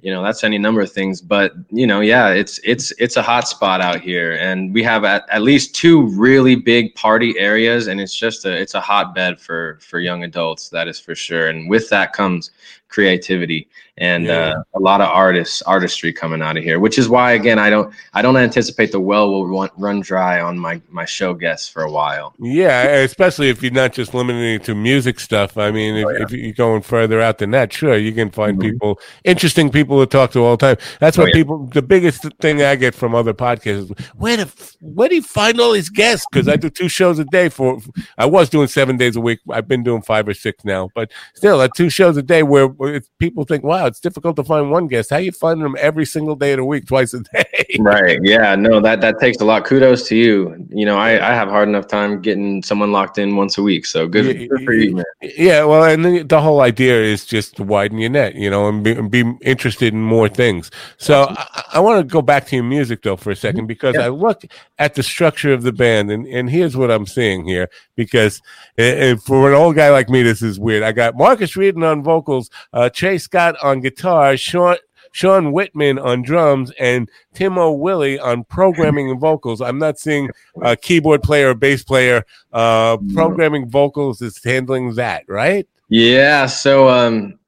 you 0.00 0.10
know 0.10 0.22
that's 0.22 0.42
any 0.42 0.56
number 0.56 0.80
of 0.80 0.90
things, 0.90 1.20
but 1.20 1.52
you 1.70 1.86
know 1.86 2.00
yeah, 2.00 2.30
it's 2.30 2.58
it's 2.64 2.92
it's 2.92 3.16
a 3.16 3.22
hot 3.22 3.46
spot 3.46 3.82
out 3.82 4.00
here, 4.00 4.36
and 4.36 4.72
we 4.72 4.82
have 4.82 5.04
at, 5.04 5.24
at 5.30 5.42
least 5.42 5.74
two 5.74 6.06
really 6.08 6.56
big 6.56 6.94
party 6.94 7.38
areas, 7.38 7.86
and 7.86 8.00
it's 8.00 8.16
just 8.16 8.46
a 8.46 8.52
it's 8.52 8.74
a 8.74 8.80
hotbed 8.80 9.38
for 9.38 9.78
for 9.82 10.00
young 10.00 10.24
adults, 10.24 10.70
that 10.70 10.88
is 10.88 10.98
for 10.98 11.14
sure, 11.14 11.48
and 11.48 11.68
with 11.68 11.90
that 11.90 12.14
comes 12.14 12.50
creativity 12.92 13.66
and 13.98 14.24
Yeah. 14.24 14.54
uh, 14.56 14.62
a 14.74 14.80
lot 14.80 15.00
of 15.00 15.08
artists 15.08 15.60
artistry 15.62 16.12
coming 16.12 16.40
out 16.42 16.56
of 16.56 16.62
here 16.64 16.78
which 16.80 16.96
is 16.98 17.08
why 17.08 17.32
again 17.32 17.58
i 17.58 17.68
don't 17.68 17.92
i 18.14 18.20
don't 18.22 18.36
anticipate 18.48 18.90
the 18.92 19.00
well 19.00 19.30
will 19.32 19.46
run, 19.46 19.68
run 19.76 20.00
dry 20.00 20.40
on 20.40 20.58
my 20.58 20.80
my 20.90 21.04
show 21.04 21.32
guests 21.34 21.68
for 21.68 21.82
a 21.82 21.90
while 21.90 22.34
yeah, 22.38 22.82
especially 23.10 23.48
if 23.50 23.62
you're 23.62 23.72
not 23.72 23.92
just 23.92 24.14
limiting 24.14 24.54
it 24.56 24.64
to 24.64 24.74
music 24.74 25.20
stuff. 25.20 25.56
I 25.56 25.70
mean, 25.70 25.96
if, 25.96 26.06
Oh, 26.06 26.10
yeah. 26.10 26.22
if 26.24 26.30
you're 26.32 26.52
going 26.52 26.82
further 26.82 27.20
out 27.20 27.38
than 27.38 27.50
that, 27.52 27.72
sure, 27.72 27.96
you 27.96 28.12
can 28.12 28.30
find 28.30 28.58
Mhm. 28.58 28.62
people, 28.72 29.00
interesting 29.24 29.70
people 29.70 29.96
to 30.00 30.06
talk 30.06 30.32
to 30.32 30.40
all 30.44 30.56
the 30.56 30.66
time. 30.66 30.76
That's 31.00 31.16
what 31.16 31.24
Oh, 31.24 31.28
yeah. 31.28 31.40
people, 31.40 31.56
the 31.72 31.82
biggest 31.82 32.26
thing 32.40 32.62
I 32.62 32.74
get 32.76 32.94
from 32.94 33.14
other 33.14 33.32
podcasts 33.32 33.84
is 33.84 33.90
where 34.16 34.36
the, 34.36 34.48
where 34.80 35.08
do 35.08 35.14
you 35.16 35.22
find 35.22 35.60
all 35.60 35.72
these 35.72 35.88
guests? 35.90 36.26
Because 36.30 36.48
I 36.48 36.56
do 36.56 36.68
two 36.70 36.88
shows 36.88 37.18
a 37.18 37.24
day 37.24 37.48
for, 37.48 37.78
I 38.18 38.26
was 38.26 38.48
doing 38.50 38.68
seven 38.68 38.96
days 38.96 39.14
a 39.16 39.20
week. 39.20 39.38
I've 39.50 39.68
been 39.68 39.82
doing 39.82 40.02
five 40.02 40.26
or 40.28 40.34
six 40.34 40.64
now, 40.64 40.88
but 40.94 41.10
still, 41.34 41.60
at 41.62 41.70
two 41.76 41.90
shows 41.90 42.16
a 42.16 42.22
day 42.22 42.42
where, 42.42 42.66
where 42.82 43.00
people 43.20 43.44
think, 43.44 43.62
wow, 43.62 43.86
it's 43.86 44.00
difficult 44.00 44.34
to 44.34 44.42
find 44.42 44.72
one 44.72 44.88
guest. 44.88 45.10
How 45.10 45.18
you 45.18 45.30
finding 45.30 45.62
them 45.62 45.76
every 45.78 46.04
single 46.04 46.34
day 46.34 46.50
of 46.54 46.56
the 46.56 46.64
week, 46.64 46.86
twice 46.92 47.14
a 47.14 47.20
day? 47.20 47.44
right 47.78 48.18
yeah 48.22 48.54
no 48.54 48.80
that 48.80 49.00
that 49.00 49.18
takes 49.18 49.38
a 49.40 49.44
lot 49.44 49.64
kudos 49.64 50.06
to 50.08 50.14
you 50.16 50.66
you 50.68 50.84
know 50.84 50.98
i 50.98 51.10
i 51.30 51.32
have 51.32 51.48
hard 51.48 51.66
enough 51.68 51.86
time 51.86 52.20
getting 52.20 52.62
someone 52.62 52.92
locked 52.92 53.16
in 53.18 53.34
once 53.36 53.56
a 53.56 53.62
week 53.62 53.86
so 53.86 54.06
good, 54.06 54.26
Yeah, 54.26 54.46
good 54.46 54.64
for 54.64 54.72
you 54.74 54.96
man 54.96 55.04
Yeah, 55.22 55.64
well, 55.64 55.84
and 55.84 56.04
the, 56.04 56.22
the 56.22 56.40
whole 56.40 56.60
idea 56.60 57.00
is 57.00 57.24
just 57.24 57.56
to 57.56 57.62
widen 57.62 57.98
your 57.98 58.10
net, 58.10 58.34
you 58.34 58.50
know, 58.50 58.68
and 58.68 58.82
be, 58.82 58.92
and 58.92 59.10
be 59.10 59.24
interested 59.42 59.94
in 59.94 60.02
more 60.02 60.28
things. 60.28 60.70
So 60.98 61.26
I, 61.30 61.64
I 61.74 61.80
want 61.80 62.00
to 62.00 62.12
go 62.12 62.20
back 62.22 62.46
to 62.48 62.56
your 62.56 62.64
music 62.64 63.02
though 63.02 63.16
for 63.16 63.30
a 63.30 63.36
second 63.36 63.66
because 63.68 63.94
Yeah. 63.94 64.06
I 64.06 64.08
look 64.08 64.44
at 64.78 64.94
the 64.94 65.02
structure 65.02 65.52
of 65.52 65.62
the 65.62 65.72
band, 65.72 66.10
and, 66.10 66.26
and 66.26 66.50
here's 66.50 66.76
what 66.76 66.90
I'm 66.90 67.06
seeing 67.06 67.46
here. 67.46 67.70
Because 67.94 68.42
uh, 68.78 68.82
uh, 68.82 69.16
for 69.16 69.48
an 69.48 69.54
old 69.54 69.76
guy 69.76 69.90
like 69.90 70.08
me, 70.08 70.22
this 70.22 70.42
is 70.42 70.58
weird. 70.58 70.82
I 70.82 70.90
got 70.92 71.16
Marcus 71.16 71.56
Reardon 71.56 71.84
on 71.84 72.02
vocals, 72.02 72.50
uh, 72.72 72.88
Trey 72.90 73.18
Scott 73.18 73.56
on 73.62 73.80
guitar, 73.80 74.36
Sean. 74.36 74.76
Sean 75.14 75.52
Whitman 75.52 75.98
on 75.98 76.22
drums 76.22 76.72
and 76.80 77.06
Timo 77.34 77.78
Willie 77.78 78.18
on 78.18 78.44
programming 78.44 79.10
and 79.10 79.20
vocals. 79.20 79.60
I'm 79.60 79.78
not 79.78 79.98
seeing 79.98 80.30
a 80.62 80.74
keyboard 80.74 81.22
player 81.22 81.50
or 81.50 81.54
bass 81.54 81.84
player. 81.84 82.24
Uh, 82.50 82.96
programming 83.12 83.68
vocals 83.68 84.22
is 84.22 84.42
handling 84.42 84.94
that, 84.94 85.24
right? 85.28 85.68
Yeah. 85.90 86.46
So 86.46 86.88
um, 86.88 87.38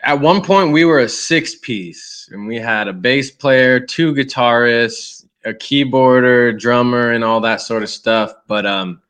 at 0.00 0.18
one 0.18 0.40
point 0.40 0.72
we 0.72 0.86
were 0.86 1.00
a 1.00 1.08
six 1.08 1.54
piece, 1.56 2.28
and 2.32 2.46
we 2.46 2.56
had 2.56 2.88
a 2.88 2.92
bass 2.94 3.30
player, 3.30 3.78
two 3.78 4.14
guitarists, 4.14 5.26
a 5.44 5.52
keyboarder, 5.52 6.58
drummer, 6.58 7.12
and 7.12 7.22
all 7.22 7.40
that 7.40 7.60
sort 7.60 7.82
of 7.82 7.90
stuff. 7.90 8.32
But 8.46 8.64
um, 8.64 9.02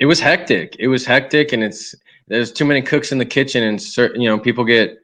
it 0.00 0.06
was 0.06 0.20
hectic. 0.20 0.76
It 0.78 0.88
was 0.88 1.04
hectic, 1.04 1.52
and 1.52 1.62
it's 1.62 1.94
there's 2.28 2.52
too 2.52 2.64
many 2.64 2.82
cooks 2.82 3.12
in 3.12 3.18
the 3.18 3.26
kitchen, 3.26 3.62
and 3.62 3.80
certain 3.80 4.20
you 4.20 4.28
know 4.28 4.38
people 4.38 4.64
get 4.64 4.98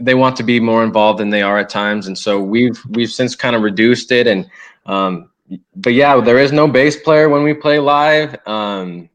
they 0.00 0.14
want 0.14 0.36
to 0.36 0.42
be 0.42 0.60
more 0.60 0.84
involved 0.84 1.18
than 1.18 1.30
they 1.30 1.42
are 1.42 1.58
at 1.58 1.68
times, 1.68 2.06
and 2.06 2.16
so 2.16 2.40
we've 2.40 2.80
we've 2.90 3.10
since 3.10 3.34
kind 3.34 3.56
of 3.56 3.62
reduced 3.62 4.12
it. 4.12 4.26
And 4.26 4.48
um, 4.86 5.30
but 5.76 5.94
yeah, 5.94 6.20
there 6.20 6.38
is 6.38 6.52
no 6.52 6.68
bass 6.68 7.00
player 7.00 7.28
when 7.28 7.42
we 7.42 7.54
play 7.54 7.78
live. 7.78 8.36
Um, 8.46 9.08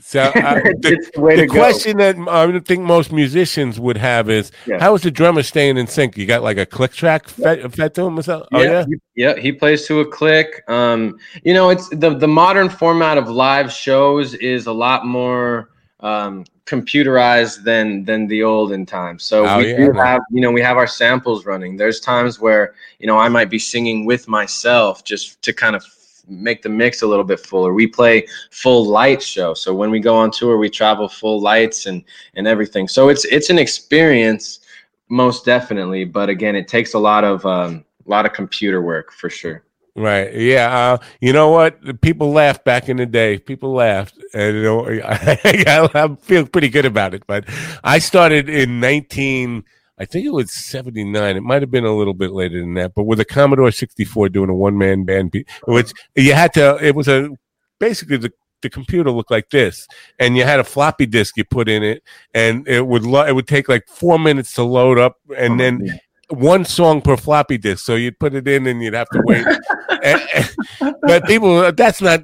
So 0.00 0.20
uh, 0.22 0.30
the, 0.34 1.10
the 1.14 1.36
to 1.36 1.46
go. 1.46 1.52
question 1.54 1.96
that 1.98 2.16
I 2.28 2.58
think 2.60 2.82
most 2.82 3.12
musicians 3.12 3.78
would 3.80 3.96
have 3.96 4.30
is, 4.30 4.52
Yeah. 4.66 4.78
how 4.78 4.94
is 4.94 5.02
the 5.02 5.10
drummer 5.10 5.42
staying 5.42 5.76
in 5.78 5.86
sync? 5.86 6.16
You 6.16 6.26
got 6.26 6.42
like 6.42 6.58
a 6.58 6.66
click 6.66 6.92
track 6.92 7.28
fed, 7.28 7.72
fed 7.74 7.94
to 7.94 8.02
him 8.02 8.18
or 8.18 8.22
something? 8.22 8.48
Oh 8.52 8.62
yeah. 8.62 8.84
he- 8.86 9.00
yeah, 9.22 9.36
he 9.36 9.50
plays 9.52 9.86
to 9.86 10.00
a 10.00 10.06
click. 10.06 10.62
Um, 10.68 11.18
you 11.42 11.54
know, 11.54 11.70
it's 11.70 11.88
the 11.88 12.10
the 12.16 12.28
modern 12.28 12.68
format 12.68 13.16
of 13.18 13.28
live 13.30 13.72
shows 13.72 14.34
is 14.34 14.66
a 14.66 14.72
lot 14.72 15.06
more 15.06 15.70
um, 16.00 16.44
computerized 16.66 17.64
than 17.64 18.04
than 18.04 18.26
the 18.26 18.42
olden 18.42 18.84
times. 18.86 19.24
So 19.24 19.46
Oh, 19.46 19.58
we 19.58 19.70
yeah, 19.70 19.76
do 19.78 19.92
man. 19.92 20.06
have, 20.06 20.20
you 20.30 20.40
know, 20.40 20.52
we 20.52 20.60
have 20.62 20.76
our 20.76 20.86
samples 20.86 21.46
running. 21.46 21.76
There's 21.76 22.00
times 22.00 22.38
where 22.40 22.74
you 22.98 23.06
know 23.06 23.18
I 23.18 23.28
might 23.28 23.50
be 23.50 23.58
singing 23.58 24.04
with 24.04 24.28
myself 24.28 25.02
just 25.04 25.40
to 25.42 25.52
kind 25.52 25.74
of 25.74 25.82
make 26.28 26.62
the 26.62 26.68
mix 26.68 27.02
a 27.02 27.06
little 27.06 27.24
bit 27.24 27.40
fuller. 27.40 27.72
We 27.72 27.86
play 27.86 28.26
full 28.50 28.86
light 28.86 29.22
show. 29.22 29.54
So 29.54 29.74
when 29.74 29.90
we 29.90 30.00
go 30.00 30.16
on 30.16 30.30
tour, 30.30 30.58
we 30.58 30.68
travel 30.68 31.08
full 31.08 31.40
lights 31.40 31.86
and 31.86 32.04
and 32.34 32.46
everything. 32.46 32.88
So 32.88 33.08
it's 33.08 33.24
it's 33.26 33.50
an 33.50 33.58
experience 33.58 34.60
most 35.08 35.44
definitely, 35.44 36.04
but 36.04 36.28
again, 36.28 36.56
it 36.56 36.68
takes 36.68 36.94
a 36.94 36.98
lot 36.98 37.24
of 37.24 37.44
um, 37.46 37.84
a 38.06 38.10
lot 38.10 38.26
of 38.26 38.32
computer 38.32 38.82
work 38.82 39.12
for 39.12 39.30
sure. 39.30 39.62
Right. 39.94 40.34
Yeah. 40.34 40.76
Uh, 40.76 40.98
you 41.20 41.32
know 41.32 41.48
what? 41.48 42.02
People 42.02 42.30
laughed 42.30 42.66
back 42.66 42.90
in 42.90 42.98
the 42.98 43.06
day. 43.06 43.38
People 43.38 43.72
laughed, 43.72 44.18
and 44.34 44.56
you 44.56 44.62
know, 44.62 44.86
I, 44.86 45.38
I 45.94 46.16
feel 46.20 46.46
pretty 46.46 46.68
good 46.68 46.84
about 46.84 47.14
it. 47.14 47.26
But 47.26 47.48
I 47.82 47.98
started 47.98 48.50
in 48.50 48.78
nineteen. 48.78 49.64
I 49.98 50.04
think 50.04 50.26
it 50.26 50.32
was 50.32 50.52
seventy 50.52 51.04
nine. 51.04 51.36
It 51.36 51.42
might 51.42 51.62
have 51.62 51.70
been 51.70 51.84
a 51.86 51.96
little 51.96 52.14
bit 52.14 52.32
later 52.32 52.60
than 52.60 52.74
that, 52.74 52.94
but 52.94 53.04
with 53.04 53.20
a 53.20 53.24
Commodore 53.24 53.70
sixty 53.70 54.04
four 54.04 54.28
doing 54.28 54.50
a 54.50 54.54
one 54.54 54.76
man 54.76 55.04
band, 55.04 55.34
which 55.66 55.92
you 56.14 56.34
had 56.34 56.52
to. 56.54 56.78
It 56.82 56.94
was 56.94 57.08
a 57.08 57.30
basically 57.78 58.18
the 58.18 58.32
the 58.62 58.70
computer 58.70 59.10
looked 59.10 59.30
like 59.30 59.50
this, 59.50 59.86
and 60.18 60.36
you 60.36 60.44
had 60.44 60.60
a 60.60 60.64
floppy 60.64 61.06
disk 61.06 61.36
you 61.36 61.44
put 61.44 61.68
in 61.68 61.82
it, 61.82 62.02
and 62.34 62.66
it 62.68 62.86
would 62.86 63.04
lo- 63.04 63.24
it 63.26 63.34
would 63.34 63.48
take 63.48 63.68
like 63.68 63.86
four 63.88 64.18
minutes 64.18 64.52
to 64.54 64.62
load 64.62 64.98
up, 64.98 65.16
and 65.36 65.54
oh, 65.54 65.56
then 65.56 66.00
one 66.28 66.64
song 66.64 67.00
per 67.02 67.16
floppy 67.16 67.58
disk. 67.58 67.84
So 67.84 67.94
you'd 67.94 68.18
put 68.18 68.34
it 68.34 68.46
in 68.48 68.66
and 68.66 68.82
you'd 68.82 68.94
have 68.94 69.08
to 69.10 69.22
wait. 69.24 69.46
And- 70.02 70.22
and- 70.34 70.94
but 71.02 71.24
people, 71.24 71.72
that's 71.72 72.00
not 72.00 72.22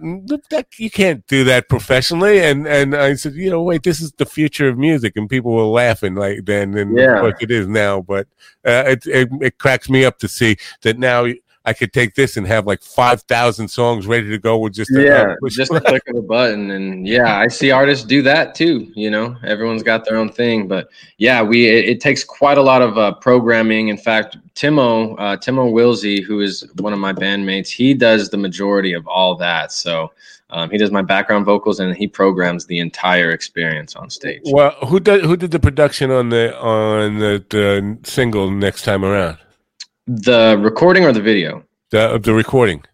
that 0.50 0.66
you 0.76 0.90
can't 0.90 1.26
do 1.26 1.44
that 1.44 1.68
professionally. 1.68 2.40
And 2.40 2.66
and 2.66 2.94
I 2.94 3.14
said, 3.14 3.34
you 3.34 3.50
know, 3.50 3.62
wait, 3.62 3.82
this 3.82 4.00
is 4.00 4.12
the 4.18 4.26
future 4.26 4.68
of 4.68 4.76
music, 4.76 5.14
and 5.16 5.28
people 5.28 5.52
were 5.52 5.62
laughing 5.64 6.14
like 6.16 6.44
then, 6.44 6.76
and 6.76 6.96
Yeah. 6.96 7.14
of 7.16 7.20
course 7.20 7.34
it 7.40 7.50
is 7.50 7.66
now. 7.68 8.00
But 8.02 8.26
uh, 8.66 8.84
it, 8.88 9.06
it 9.06 9.28
it 9.40 9.58
cracks 9.58 9.88
me 9.88 10.04
up 10.04 10.18
to 10.18 10.28
see 10.28 10.56
that 10.82 10.98
now. 10.98 11.26
I 11.64 11.72
could 11.72 11.92
take 11.92 12.14
this 12.14 12.36
and 12.36 12.46
have 12.46 12.66
like 12.66 12.82
five 12.82 13.22
thousand 13.22 13.68
songs 13.68 14.06
ready 14.06 14.28
to 14.30 14.38
go 14.38 14.58
with 14.58 14.72
just 14.74 14.90
a, 14.90 15.02
yeah, 15.02 15.34
just 15.48 15.72
a 15.72 15.80
click 15.80 16.02
of 16.08 16.16
a 16.16 16.22
button, 16.22 16.72
and 16.72 17.06
yeah, 17.06 17.38
I 17.38 17.46
see 17.46 17.70
artists 17.70 18.04
do 18.04 18.20
that 18.22 18.54
too. 18.54 18.90
You 18.94 19.10
know, 19.10 19.36
everyone's 19.44 19.84
got 19.84 20.04
their 20.04 20.16
own 20.16 20.30
thing, 20.30 20.66
but 20.66 20.88
yeah, 21.18 21.40
we 21.40 21.66
it, 21.66 21.88
it 21.88 22.00
takes 22.00 22.24
quite 22.24 22.58
a 22.58 22.62
lot 22.62 22.82
of 22.82 22.98
uh, 22.98 23.12
programming. 23.14 23.88
In 23.88 23.96
fact, 23.96 24.38
Timo 24.54 25.14
uh, 25.18 25.36
Timo 25.36 25.72
Wilsey, 25.72 26.22
who 26.22 26.40
is 26.40 26.66
one 26.80 26.92
of 26.92 26.98
my 26.98 27.12
bandmates, 27.12 27.68
he 27.68 27.94
does 27.94 28.28
the 28.28 28.38
majority 28.38 28.92
of 28.92 29.06
all 29.06 29.36
that. 29.36 29.72
So. 29.72 30.12
Um, 30.54 30.68
he 30.68 30.76
does 30.76 30.90
my 30.90 31.00
background 31.00 31.46
vocals 31.46 31.80
and 31.80 31.96
he 31.96 32.06
programs 32.06 32.66
the 32.66 32.78
entire 32.78 33.30
experience 33.30 33.96
on 33.96 34.10
stage. 34.10 34.42
Well, 34.44 34.72
who 34.86 35.00
did 35.00 35.24
who 35.24 35.34
did 35.34 35.50
the 35.50 35.58
production 35.58 36.10
on 36.10 36.28
the 36.28 36.54
on 36.60 37.20
the, 37.20 37.42
the 37.48 37.98
single 38.02 38.50
next 38.50 38.82
time 38.82 39.02
around? 39.02 39.38
The 40.20 40.58
recording 40.60 41.06
or 41.06 41.12
the 41.12 41.22
video? 41.22 41.64
The 41.90 42.18
the 42.22 42.34
recording. 42.34 42.84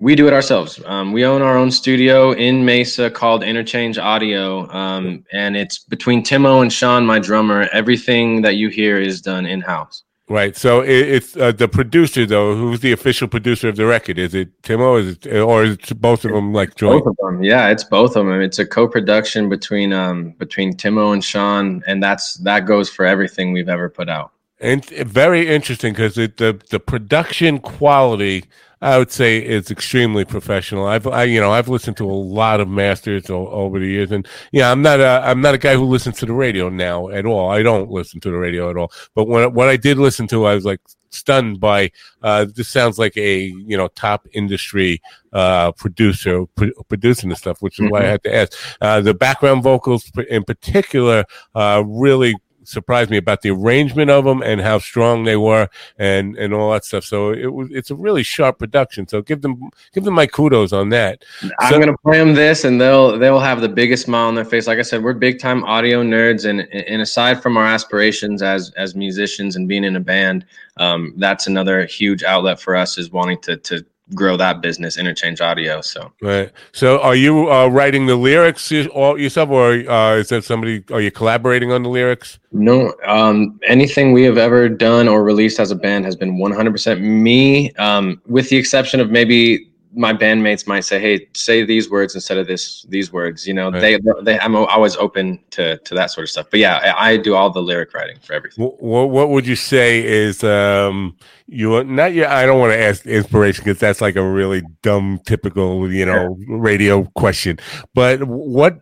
We 0.00 0.16
do 0.16 0.26
it 0.26 0.32
ourselves. 0.32 0.80
Um, 0.86 1.12
we 1.12 1.24
own 1.24 1.40
our 1.40 1.56
own 1.56 1.70
studio 1.70 2.32
in 2.32 2.64
Mesa 2.64 3.08
called 3.08 3.44
Interchange 3.44 3.96
Audio, 3.96 4.68
um, 4.72 5.24
and 5.32 5.56
it's 5.56 5.78
between 5.78 6.24
Timo 6.24 6.62
and 6.62 6.72
Sean, 6.72 7.06
my 7.06 7.20
drummer. 7.20 7.68
Everything 7.72 8.42
that 8.42 8.56
you 8.56 8.70
hear 8.70 9.00
is 9.00 9.22
done 9.22 9.46
in 9.46 9.60
house. 9.60 10.02
Right. 10.28 10.56
So 10.56 10.80
it, 10.80 11.08
it's 11.16 11.36
uh, 11.36 11.52
the 11.52 11.68
producer 11.68 12.26
though. 12.26 12.56
Who's 12.56 12.80
the 12.80 12.90
official 12.90 13.28
producer 13.28 13.68
of 13.68 13.76
the 13.76 13.86
record? 13.86 14.18
Is 14.18 14.34
it 14.34 14.60
Timo? 14.62 14.98
Is 14.98 15.18
it 15.22 15.38
or 15.38 15.62
is 15.62 15.74
it 15.74 16.00
both 16.00 16.24
of 16.24 16.32
them 16.32 16.52
like 16.52 16.74
joint? 16.74 17.04
Both 17.04 17.12
of 17.12 17.16
them, 17.24 17.44
yeah, 17.44 17.68
it's 17.68 17.84
both 17.84 18.16
of 18.16 18.26
them. 18.26 18.40
It's 18.40 18.58
a 18.58 18.66
co-production 18.66 19.48
between 19.48 19.92
um, 19.92 20.32
between 20.38 20.74
Timo 20.74 21.12
and 21.12 21.22
Sean, 21.22 21.84
and 21.86 22.02
that's 22.02 22.34
that 22.38 22.66
goes 22.66 22.90
for 22.90 23.04
everything 23.04 23.52
we've 23.52 23.68
ever 23.68 23.88
put 23.88 24.08
out. 24.08 24.32
And 24.64 24.84
very 24.84 25.48
interesting 25.48 25.92
because 25.92 26.14
the 26.14 26.60
the 26.70 26.80
production 26.80 27.58
quality 27.58 28.44
I 28.84 28.98
would 28.98 29.10
say 29.10 29.38
is 29.38 29.70
extremely 29.70 30.26
professional. 30.26 30.86
I've, 30.86 31.06
I, 31.06 31.24
you 31.24 31.40
know, 31.40 31.50
I've 31.50 31.70
listened 31.70 31.96
to 31.96 32.04
a 32.04 32.12
lot 32.12 32.60
of 32.60 32.68
masters 32.68 33.30
o- 33.30 33.48
over 33.48 33.78
the 33.78 33.86
years, 33.86 34.12
and 34.12 34.28
yeah, 34.52 34.70
I'm 34.70 34.82
not 34.82 35.00
a, 35.00 35.22
I'm 35.24 35.40
not 35.40 35.54
a 35.54 35.58
guy 35.58 35.74
who 35.74 35.84
listens 35.84 36.18
to 36.18 36.26
the 36.26 36.34
radio 36.34 36.68
now 36.68 37.08
at 37.08 37.24
all. 37.24 37.50
I 37.50 37.62
don't 37.62 37.90
listen 37.90 38.20
to 38.20 38.30
the 38.30 38.36
radio 38.36 38.68
at 38.68 38.76
all. 38.76 38.92
But 39.14 39.26
when 39.26 39.54
what 39.54 39.68
I 39.68 39.78
did 39.78 39.96
listen 39.96 40.26
to, 40.28 40.44
I 40.44 40.54
was 40.54 40.66
like 40.66 40.80
stunned 41.08 41.60
by. 41.60 41.92
Uh, 42.22 42.46
this 42.54 42.68
sounds 42.68 42.98
like 42.98 43.16
a 43.16 43.44
you 43.44 43.76
know 43.76 43.88
top 43.88 44.26
industry 44.32 45.00
uh, 45.32 45.72
producer 45.72 46.44
producing 46.88 47.30
the 47.30 47.36
stuff, 47.36 47.62
which 47.62 47.78
is 47.78 47.84
mm-hmm. 47.84 47.92
why 47.92 48.00
I 48.00 48.02
mm-hmm. 48.02 48.10
had 48.10 48.22
to 48.24 48.34
ask. 48.34 48.52
Uh, 48.82 49.00
the 49.00 49.14
background 49.14 49.62
vocals, 49.62 50.10
in 50.28 50.44
particular, 50.44 51.24
uh, 51.54 51.82
really 51.86 52.34
surprised 52.64 53.10
me 53.10 53.16
about 53.16 53.42
the 53.42 53.50
arrangement 53.50 54.10
of 54.10 54.24
them 54.24 54.42
and 54.42 54.60
how 54.60 54.78
strong 54.78 55.24
they 55.24 55.36
were 55.36 55.68
and 55.98 56.36
and 56.36 56.52
all 56.52 56.72
that 56.72 56.84
stuff. 56.84 57.04
So 57.04 57.32
it 57.32 57.52
was 57.52 57.68
it's 57.70 57.90
a 57.90 57.94
really 57.94 58.22
sharp 58.22 58.58
production. 58.58 59.06
So 59.08 59.22
give 59.22 59.42
them 59.42 59.70
give 59.92 60.04
them 60.04 60.14
my 60.14 60.26
kudos 60.26 60.72
on 60.72 60.88
that. 60.90 61.24
I'm 61.60 61.72
so, 61.72 61.78
gonna 61.78 61.96
play 61.98 62.18
them 62.18 62.34
this, 62.34 62.64
and 62.64 62.80
they'll 62.80 63.18
they'll 63.18 63.40
have 63.40 63.60
the 63.60 63.68
biggest 63.68 64.04
smile 64.04 64.28
on 64.28 64.34
their 64.34 64.44
face. 64.44 64.66
Like 64.66 64.78
I 64.78 64.82
said, 64.82 65.02
we're 65.02 65.14
big 65.14 65.38
time 65.38 65.64
audio 65.64 66.02
nerds, 66.02 66.48
and 66.48 66.60
and 66.72 67.02
aside 67.02 67.42
from 67.42 67.56
our 67.56 67.66
aspirations 67.66 68.42
as 68.42 68.70
as 68.76 68.94
musicians 68.94 69.56
and 69.56 69.68
being 69.68 69.84
in 69.84 69.96
a 69.96 70.00
band, 70.00 70.44
um, 70.78 71.14
that's 71.16 71.46
another 71.46 71.86
huge 71.86 72.22
outlet 72.22 72.60
for 72.60 72.74
us 72.76 72.98
is 72.98 73.10
wanting 73.10 73.40
to 73.42 73.56
to 73.58 73.84
grow 74.12 74.36
that 74.36 74.60
business, 74.60 74.98
Interchange 74.98 75.40
Audio. 75.40 75.80
So 75.80 76.12
right. 76.20 76.52
So 76.72 77.00
are 77.00 77.14
you 77.14 77.50
uh, 77.50 77.68
writing 77.68 78.06
the 78.06 78.16
lyrics 78.16 78.70
all 78.88 79.18
yourself, 79.18 79.50
or 79.50 79.72
uh, 79.90 80.16
is 80.16 80.28
that 80.28 80.44
somebody? 80.44 80.84
Are 80.90 81.00
you 81.00 81.10
collaborating 81.10 81.72
on 81.72 81.82
the 81.82 81.88
lyrics? 81.88 82.38
No. 82.52 82.94
Um, 83.06 83.58
anything 83.66 84.12
we 84.12 84.22
have 84.24 84.38
ever 84.38 84.68
done 84.68 85.08
or 85.08 85.24
released 85.24 85.58
as 85.58 85.70
a 85.70 85.76
band 85.76 86.04
has 86.04 86.16
been 86.16 86.36
100% 86.36 87.00
me, 87.00 87.72
um, 87.72 88.20
with 88.26 88.48
the 88.50 88.56
exception 88.56 89.00
of 89.00 89.10
maybe 89.10 89.70
my 89.94 90.12
bandmates 90.12 90.66
might 90.66 90.80
say, 90.80 91.00
"Hey, 91.00 91.28
say 91.34 91.64
these 91.64 91.90
words 91.90 92.14
instead 92.14 92.38
of 92.38 92.46
this 92.46 92.82
these 92.88 93.12
words." 93.12 93.46
You 93.46 93.54
know, 93.54 93.70
right. 93.70 93.80
they 93.80 93.98
they 94.22 94.38
I'm 94.40 94.56
always 94.56 94.96
open 94.96 95.40
to 95.50 95.78
to 95.78 95.94
that 95.94 96.10
sort 96.10 96.24
of 96.24 96.30
stuff. 96.30 96.46
But 96.50 96.60
yeah, 96.60 96.94
I, 96.96 97.10
I 97.10 97.16
do 97.16 97.34
all 97.34 97.50
the 97.50 97.62
lyric 97.62 97.94
writing 97.94 98.18
for 98.20 98.32
everything. 98.32 98.64
What 98.64 99.10
what 99.10 99.30
would 99.30 99.46
you 99.46 99.56
say 99.56 100.04
is 100.04 100.42
um 100.44 101.16
you 101.46 101.84
not 101.84 102.14
your 102.14 102.28
I 102.28 102.46
don't 102.46 102.58
want 102.58 102.72
to 102.72 102.80
ask 102.80 103.06
inspiration 103.06 103.64
because 103.64 103.78
that's 103.78 104.00
like 104.00 104.16
a 104.16 104.22
really 104.22 104.62
dumb 104.82 105.20
typical 105.26 105.92
you 105.92 106.06
know 106.06 106.36
radio 106.48 107.04
question. 107.14 107.58
But 107.94 108.24
what 108.24 108.78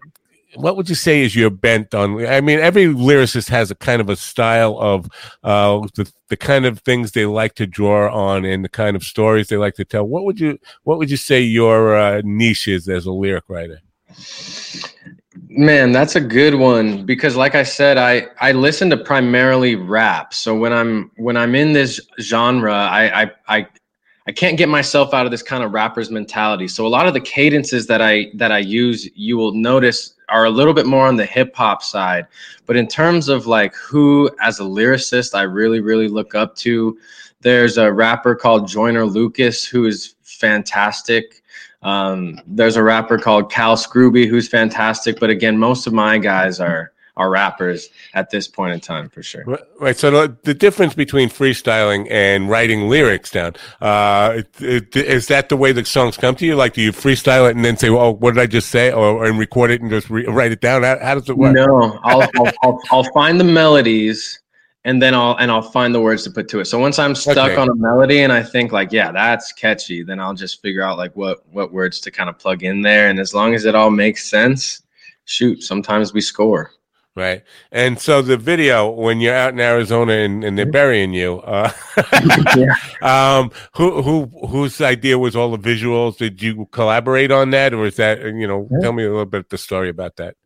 what 0.54 0.76
would 0.76 0.88
you 0.88 0.94
say 0.94 1.22
is 1.22 1.34
your 1.34 1.50
bent 1.50 1.94
on? 1.94 2.24
I 2.26 2.40
mean, 2.40 2.58
every 2.58 2.86
lyricist 2.86 3.48
has 3.48 3.70
a 3.70 3.74
kind 3.74 4.00
of 4.00 4.10
a 4.10 4.16
style 4.16 4.78
of 4.78 5.08
uh, 5.42 5.86
the 5.94 6.10
the 6.28 6.36
kind 6.36 6.64
of 6.64 6.78
things 6.80 7.12
they 7.12 7.26
like 7.26 7.54
to 7.54 7.66
draw 7.66 8.12
on 8.12 8.44
and 8.44 8.64
the 8.64 8.68
kind 8.68 8.96
of 8.96 9.02
stories 9.02 9.48
they 9.48 9.56
like 9.56 9.74
to 9.74 9.84
tell. 9.84 10.04
What 10.04 10.24
would 10.24 10.40
you 10.40 10.58
What 10.84 10.98
would 10.98 11.10
you 11.10 11.16
say 11.16 11.40
your 11.40 11.96
uh, 11.96 12.22
niche 12.24 12.68
is 12.68 12.88
as 12.88 13.06
a 13.06 13.12
lyric 13.12 13.44
writer? 13.48 13.80
Man, 15.48 15.92
that's 15.92 16.16
a 16.16 16.20
good 16.20 16.54
one 16.54 17.06
because, 17.06 17.36
like 17.36 17.54
I 17.54 17.62
said, 17.62 17.96
I 17.96 18.26
I 18.40 18.52
listen 18.52 18.90
to 18.90 18.96
primarily 18.96 19.76
rap. 19.76 20.34
So 20.34 20.54
when 20.54 20.72
I'm 20.72 21.10
when 21.16 21.36
I'm 21.36 21.54
in 21.54 21.72
this 21.72 22.00
genre, 22.20 22.74
I 22.74 23.22
I 23.22 23.30
I 23.48 23.66
I 24.26 24.32
can't 24.32 24.56
get 24.56 24.68
myself 24.68 25.12
out 25.14 25.26
of 25.26 25.32
this 25.32 25.42
kind 25.42 25.64
of 25.64 25.72
rapper's 25.72 26.10
mentality. 26.10 26.68
So 26.68 26.86
a 26.86 26.88
lot 26.88 27.06
of 27.06 27.14
the 27.14 27.20
cadences 27.20 27.86
that 27.88 28.00
I 28.00 28.30
that 28.34 28.52
I 28.52 28.58
use, 28.58 29.08
you 29.16 29.36
will 29.36 29.52
notice 29.52 30.14
are 30.28 30.44
a 30.44 30.50
little 30.50 30.74
bit 30.74 30.86
more 30.86 31.06
on 31.06 31.16
the 31.16 31.26
hip 31.26 31.54
hop 31.56 31.82
side. 31.82 32.26
But 32.66 32.76
in 32.76 32.86
terms 32.86 33.28
of 33.28 33.46
like 33.46 33.74
who 33.74 34.30
as 34.40 34.60
a 34.60 34.64
lyricist 34.64 35.34
I 35.34 35.42
really 35.42 35.80
really 35.80 36.08
look 36.08 36.34
up 36.34 36.54
to, 36.56 36.96
there's 37.40 37.78
a 37.78 37.92
rapper 37.92 38.36
called 38.36 38.68
Joyner 38.68 39.04
Lucas 39.04 39.64
who 39.64 39.86
is 39.86 40.14
fantastic. 40.22 41.42
Um, 41.82 42.40
there's 42.46 42.76
a 42.76 42.82
rapper 42.82 43.18
called 43.18 43.50
Cal 43.50 43.76
Scruby 43.76 44.28
who's 44.28 44.48
fantastic. 44.48 45.18
But 45.18 45.30
again, 45.30 45.58
most 45.58 45.88
of 45.88 45.92
my 45.92 46.18
guys 46.18 46.60
are 46.60 46.91
are 47.16 47.30
rappers 47.30 47.90
at 48.14 48.30
this 48.30 48.48
point 48.48 48.72
in 48.72 48.80
time 48.80 49.08
for 49.08 49.22
sure. 49.22 49.44
Right. 49.78 49.96
So 49.96 50.26
the 50.26 50.54
difference 50.54 50.94
between 50.94 51.28
freestyling 51.28 52.10
and 52.10 52.48
writing 52.48 52.88
lyrics 52.88 53.30
down, 53.30 53.54
uh, 53.80 54.42
is 54.60 55.26
that 55.26 55.48
the 55.48 55.56
way 55.56 55.72
the 55.72 55.84
songs 55.84 56.16
come 56.16 56.34
to 56.36 56.46
you? 56.46 56.56
Like, 56.56 56.74
do 56.74 56.80
you 56.80 56.92
freestyle 56.92 57.48
it 57.48 57.56
and 57.56 57.64
then 57.64 57.76
say, 57.76 57.90
"Well, 57.90 58.14
what 58.14 58.34
did 58.34 58.40
I 58.40 58.46
just 58.46 58.70
say?" 58.70 58.92
or 58.92 59.24
and 59.24 59.38
record 59.38 59.70
it 59.70 59.82
and 59.82 59.90
just 59.90 60.08
re- 60.08 60.26
write 60.26 60.52
it 60.52 60.60
down? 60.60 60.82
How, 60.82 60.98
how, 61.00 61.14
does 61.14 61.28
it 61.28 61.36
work? 61.36 61.54
No, 61.54 61.98
I'll, 62.02 62.28
I'll, 62.36 62.52
I'll, 62.62 62.80
I'll 62.90 63.12
find 63.12 63.38
the 63.38 63.44
melodies 63.44 64.42
and 64.84 65.00
then 65.00 65.14
I'll 65.14 65.36
and 65.38 65.50
I'll 65.50 65.62
find 65.62 65.94
the 65.94 66.00
words 66.00 66.24
to 66.24 66.30
put 66.30 66.48
to 66.48 66.60
it. 66.60 66.64
So 66.64 66.78
once 66.78 66.98
I'm 66.98 67.14
stuck 67.14 67.52
okay. 67.52 67.56
on 67.56 67.68
a 67.68 67.74
melody 67.74 68.22
and 68.22 68.32
I 68.32 68.42
think 68.42 68.72
like, 68.72 68.92
yeah, 68.92 69.12
that's 69.12 69.52
catchy, 69.52 70.02
then 70.02 70.18
I'll 70.18 70.34
just 70.34 70.60
figure 70.60 70.82
out 70.82 70.98
like 70.98 71.14
what 71.14 71.46
what 71.50 71.72
words 71.72 72.00
to 72.00 72.10
kind 72.10 72.28
of 72.28 72.38
plug 72.38 72.62
in 72.62 72.82
there. 72.82 73.08
And 73.08 73.20
as 73.20 73.34
long 73.34 73.54
as 73.54 73.64
it 73.64 73.74
all 73.74 73.90
makes 73.90 74.28
sense, 74.28 74.82
shoot, 75.24 75.62
sometimes 75.62 76.12
we 76.12 76.20
score. 76.20 76.72
Right. 77.14 77.42
And 77.70 78.00
so 78.00 78.22
the 78.22 78.38
video 78.38 78.88
when 78.88 79.20
you're 79.20 79.34
out 79.34 79.52
in 79.52 79.60
Arizona 79.60 80.12
and, 80.14 80.42
and 80.42 80.56
they're 80.56 80.64
burying 80.64 81.12
you, 81.12 81.40
uh, 81.40 81.70
yeah. 82.56 82.74
um, 83.02 83.50
who 83.76 84.00
who 84.00 84.26
whose 84.46 84.80
idea 84.80 85.18
was 85.18 85.36
all 85.36 85.54
the 85.54 85.58
visuals? 85.58 86.16
Did 86.16 86.40
you 86.40 86.66
collaborate 86.72 87.30
on 87.30 87.50
that, 87.50 87.74
or 87.74 87.84
is 87.84 87.96
that 87.96 88.22
you 88.22 88.46
know? 88.46 88.66
Yeah. 88.70 88.78
Tell 88.80 88.92
me 88.94 89.04
a 89.04 89.10
little 89.10 89.26
bit 89.26 89.50
the 89.50 89.58
story 89.58 89.90
about 89.90 90.16
that. 90.16 90.36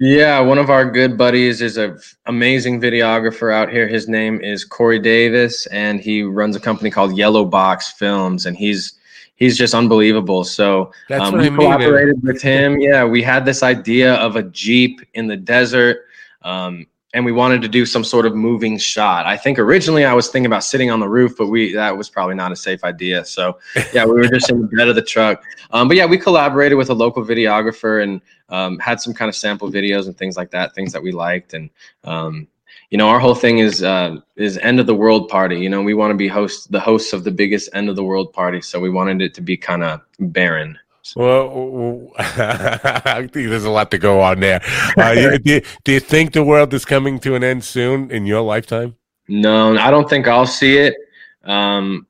Yeah, 0.00 0.40
one 0.40 0.58
of 0.58 0.68
our 0.68 0.90
good 0.90 1.16
buddies 1.16 1.62
is 1.62 1.76
an 1.78 1.98
amazing 2.26 2.80
videographer 2.80 3.54
out 3.54 3.70
here. 3.70 3.86
His 3.86 4.08
name 4.08 4.40
is 4.42 4.64
Corey 4.64 4.98
Davis, 4.98 5.66
and 5.66 6.00
he 6.00 6.22
runs 6.22 6.56
a 6.56 6.60
company 6.60 6.90
called 6.90 7.16
Yellow 7.16 7.44
Box 7.44 7.92
Films, 7.92 8.46
and 8.46 8.56
he's 8.56 8.98
he's 9.36 9.56
just 9.56 9.74
unbelievable. 9.74 10.42
So 10.42 10.92
um, 11.10 11.38
we 11.38 11.48
collaborated 11.50 12.20
with 12.24 12.42
him. 12.42 12.80
Yeah, 12.80 13.04
we 13.04 13.22
had 13.22 13.44
this 13.44 13.62
idea 13.62 14.14
of 14.16 14.34
a 14.34 14.42
jeep 14.42 15.00
in 15.14 15.28
the 15.28 15.36
desert 15.36 16.05
um, 16.46 16.86
and 17.12 17.24
we 17.24 17.32
wanted 17.32 17.62
to 17.62 17.68
do 17.68 17.86
some 17.86 18.04
sort 18.04 18.26
of 18.26 18.34
moving 18.34 18.78
shot. 18.78 19.26
I 19.26 19.36
think 19.36 19.58
originally 19.58 20.04
I 20.04 20.12
was 20.12 20.28
thinking 20.28 20.46
about 20.46 20.64
sitting 20.64 20.90
on 20.90 21.00
the 21.00 21.08
roof, 21.08 21.34
but 21.38 21.48
we 21.48 21.72
that 21.72 21.96
was 21.96 22.08
probably 22.08 22.34
not 22.34 22.52
a 22.52 22.56
safe 22.56 22.84
idea. 22.84 23.24
So 23.24 23.58
yeah, 23.92 24.04
we 24.04 24.12
were 24.12 24.28
just 24.28 24.50
in 24.50 24.60
the 24.60 24.68
bed 24.68 24.88
of 24.88 24.94
the 24.94 25.02
truck. 25.02 25.42
Um, 25.70 25.88
but 25.88 25.96
yeah, 25.96 26.06
we 26.06 26.18
collaborated 26.18 26.78
with 26.78 26.90
a 26.90 26.94
local 26.94 27.24
videographer 27.24 28.02
and 28.02 28.20
um, 28.48 28.78
had 28.78 29.00
some 29.00 29.14
kind 29.14 29.28
of 29.28 29.34
sample 29.34 29.70
videos 29.70 30.06
and 30.06 30.16
things 30.16 30.36
like 30.36 30.50
that, 30.50 30.74
things 30.74 30.92
that 30.92 31.02
we 31.02 31.10
liked. 31.10 31.54
And 31.54 31.70
um, 32.04 32.46
you 32.90 32.98
know, 32.98 33.08
our 33.08 33.18
whole 33.18 33.34
thing 33.34 33.58
is 33.58 33.82
uh, 33.82 34.16
is 34.36 34.58
end 34.58 34.78
of 34.78 34.86
the 34.86 34.94
world 34.94 35.28
party. 35.28 35.58
You 35.58 35.70
know, 35.70 35.82
we 35.82 35.94
want 35.94 36.10
to 36.10 36.16
be 36.16 36.28
host 36.28 36.70
the 36.70 36.80
hosts 36.80 37.12
of 37.12 37.24
the 37.24 37.32
biggest 37.32 37.70
end 37.72 37.88
of 37.88 37.96
the 37.96 38.04
world 38.04 38.32
party, 38.32 38.60
so 38.60 38.78
we 38.78 38.90
wanted 38.90 39.22
it 39.22 39.34
to 39.34 39.40
be 39.40 39.56
kind 39.56 39.82
of 39.82 40.00
barren. 40.18 40.78
Well, 41.14 42.10
I 42.18 43.28
think 43.32 43.32
there's 43.32 43.64
a 43.64 43.70
lot 43.70 43.90
to 43.92 43.98
go 43.98 44.20
on 44.20 44.40
there. 44.40 44.60
Uh, 44.96 45.38
do, 45.44 45.60
do 45.84 45.92
you 45.92 46.00
think 46.00 46.32
the 46.32 46.42
world 46.42 46.72
is 46.74 46.84
coming 46.84 47.20
to 47.20 47.34
an 47.34 47.44
end 47.44 47.64
soon 47.64 48.10
in 48.10 48.26
your 48.26 48.40
lifetime? 48.40 48.96
No, 49.28 49.76
I 49.76 49.90
don't 49.90 50.08
think 50.08 50.26
I'll 50.26 50.46
see 50.46 50.78
it. 50.78 50.94
Um, 51.44 52.06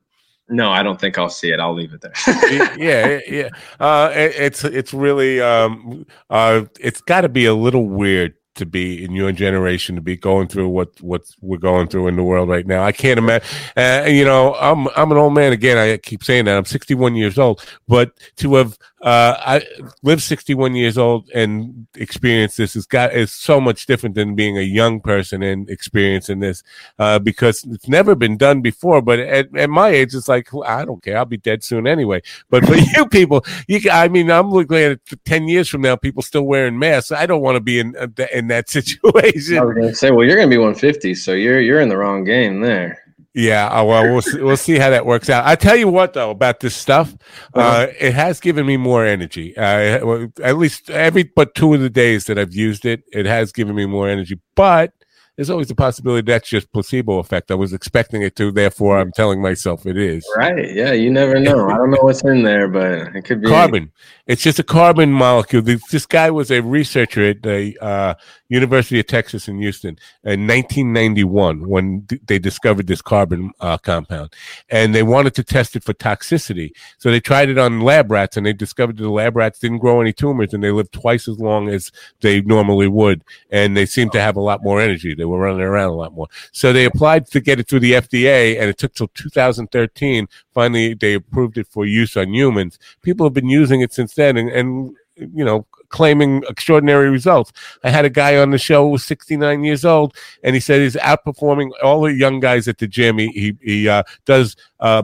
no, 0.49 0.71
I 0.71 0.81
don't 0.81 0.99
think 0.99 1.17
I'll 1.17 1.29
see 1.29 1.51
it. 1.51 1.59
I'll 1.59 1.73
leave 1.73 1.93
it 1.93 2.01
there. 2.01 2.13
yeah, 2.77 3.19
yeah. 3.27 3.49
Uh, 3.79 4.11
it, 4.13 4.33
it's 4.35 4.63
it's 4.63 4.93
really 4.93 5.41
um, 5.41 6.05
uh, 6.29 6.63
it's 6.79 7.01
got 7.01 7.21
to 7.21 7.29
be 7.29 7.45
a 7.45 7.53
little 7.53 7.85
weird 7.85 8.33
to 8.57 8.65
be 8.65 9.03
in 9.03 9.11
your 9.11 9.31
generation 9.31 9.95
to 9.95 10.01
be 10.01 10.15
going 10.15 10.47
through 10.47 10.69
what 10.69 10.99
what 11.01 11.23
we're 11.41 11.57
going 11.57 11.87
through 11.87 12.07
in 12.07 12.15
the 12.15 12.23
world 12.23 12.49
right 12.49 12.67
now. 12.67 12.83
I 12.83 12.91
can't 12.91 13.17
imagine. 13.17 13.47
Uh, 13.75 14.05
you 14.07 14.25
know, 14.25 14.55
I'm 14.55 14.87
I'm 14.95 15.11
an 15.11 15.17
old 15.17 15.33
man 15.33 15.53
again. 15.53 15.77
I 15.77 15.97
keep 15.97 16.23
saying 16.23 16.45
that 16.45 16.57
I'm 16.57 16.65
61 16.65 17.15
years 17.15 17.37
old, 17.37 17.65
but 17.87 18.11
to 18.37 18.55
have 18.55 18.77
uh, 19.01 19.37
I 19.45 19.61
lived 20.01 20.23
61 20.23 20.73
years 20.75 20.97
old 20.97 21.29
and 21.29 21.85
experienced 21.95 22.57
this. 22.57 22.75
It's 22.75 22.87
got 22.87 23.13
it's 23.13 23.31
so 23.31 23.61
much 23.61 23.85
different 23.85 24.15
than 24.15 24.35
being 24.35 24.57
a 24.57 24.61
young 24.61 25.01
person 25.01 25.43
and 25.43 25.69
experiencing 25.69 26.39
this 26.39 26.63
uh, 26.97 27.19
because 27.19 27.63
it's 27.65 27.87
never 27.87 28.15
been 28.15 28.37
done 28.37 28.61
before. 28.61 29.03
But 29.03 29.19
at, 29.19 29.55
at 29.55 29.69
my 29.69 29.89
age, 29.89 30.15
it's 30.15 30.27
like 30.27 30.49
I 30.65 30.83
don't 30.83 31.03
care. 31.03 31.17
I'll 31.17 31.25
be 31.25 31.37
dead 31.37 31.63
soon 31.63 31.85
anyway. 31.85 32.23
But 32.49 32.65
for 32.65 32.75
you 32.97 33.07
people, 33.07 33.45
you 33.67 33.79
I 33.91 34.07
mean, 34.07 34.31
I'm 34.31 34.49
looking 34.49 34.77
at 34.77 34.99
10 35.25 35.47
years 35.47 35.69
from 35.69 35.81
now, 35.81 35.95
people 35.95 36.23
still 36.23 36.43
wearing 36.43 36.79
masks. 36.79 37.11
I 37.11 37.27
don't 37.27 37.41
want 37.41 37.55
to 37.55 37.61
be 37.61 37.79
in 37.79 37.95
uh, 37.95 38.07
in 38.47 38.49
that 38.49 38.69
situation. 38.77 39.57
I 39.57 39.63
was 39.63 39.75
going 39.75 39.89
to 39.89 39.95
say, 39.95 40.11
well, 40.11 40.25
you're 40.25 40.37
going 40.37 40.49
to 40.49 40.53
be 40.53 40.57
150, 40.57 41.15
so 41.15 41.33
you're 41.33 41.61
you're 41.61 41.81
in 41.81 41.89
the 41.89 41.97
wrong 41.97 42.23
game 42.23 42.61
there. 42.61 43.03
Yeah, 43.33 43.67
uh, 43.67 43.83
well, 43.83 44.11
we'll 44.11 44.23
see, 44.23 44.41
we'll 44.41 44.57
see 44.57 44.79
how 44.79 44.89
that 44.89 45.05
works 45.05 45.29
out. 45.29 45.45
I 45.45 45.55
tell 45.55 45.75
you 45.75 45.87
what, 45.87 46.13
though, 46.13 46.31
about 46.31 46.59
this 46.59 46.75
stuff, 46.75 47.15
uh, 47.53 47.59
uh-huh. 47.59 47.87
it 47.99 48.15
has 48.15 48.39
given 48.39 48.65
me 48.65 48.77
more 48.77 49.05
energy. 49.05 49.55
Uh, 49.55 50.27
at 50.41 50.57
least 50.57 50.89
every 50.89 51.21
but 51.21 51.53
two 51.53 51.75
of 51.75 51.81
the 51.81 51.89
days 51.89 52.25
that 52.25 52.39
I've 52.39 52.55
used 52.55 52.83
it, 52.83 53.03
it 53.11 53.27
has 53.27 53.51
given 53.51 53.75
me 53.75 53.85
more 53.85 54.09
energy. 54.09 54.39
But 54.55 54.91
there's 55.37 55.51
always 55.51 55.67
the 55.67 55.75
possibility 55.75 56.25
that's 56.25 56.49
just 56.49 56.71
placebo 56.73 57.19
effect. 57.19 57.51
I 57.51 57.53
was 57.53 57.71
expecting 57.71 58.23
it 58.23 58.35
to, 58.37 58.51
therefore 58.51 58.97
I'm 58.97 59.11
telling 59.11 59.39
myself 59.39 59.85
it 59.85 59.95
is. 59.95 60.27
Right. 60.35 60.73
Yeah. 60.73 60.93
You 60.93 61.11
never 61.11 61.39
know. 61.39 61.69
I 61.69 61.77
don't 61.77 61.91
know 61.91 61.99
what's 62.01 62.23
in 62.23 62.41
there, 62.41 62.67
but 62.67 63.15
it 63.15 63.23
could 63.23 63.41
be 63.41 63.47
carbon. 63.47 63.91
It's 64.25 64.41
just 64.41 64.57
a 64.59 64.63
carbon 64.63 65.11
molecule. 65.11 65.61
This, 65.61 65.87
this 65.89 66.07
guy 66.07 66.31
was 66.31 66.51
a 66.51 66.61
researcher 66.61 67.23
at 67.29 67.43
the 67.43 67.77
uh, 67.79 68.15
University 68.49 68.99
of 68.99 69.07
Texas 69.07 69.47
in 69.47 69.59
Houston 69.59 69.97
in 70.23 70.47
1991 70.47 71.67
when 71.67 72.07
they 72.25 72.39
discovered 72.39 72.87
this 72.87 73.01
carbon 73.01 73.51
uh, 73.59 73.77
compound, 73.77 74.33
and 74.69 74.95
they 74.95 75.03
wanted 75.03 75.35
to 75.35 75.43
test 75.43 75.75
it 75.75 75.83
for 75.83 75.93
toxicity. 75.93 76.71
So 76.97 77.11
they 77.11 77.19
tried 77.19 77.49
it 77.49 77.57
on 77.57 77.81
lab 77.81 78.11
rats, 78.11 78.37
and 78.37 78.45
they 78.45 78.53
discovered 78.53 78.97
that 78.97 79.03
the 79.03 79.09
lab 79.09 79.35
rats 79.35 79.59
didn't 79.59 79.79
grow 79.79 80.01
any 80.01 80.13
tumors, 80.13 80.53
and 80.53 80.63
they 80.63 80.71
lived 80.71 80.93
twice 80.93 81.27
as 81.27 81.39
long 81.39 81.69
as 81.69 81.91
they 82.21 82.41
normally 82.41 82.87
would, 82.87 83.23
and 83.49 83.77
they 83.77 83.85
seemed 83.85 84.13
to 84.13 84.21
have 84.21 84.35
a 84.35 84.41
lot 84.41 84.63
more 84.63 84.81
energy. 84.81 85.13
They 85.13 85.25
were 85.27 85.39
running 85.39 85.61
around 85.61 85.89
a 85.89 85.95
lot 85.95 86.13
more. 86.13 86.27
So 86.51 86.73
they 86.73 86.85
applied 86.85 87.27
to 87.27 87.39
get 87.39 87.59
it 87.59 87.67
through 87.67 87.81
the 87.81 87.93
FDA, 87.93 88.59
and 88.59 88.69
it 88.69 88.77
took 88.77 88.93
till 88.93 89.09
2013. 89.09 90.27
Finally, 90.53 90.93
they 90.95 91.13
approved 91.13 91.57
it 91.57 91.67
for 91.67 91.85
use 91.85 92.17
on 92.17 92.33
humans. 92.33 92.79
People 93.01 93.25
have 93.25 93.33
been 93.33 93.49
using 93.49 93.81
it 93.81 93.93
since 93.93 94.15
then, 94.15 94.37
and, 94.37 94.49
and 94.49 94.95
you 95.15 95.43
know, 95.43 95.65
claiming 95.89 96.43
extraordinary 96.49 97.09
results. 97.09 97.51
I 97.83 97.89
had 97.89 98.05
a 98.05 98.09
guy 98.09 98.37
on 98.37 98.51
the 98.51 98.57
show 98.57 98.83
who 98.83 98.91
was 98.91 99.05
69 99.05 99.63
years 99.63 99.85
old, 99.85 100.15
and 100.43 100.55
he 100.55 100.59
said 100.59 100.81
he's 100.81 100.95
outperforming 100.95 101.71
all 101.83 102.01
the 102.01 102.13
young 102.13 102.39
guys 102.39 102.67
at 102.67 102.77
the 102.77 102.87
gym. 102.87 103.17
He 103.17 103.27
he, 103.29 103.57
he 103.61 103.89
uh, 103.89 104.03
does. 104.25 104.55
Uh, 104.79 105.03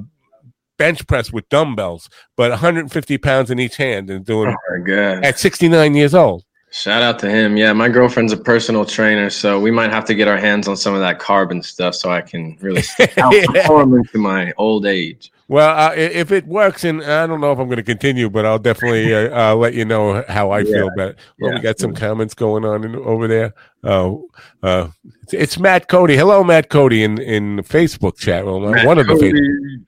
bench 0.76 1.06
press 1.06 1.32
with 1.32 1.48
dumbbells, 1.50 2.10
but 2.36 2.50
150 2.50 3.18
pounds 3.20 3.52
in 3.52 3.60
each 3.60 3.78
hand 3.78 4.10
and 4.10 4.26
doing 4.26 4.50
Oh 4.50 4.78
my 4.78 4.86
god! 4.86 5.24
at 5.24 5.38
69 5.40 5.94
years 5.94 6.16
old. 6.16 6.44
Shout 6.74 7.04
out 7.04 7.20
to 7.20 7.30
him. 7.30 7.56
Yeah, 7.56 7.72
my 7.72 7.88
girlfriend's 7.88 8.34
a 8.34 8.38
personal 8.38 8.84
trainer, 8.84 9.30
so 9.30 9.60
we 9.60 9.70
might 9.70 9.92
have 9.92 10.06
to 10.06 10.16
get 10.16 10.28
our 10.28 10.38
hands 10.38 10.68
on 10.68 10.76
some 10.76 10.96
of 10.96 11.02
that 11.02 11.20
carbon 11.20 11.62
stuff 11.62 11.94
so 11.94 12.10
I 12.10 12.22
can 12.22 12.58
really 12.62 12.82
outperform 12.82 13.96
into 13.96 14.18
my 14.18 14.52
old 14.58 14.88
age. 14.88 15.32
Well, 15.48 15.78
uh, 15.78 15.94
if 15.94 16.32
it 16.32 16.48
works, 16.48 16.84
and 16.84 17.04
I 17.04 17.28
don't 17.28 17.42
know 17.42 17.52
if 17.52 17.60
I'm 17.60 17.68
going 17.68 17.78
to 17.78 17.84
continue, 17.84 18.28
but 18.28 18.48
I'll 18.48 18.58
definitely 18.58 19.14
uh, 19.14 19.52
uh, 19.52 19.56
let 19.56 19.76
you 19.76 19.86
know 19.86 20.24
how 20.28 20.50
I 20.50 20.64
feel 20.64 20.88
about 20.88 21.10
it. 21.10 21.20
Well, 21.40 21.54
we 21.54 21.60
got 21.60 21.78
some 21.78 21.94
comments 21.94 22.34
going 22.34 22.66
on 22.66 22.84
in, 22.84 22.96
over 22.96 23.28
there. 23.28 23.54
Oh, 23.84 24.28
uh, 24.64 24.88
it's, 25.22 25.34
it's 25.36 25.60
Matt 25.60 25.88
Cody. 25.88 26.18
Hello, 26.18 26.44
Matt 26.44 26.70
Cody 26.70 27.04
in 27.04 27.22
in 27.22 27.58
the 27.58 27.64
Facebook 27.64 28.18
chat 28.18 28.46
room. 28.46 28.72
Matt 28.72 28.88
one 28.88 28.98
of 28.98 29.06
the. 29.06 29.14
Cody. 29.14 29.86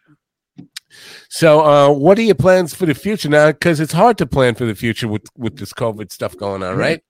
So, 1.35 1.65
uh, 1.65 1.91
what 1.91 2.17
are 2.17 2.21
your 2.21 2.33
plans 2.33 2.73
for 2.73 2.85
the 2.85 2.93
future 2.93 3.27
now? 3.27 3.47
Because 3.51 3.81
it's 3.81 3.91
hard 3.91 4.17
to 4.19 4.25
plan 4.25 4.55
for 4.55 4.63
the 4.63 4.73
future 4.73 5.09
with 5.09 5.23
with 5.37 5.57
this 5.57 5.73
COVID 5.73 6.09
stuff 6.09 6.37
going 6.37 6.63
on, 6.63 6.77
right? 6.77 7.03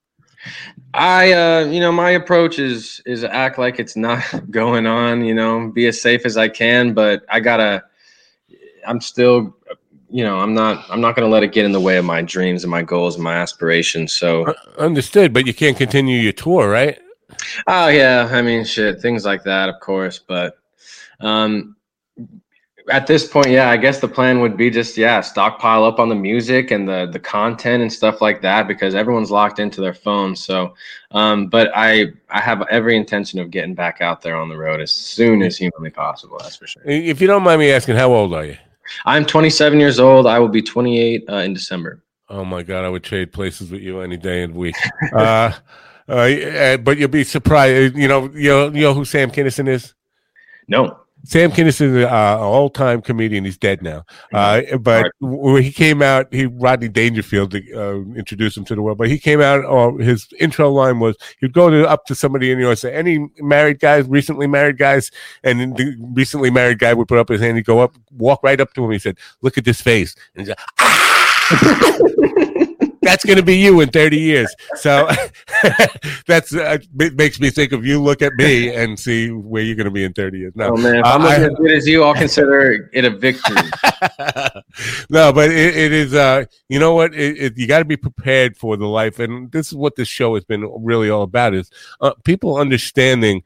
I, 0.96 1.32
uh, 1.32 1.66
you 1.66 1.80
know, 1.80 1.92
my 1.92 2.10
approach 2.10 2.58
is 2.58 3.04
is 3.06 3.24
act 3.24 3.60
like 3.60 3.80
it's 3.80 3.96
not 3.96 4.24
going 4.50 4.88
on. 4.88 5.24
You 5.24 5.36
know, 5.36 5.70
be 5.70 5.86
as 5.86 6.02
safe 6.02 6.26
as 6.26 6.38
I 6.38 6.48
can, 6.48 6.96
but 6.96 7.24
I 7.30 7.40
gotta. 7.40 7.84
I'm 8.88 9.00
still, 9.00 9.56
you 10.10 10.24
know, 10.24 10.40
I'm 10.40 10.56
not. 10.56 10.84
I'm 10.90 11.02
not 11.02 11.16
gonna 11.16 11.30
let 11.30 11.44
it 11.44 11.52
get 11.52 11.64
in 11.64 11.72
the 11.72 11.80
way 11.80 11.98
of 11.98 12.06
my 12.06 12.24
dreams 12.24 12.64
and 12.64 12.72
my 12.72 12.82
goals 12.82 13.14
and 13.14 13.24
my 13.24 13.36
aspirations. 13.36 14.14
So, 14.14 14.48
Uh, 14.48 14.54
Understood, 14.80 15.34
but 15.34 15.46
you 15.46 15.54
can't 15.54 15.78
continue 15.78 16.18
your 16.18 16.34
tour, 16.34 16.68
right? 16.68 16.98
oh 17.68 17.90
yeah, 17.90 18.28
I 18.32 18.42
mean, 18.42 18.66
shit, 18.66 19.02
things 19.02 19.24
like 19.24 19.44
that, 19.44 19.70
of 19.70 19.80
course. 19.82 20.18
But, 20.18 20.58
um, 21.20 21.76
at 22.90 23.08
this 23.08 23.28
point, 23.28 23.48
yeah, 23.48 23.70
I 23.70 23.78
guess 23.78 24.00
the 24.00 24.08
plan 24.08 24.42
would 24.42 24.56
be 24.56 24.70
just 24.70 24.98
yeah, 24.98 25.22
stockpile 25.22 25.84
up 25.84 26.00
on 26.00 26.10
the 26.10 26.16
music 26.16 26.72
and 26.72 26.88
the 26.88 27.08
the 27.12 27.20
content 27.20 27.82
and 27.82 27.92
stuff 27.92 28.22
like 28.22 28.42
that 28.42 28.68
because 28.68 28.94
everyone's 28.94 29.32
locked 29.32 29.60
into 29.60 29.82
their 29.82 29.94
phones. 29.94 30.44
So, 30.44 30.76
um, 31.12 31.48
but 31.48 31.72
I 31.76 32.14
I 32.30 32.42
have 32.42 32.62
every 32.70 32.96
intention 32.96 33.40
of 33.40 33.50
getting 33.50 33.74
back 33.74 34.02
out 34.02 34.22
there 34.22 34.36
on 34.36 34.50
the 34.50 34.58
road 34.58 34.82
as 34.82 34.92
soon 34.92 35.42
as 35.42 35.58
humanly 35.58 35.90
possible. 35.90 36.38
That's 36.40 36.56
for 36.56 36.68
sure. 36.68 36.84
If 36.86 37.22
you 37.22 37.28
don't 37.28 37.44
mind 37.44 37.60
me 37.60 37.72
asking, 37.72 37.96
how 37.96 38.12
old 38.14 38.34
are 38.34 38.46
you? 38.46 38.58
I'm 39.06 39.26
27 39.26 39.80
years 39.80 40.00
old. 40.00 40.28
I 40.28 40.38
will 40.38 40.48
be 40.48 40.62
28 40.62 41.24
uh, 41.28 41.36
in 41.38 41.54
December. 41.54 42.04
Oh 42.30 42.46
my 42.46 42.62
God, 42.62 42.86
I 42.86 42.90
would 42.90 43.04
trade 43.04 43.34
places 43.34 43.72
with 43.72 43.82
you 43.82 44.02
any 44.02 44.18
day 44.18 44.44
and 44.44 44.54
week. 44.54 44.76
uh, 45.14 45.52
uh, 46.08 46.12
uh, 46.12 46.78
but 46.78 46.98
you'll 46.98 47.10
be 47.10 47.24
surprised. 47.24 47.96
You 47.96 48.08
know, 48.08 48.30
you 48.34 48.50
know, 48.50 48.66
you 48.68 48.82
know 48.82 48.94
who 48.94 49.06
Sam 49.06 49.32
Kinison 49.32 49.68
is? 49.68 49.94
No, 50.68 51.00
Sam 51.26 51.52
Kinison 51.52 52.04
uh, 52.04 52.08
an 52.08 52.44
all-time 52.44 53.02
comedian. 53.02 53.46
He's 53.46 53.58
dead 53.58 53.82
now. 53.82 54.06
Uh, 54.34 54.62
but 54.78 55.12
when 55.20 55.64
he 55.64 55.72
came 55.72 56.02
out, 56.02 56.34
he 56.34 56.46
Rodney 56.46 56.88
Dangerfield 56.88 57.56
uh, 57.56 58.02
introduced 58.16 58.58
him 58.58 58.66
to 58.66 58.76
the 58.76 58.82
world. 58.82 58.98
But 58.98 59.10
he 59.10 59.18
came 59.18 59.42
out, 59.42 59.66
or 59.66 60.00
his 60.00 60.28
intro 60.40 60.72
line 60.72 61.00
was, 61.00 61.16
he'd 61.40 61.54
go 61.54 61.70
to, 61.70 61.88
up 61.90 62.06
to 62.06 62.16
somebody 62.16 62.52
in 62.52 62.60
the 62.60 62.66
audience, 62.66 62.82
say, 62.82 62.94
"Any 62.94 63.28
married 63.40 63.80
guys, 63.80 64.08
recently 64.08 64.48
married 64.48 64.78
guys?" 64.78 65.12
And 65.44 65.76
the 65.76 65.96
recently 66.14 66.50
married 66.52 66.80
guy 66.80 66.94
would 66.94 67.08
put 67.08 67.18
up 67.18 67.30
his 67.30 67.42
hand. 67.42 67.58
He'd 67.58 67.66
go 67.66 67.80
up, 67.80 67.96
walk 68.12 68.42
right 68.44 68.60
up 68.60 68.74
to 68.74 68.86
him. 68.86 68.92
He 68.92 69.00
said, 69.00 69.18
"Look 69.42 69.58
at 69.58 69.66
this 69.66 69.82
face," 69.82 70.16
and 70.36 70.46
he'd 70.46 70.56
go, 70.56 70.64
"Ah!" 70.80 72.42
That's 73.16 73.24
going 73.24 73.38
to 73.38 73.44
be 73.44 73.56
you 73.56 73.80
in 73.80 73.88
30 73.88 74.20
years. 74.20 74.54
So 74.76 75.08
that's 76.28 76.54
uh, 76.54 76.80
makes 76.94 77.40
me 77.40 77.50
think 77.50 77.72
of 77.72 77.86
you 77.86 78.04
look 78.04 78.22
at 78.22 78.34
me 78.34 78.76
and 78.76 79.00
see 79.00 79.32
where 79.32 79.64
you're 79.64 79.78
going 79.78 79.86
to 79.86 79.92
be 79.92 80.04
in 80.04 80.12
30 80.12 80.38
years. 80.38 80.54
No, 80.54 80.72
oh 80.74 80.76
man, 80.76 80.96
if 80.96 81.06
Uh, 81.06 81.10
I'm 81.12 81.22
I- 81.22 81.36
as 81.38 81.50
good 81.56 81.72
as 81.72 81.88
you, 81.88 82.04
I'll 82.04 82.14
consider 82.14 82.90
it 82.92 83.06
a 83.06 83.10
victory. 83.10 83.56
no, 85.10 85.32
but 85.32 85.50
it, 85.50 85.78
it 85.78 85.94
is. 85.94 86.14
Uh, 86.14 86.44
you 86.68 86.78
know 86.78 86.94
what? 86.94 87.14
It, 87.16 87.38
it, 87.38 87.58
you 87.58 87.68
got 87.68 87.80
to 87.80 87.86
be 87.86 87.96
prepared 87.96 88.58
for 88.58 88.76
the 88.76 88.86
life, 88.86 89.20
and 89.20 89.50
this 89.50 89.68
is 89.68 89.76
what 89.76 89.96
this 89.96 90.10
show 90.10 90.36
has 90.36 90.44
been 90.44 90.70
really 90.84 91.10
all 91.10 91.22
about: 91.24 91.54
is 91.54 91.72
uh, 92.02 92.12
people 92.26 92.58
understanding 92.58 93.44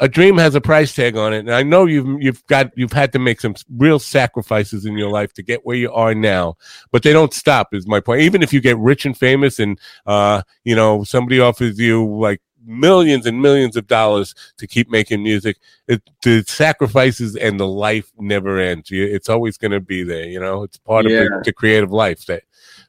a 0.00 0.08
dream 0.08 0.38
has 0.38 0.54
a 0.54 0.60
price 0.60 0.94
tag 0.94 1.16
on 1.16 1.32
it. 1.32 1.40
And 1.40 1.52
I 1.52 1.62
know 1.62 1.86
you've 1.86 2.22
you've 2.22 2.46
got 2.46 2.70
you've 2.76 2.92
had 2.92 3.12
to 3.12 3.18
make 3.18 3.40
some 3.40 3.54
real 3.76 3.98
sacrifices 3.98 4.86
in 4.86 4.96
your 4.96 5.10
life 5.10 5.32
to 5.34 5.42
get 5.42 5.64
where 5.64 5.76
you 5.76 5.92
are 5.92 6.14
now, 6.14 6.56
but 6.90 7.02
they 7.02 7.12
don't 7.12 7.34
stop. 7.34 7.72
Is 7.72 7.86
my 7.86 8.00
point. 8.00 8.22
Even 8.22 8.42
if 8.42 8.52
you 8.52 8.60
get 8.60 8.78
rich 8.78 9.06
and 9.06 9.16
famous, 9.16 9.58
and 9.58 9.78
uh, 10.06 10.42
you 10.64 10.74
know 10.74 11.04
somebody 11.04 11.40
offers 11.40 11.78
you 11.78 12.04
like 12.06 12.40
millions 12.66 13.26
and 13.26 13.42
millions 13.42 13.76
of 13.76 13.86
dollars 13.86 14.34
to 14.56 14.66
keep 14.66 14.88
making 14.88 15.22
music 15.22 15.58
it, 15.86 16.00
the 16.22 16.42
sacrifices 16.46 17.36
and 17.36 17.60
the 17.60 17.66
life 17.66 18.10
never 18.18 18.58
ends 18.58 18.90
you, 18.90 19.04
it's 19.04 19.28
always 19.28 19.58
going 19.58 19.70
to 19.70 19.80
be 19.80 20.02
there 20.02 20.24
you 20.24 20.40
know 20.40 20.62
it's 20.62 20.78
part 20.78 21.04
of 21.04 21.12
the, 21.12 21.42
the 21.44 21.52
creative 21.52 21.92
life 21.92 22.24
that 22.24 22.42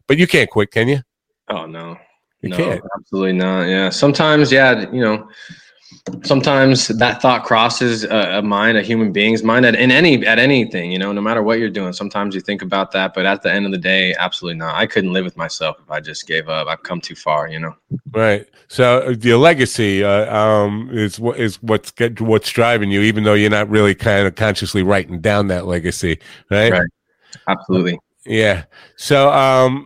but 0.08 0.18
you 0.18 0.28
can't 0.28 0.50
quit 0.50 0.72
can 0.72 0.88
you 0.88 1.02
Oh 1.50 1.66
no, 1.66 1.98
you 2.42 2.50
no, 2.50 2.58
can't 2.58 2.84
absolutely 2.98 3.34
not. 3.34 3.64
Yeah, 3.64 3.90
sometimes, 3.90 4.52
yeah, 4.52 4.90
you 4.92 5.02
know, 5.02 5.30
sometimes 6.24 6.88
that 6.88 7.22
thought 7.22 7.44
crosses 7.44 8.04
a, 8.04 8.38
a 8.38 8.42
mind, 8.42 8.78
a 8.78 8.82
human 8.82 9.12
being's 9.12 9.44
mind, 9.44 9.66
at 9.66 9.76
in 9.76 9.92
any 9.92 10.26
at 10.26 10.40
anything, 10.40 10.92
you 10.92 11.00
know, 11.00 11.12
no 11.12 11.22
matter 11.22 11.42
what 11.44 11.60
you're 11.60 11.70
doing. 11.70 11.94
Sometimes 11.94 12.36
you 12.36 12.42
think 12.42 12.62
about 12.62 12.92
that, 12.92 13.14
but 13.14 13.26
at 13.26 13.42
the 13.42 13.52
end 13.52 13.66
of 13.66 13.72
the 13.72 13.78
day, 13.78 14.14
absolutely 14.20 14.58
not. 14.58 14.76
I 14.76 14.86
couldn't 14.88 15.14
live 15.14 15.26
with 15.26 15.38
myself 15.38 15.78
if 15.84 15.90
I 15.90 16.00
just 16.00 16.28
gave 16.28 16.50
up. 16.50 16.68
I've 16.68 16.84
come 16.84 17.02
too 17.02 17.16
far, 17.16 17.48
you 17.48 17.60
know. 17.60 17.76
right 18.12 18.48
so 18.68 19.06
uh, 19.06 19.16
your 19.22 19.38
legacy 19.38 20.04
uh, 20.04 20.36
um 20.36 20.90
is 20.92 21.20
what 21.20 21.40
is 21.40 21.62
what's 21.62 21.92
get, 21.92 22.20
what's 22.20 22.50
driving 22.50 22.90
you 22.90 23.02
even 23.02 23.24
though 23.24 23.36
you're 23.36 23.50
not 23.50 23.70
really 23.70 23.94
kind 23.94 24.26
of 24.26 24.34
consciously 24.36 24.82
writing 24.82 25.22
down 25.22 25.48
that 25.48 25.66
legacy 25.68 26.18
right, 26.50 26.72
Right. 26.72 26.90
Absolutely. 27.48 28.00
yeah 28.26 28.64
so 28.96 29.32
um 29.32 29.86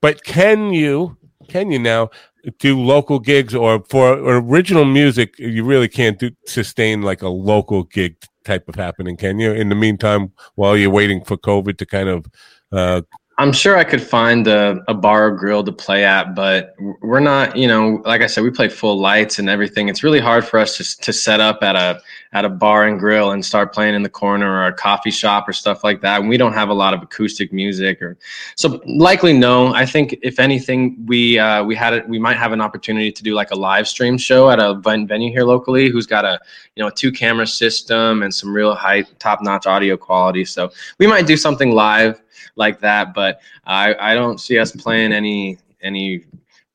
but 0.00 0.22
can 0.22 0.72
you 0.72 1.16
can 1.48 1.70
you 1.72 1.78
now 1.80 2.10
do 2.58 2.80
local 2.80 3.18
gigs 3.18 3.54
or 3.54 3.82
for 3.88 4.12
original 4.12 4.84
music 4.84 5.38
you 5.38 5.64
really 5.64 5.88
can't 5.88 6.18
do 6.18 6.30
sustain 6.46 7.02
like 7.02 7.22
a 7.22 7.28
local 7.28 7.84
gig 7.84 8.16
type 8.44 8.68
of 8.68 8.74
happening 8.74 9.16
can 9.16 9.38
you? 9.38 9.52
In 9.52 9.68
the 9.68 9.74
meantime 9.74 10.32
while 10.54 10.76
you're 10.76 10.90
waiting 10.90 11.24
for 11.24 11.36
covid 11.36 11.78
to 11.78 11.86
kind 11.86 12.08
of 12.08 12.26
uh 12.72 13.02
I'm 13.38 13.52
sure 13.52 13.76
I 13.76 13.84
could 13.84 14.00
find 14.00 14.46
a, 14.48 14.82
a 14.88 14.94
bar 14.94 15.26
or 15.26 15.30
grill 15.32 15.62
to 15.62 15.72
play 15.72 16.06
at, 16.06 16.34
but 16.34 16.74
we're 17.02 17.20
not, 17.20 17.54
you 17.54 17.68
know, 17.68 18.00
like 18.06 18.22
I 18.22 18.28
said, 18.28 18.42
we 18.42 18.50
play 18.50 18.70
full 18.70 18.98
lights 18.98 19.38
and 19.38 19.50
everything. 19.50 19.90
It's 19.90 20.02
really 20.02 20.20
hard 20.20 20.46
for 20.46 20.58
us 20.58 20.78
to, 20.78 21.00
to 21.02 21.12
set 21.12 21.38
up 21.38 21.62
at 21.62 21.76
a 21.76 22.00
at 22.32 22.44
a 22.44 22.48
bar 22.48 22.86
and 22.86 22.98
grill 22.98 23.30
and 23.30 23.44
start 23.44 23.72
playing 23.72 23.94
in 23.94 24.02
the 24.02 24.10
corner 24.10 24.50
or 24.50 24.66
a 24.66 24.72
coffee 24.72 25.10
shop 25.10 25.48
or 25.48 25.52
stuff 25.52 25.84
like 25.84 26.00
that. 26.02 26.20
And 26.20 26.28
we 26.28 26.36
don't 26.36 26.52
have 26.54 26.70
a 26.70 26.74
lot 26.74 26.92
of 26.92 27.02
acoustic 27.02 27.52
music 27.52 28.02
or 28.02 28.16
so 28.56 28.80
likely 28.86 29.32
no. 29.32 29.72
I 29.72 29.86
think 29.86 30.18
if 30.22 30.38
anything, 30.38 30.96
we 31.06 31.38
uh, 31.38 31.62
we 31.62 31.74
had 31.74 31.92
it 31.92 32.08
we 32.08 32.18
might 32.18 32.38
have 32.38 32.52
an 32.52 32.62
opportunity 32.62 33.12
to 33.12 33.22
do 33.22 33.34
like 33.34 33.50
a 33.50 33.56
live 33.56 33.86
stream 33.86 34.16
show 34.16 34.50
at 34.50 34.58
a 34.58 34.74
venue 34.74 35.30
here 35.30 35.44
locally 35.44 35.90
who's 35.90 36.06
got 36.06 36.24
a 36.24 36.40
you 36.74 36.82
know 36.82 36.88
a 36.88 36.92
two 36.92 37.12
camera 37.12 37.46
system 37.46 38.22
and 38.22 38.34
some 38.34 38.52
real 38.52 38.74
high 38.74 39.02
top 39.18 39.42
notch 39.42 39.66
audio 39.66 39.96
quality. 39.96 40.46
So 40.46 40.70
we 40.98 41.06
might 41.06 41.26
do 41.26 41.36
something 41.36 41.72
live 41.72 42.22
like 42.56 42.80
that. 42.80 43.14
But 43.14 43.40
I, 43.64 43.94
I 43.98 44.14
don't 44.14 44.38
see 44.40 44.58
us 44.58 44.72
playing 44.72 45.12
any 45.12 45.58
any 45.82 46.24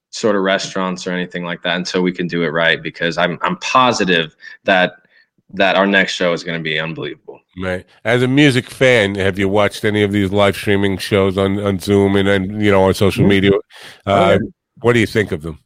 sort 0.10 0.36
of 0.36 0.42
restaurants 0.44 1.08
or 1.08 1.12
anything 1.12 1.44
like 1.44 1.62
that 1.64 1.78
until 1.78 2.02
we 2.02 2.12
can 2.12 2.28
do 2.28 2.44
it 2.44 2.50
right 2.50 2.82
because 2.84 3.18
I'm 3.18 3.40
I'm 3.42 3.58
positive 3.58 4.36
that 4.66 4.94
that 5.54 5.76
our 5.76 5.86
next 5.88 6.14
show 6.14 6.34
is 6.34 6.44
going 6.44 6.58
to 6.58 6.64
be 6.64 6.80
unbelievable. 6.80 7.40
Right. 7.62 7.86
As 8.06 8.24
a 8.24 8.28
music 8.28 8.70
fan, 8.70 9.16
have 9.16 9.38
you 9.38 9.50
watched 9.50 9.84
any 9.84 10.04
of 10.04 10.12
these 10.14 10.32
live 10.32 10.56
streaming 10.56 10.98
shows 10.98 11.38
on, 11.38 11.60
on 11.60 11.80
Zoom 11.80 12.16
and, 12.16 12.28
and 12.30 12.64
you 12.64 12.72
know 12.72 12.84
on 12.84 12.94
social 12.94 13.26
media? 13.28 13.52
Uh, 14.06 14.38
Oh. 14.42 14.52
What 14.82 14.94
do 14.94 15.00
you 15.00 15.06
think 15.06 15.32
of 15.32 15.44
them? 15.44 15.60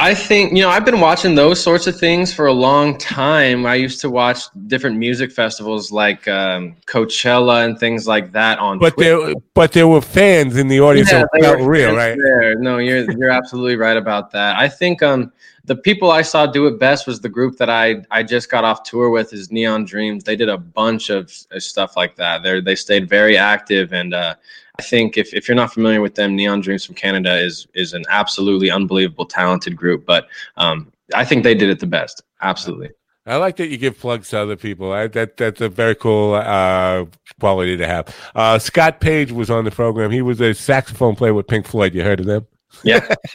I 0.00 0.14
think 0.14 0.56
you 0.56 0.62
know 0.62 0.70
I've 0.70 0.86
been 0.86 1.00
watching 1.00 1.34
those 1.34 1.62
sorts 1.62 1.86
of 1.86 1.98
things 1.98 2.32
for 2.32 2.46
a 2.46 2.52
long 2.52 2.96
time. 2.96 3.66
I 3.66 3.74
used 3.74 4.00
to 4.00 4.08
watch 4.08 4.44
different 4.66 4.96
music 4.96 5.30
festivals 5.30 5.92
like 5.92 6.26
um, 6.26 6.74
Coachella 6.86 7.66
and 7.66 7.78
things 7.78 8.08
like 8.08 8.32
that 8.32 8.58
on. 8.58 8.78
But 8.78 8.94
Twitter. 8.94 9.26
there, 9.26 9.34
but 9.52 9.72
there 9.72 9.86
were 9.86 10.00
fans 10.00 10.56
in 10.56 10.68
the 10.68 10.80
audience. 10.80 11.12
Yeah, 11.12 11.24
that 11.32 11.42
felt 11.42 11.60
were 11.60 11.68
real, 11.68 11.94
right? 11.94 12.16
There. 12.16 12.54
No, 12.54 12.78
you're 12.78 13.10
you're 13.12 13.30
absolutely 13.30 13.76
right 13.76 13.96
about 13.96 14.30
that. 14.30 14.56
I 14.56 14.68
think 14.68 15.02
um 15.02 15.32
the 15.66 15.76
people 15.76 16.10
I 16.10 16.22
saw 16.22 16.46
do 16.46 16.66
it 16.66 16.78
best 16.78 17.06
was 17.06 17.20
the 17.20 17.28
group 17.28 17.58
that 17.58 17.68
I 17.68 18.02
I 18.10 18.22
just 18.22 18.50
got 18.50 18.64
off 18.64 18.84
tour 18.84 19.10
with 19.10 19.34
is 19.34 19.52
Neon 19.52 19.84
Dreams. 19.84 20.24
They 20.24 20.34
did 20.34 20.48
a 20.48 20.56
bunch 20.56 21.10
of 21.10 21.30
of 21.50 21.62
stuff 21.62 21.94
like 21.94 22.16
that. 22.16 22.42
They 22.42 22.60
they 22.60 22.74
stayed 22.74 23.06
very 23.06 23.36
active 23.36 23.92
and 23.92 24.14
uh, 24.14 24.34
I 24.78 24.82
think 24.82 25.18
if, 25.18 25.34
if 25.34 25.48
you're 25.48 25.56
not 25.56 25.72
familiar 25.72 26.00
with 26.00 26.14
them, 26.14 26.36
Neon 26.36 26.60
Dreams 26.60 26.84
from 26.84 26.94
Canada 26.94 27.38
is 27.38 27.66
is 27.74 27.92
an 27.92 28.04
absolutely 28.08 28.70
unbelievable 28.70 29.26
talented 29.26 29.76
group. 29.76 30.06
But 30.06 30.28
um, 30.56 30.92
I 31.14 31.24
think 31.24 31.44
they 31.44 31.54
did 31.54 31.70
it 31.70 31.80
the 31.80 31.86
best. 31.86 32.22
Absolutely. 32.40 32.90
I 33.26 33.36
like 33.36 33.56
that 33.56 33.68
you 33.68 33.76
give 33.76 33.98
plugs 33.98 34.30
to 34.30 34.40
other 34.40 34.56
people. 34.56 34.92
I, 34.92 35.06
that 35.08 35.36
that's 35.36 35.60
a 35.60 35.68
very 35.68 35.94
cool 35.94 36.34
uh, 36.34 37.04
quality 37.38 37.76
to 37.76 37.86
have. 37.86 38.16
Uh, 38.34 38.58
Scott 38.58 39.00
Page 39.00 39.30
was 39.30 39.50
on 39.50 39.64
the 39.64 39.70
program. 39.70 40.10
He 40.10 40.22
was 40.22 40.40
a 40.40 40.54
saxophone 40.54 41.16
player 41.16 41.34
with 41.34 41.46
Pink 41.46 41.66
Floyd. 41.66 41.94
You 41.94 42.02
heard 42.02 42.20
of 42.20 42.26
them? 42.26 42.46
Yeah. 42.82 43.06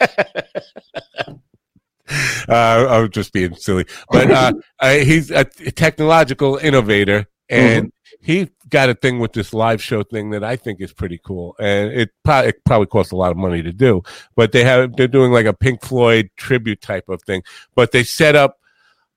uh, 2.48 2.48
I 2.48 2.98
was 2.98 3.10
just 3.10 3.32
being 3.32 3.54
silly, 3.54 3.86
but 4.10 4.30
uh, 4.30 4.52
uh, 4.80 4.94
he's 4.94 5.30
a 5.30 5.44
technological 5.44 6.56
innovator, 6.56 7.26
and 7.48 7.92
he 8.26 8.50
got 8.70 8.88
a 8.88 8.94
thing 8.94 9.20
with 9.20 9.32
this 9.34 9.54
live 9.54 9.80
show 9.80 10.02
thing 10.02 10.30
that 10.30 10.42
I 10.42 10.56
think 10.56 10.80
is 10.80 10.92
pretty 10.92 11.20
cool. 11.24 11.54
And 11.60 11.92
it 11.92 12.10
probably 12.24 12.48
it 12.48 12.64
probably 12.64 12.88
costs 12.88 13.12
a 13.12 13.16
lot 13.16 13.30
of 13.30 13.36
money 13.36 13.62
to 13.62 13.72
do, 13.72 14.02
but 14.34 14.50
they 14.50 14.64
have 14.64 14.96
they're 14.96 15.06
doing 15.06 15.30
like 15.30 15.46
a 15.46 15.52
Pink 15.52 15.80
Floyd 15.84 16.28
tribute 16.36 16.82
type 16.82 17.08
of 17.08 17.22
thing. 17.22 17.44
But 17.76 17.92
they 17.92 18.02
set 18.02 18.34
up, 18.34 18.58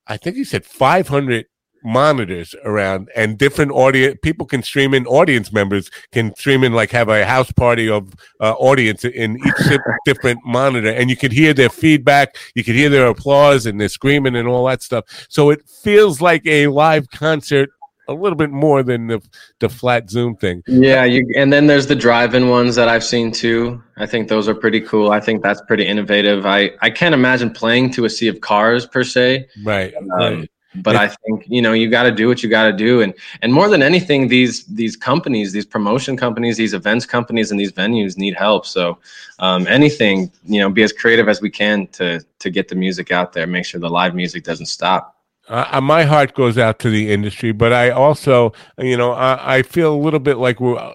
I 0.06 0.18
think 0.18 0.36
he 0.36 0.44
said 0.44 0.64
500 0.64 1.48
monitors 1.84 2.54
around 2.66 3.10
and 3.16 3.38
different 3.38 3.72
audience 3.72 4.20
people 4.22 4.46
can 4.46 4.62
stream 4.62 4.94
in 4.94 5.08
audience 5.08 5.54
members 5.54 5.90
can 6.12 6.36
stream 6.36 6.62
in 6.62 6.74
like 6.74 6.92
have 6.92 7.08
a 7.08 7.26
house 7.26 7.54
party 7.54 7.90
of 7.90 8.14
uh, 8.42 8.52
audience 8.56 9.06
in 9.06 9.38
each 9.38 9.80
different 10.06 10.38
monitor 10.44 10.92
and 10.92 11.10
you 11.10 11.16
could 11.16 11.32
hear 11.32 11.54
their 11.54 11.70
feedback 11.70 12.36
you 12.54 12.66
could 12.66 12.76
hear 12.76 12.90
their 12.90 13.08
applause 13.08 13.66
and 13.66 13.80
their 13.80 13.88
screaming 13.88 14.36
and 14.36 14.46
all 14.46 14.66
that 14.66 14.84
stuff 14.84 15.06
so 15.30 15.52
it 15.52 15.66
feels 15.70 16.20
like 16.20 16.46
a 16.46 16.68
live 16.68 17.10
concert 17.12 17.70
a 18.10 18.14
little 18.14 18.36
bit 18.36 18.50
more 18.50 18.84
than 18.84 19.08
the 19.08 19.22
the 19.60 19.70
flat 19.70 20.10
zoom 20.10 20.36
thing 20.36 20.64
Yeah, 20.68 21.04
you 21.06 21.26
and 21.36 21.52
then 21.54 21.68
there's 21.68 21.88
the 21.88 21.96
drive-in 21.96 22.50
ones 22.50 22.76
that 22.76 22.88
I've 22.88 23.04
seen 23.04 23.32
too. 23.32 23.82
I 23.98 24.06
think 24.06 24.28
those 24.28 24.48
are 24.48 24.56
pretty 24.56 24.82
cool. 24.82 25.12
I 25.12 25.20
think 25.20 25.44
that's 25.44 25.62
pretty 25.62 25.86
innovative. 25.86 26.46
I 26.46 26.72
I 26.82 26.90
can't 26.90 27.14
imagine 27.14 27.52
playing 27.52 27.92
to 27.92 28.06
a 28.06 28.10
sea 28.10 28.28
of 28.28 28.42
cars 28.42 28.86
per 28.86 29.04
se. 29.04 29.48
right 29.64 29.94
Um, 30.20 30.48
but 30.76 30.96
I 30.96 31.08
think 31.08 31.46
you 31.48 31.62
know 31.62 31.74
you 31.74 31.90
got 31.90 32.04
to 32.04 32.12
do 32.12 32.28
what 32.28 32.44
you 32.44 32.50
got 32.50 32.68
to 32.68 32.74
do, 32.74 33.02
and 33.02 33.14
and 33.42 33.52
more 33.52 33.70
than 33.70 33.82
anything, 33.82 34.28
these 34.28 34.66
these 34.66 34.96
companies, 34.96 35.52
these 35.52 35.66
promotion 35.66 36.16
companies, 36.16 36.58
these 36.58 36.74
events 36.74 37.06
companies, 37.06 37.52
and 37.52 37.60
these 37.60 37.72
venues 37.72 38.18
need 38.18 38.36
help. 38.36 38.66
So 38.66 39.00
um, 39.40 39.68
anything 39.68 40.32
you 40.46 40.60
know, 40.60 40.70
be 40.70 40.84
as 40.84 40.94
creative 40.94 41.28
as 41.28 41.42
we 41.42 41.50
can 41.50 41.88
to 41.88 42.24
to 42.40 42.50
get 42.50 42.68
the 42.68 42.76
music 42.76 43.12
out 43.12 43.34
there. 43.34 43.48
Make 43.48 43.66
sure 43.66 43.80
the 43.80 43.90
live 43.90 44.14
music 44.14 44.44
doesn't 44.44 44.68
stop. 44.68 45.19
Uh, 45.50 45.82
my 45.82 46.04
heart 46.04 46.34
goes 46.34 46.58
out 46.58 46.80
to 46.80 46.90
the 46.90 47.12
industry, 47.12 47.52
but 47.52 47.74
I 47.74 47.90
also, 47.90 48.54
you 48.78 48.96
know, 48.96 49.12
I, 49.14 49.58
I 49.58 49.62
feel 49.64 49.94
a 49.94 49.98
little 49.98 50.20
bit 50.20 50.38
like 50.38 50.60
we're 50.60 50.78
uh, 50.78 50.94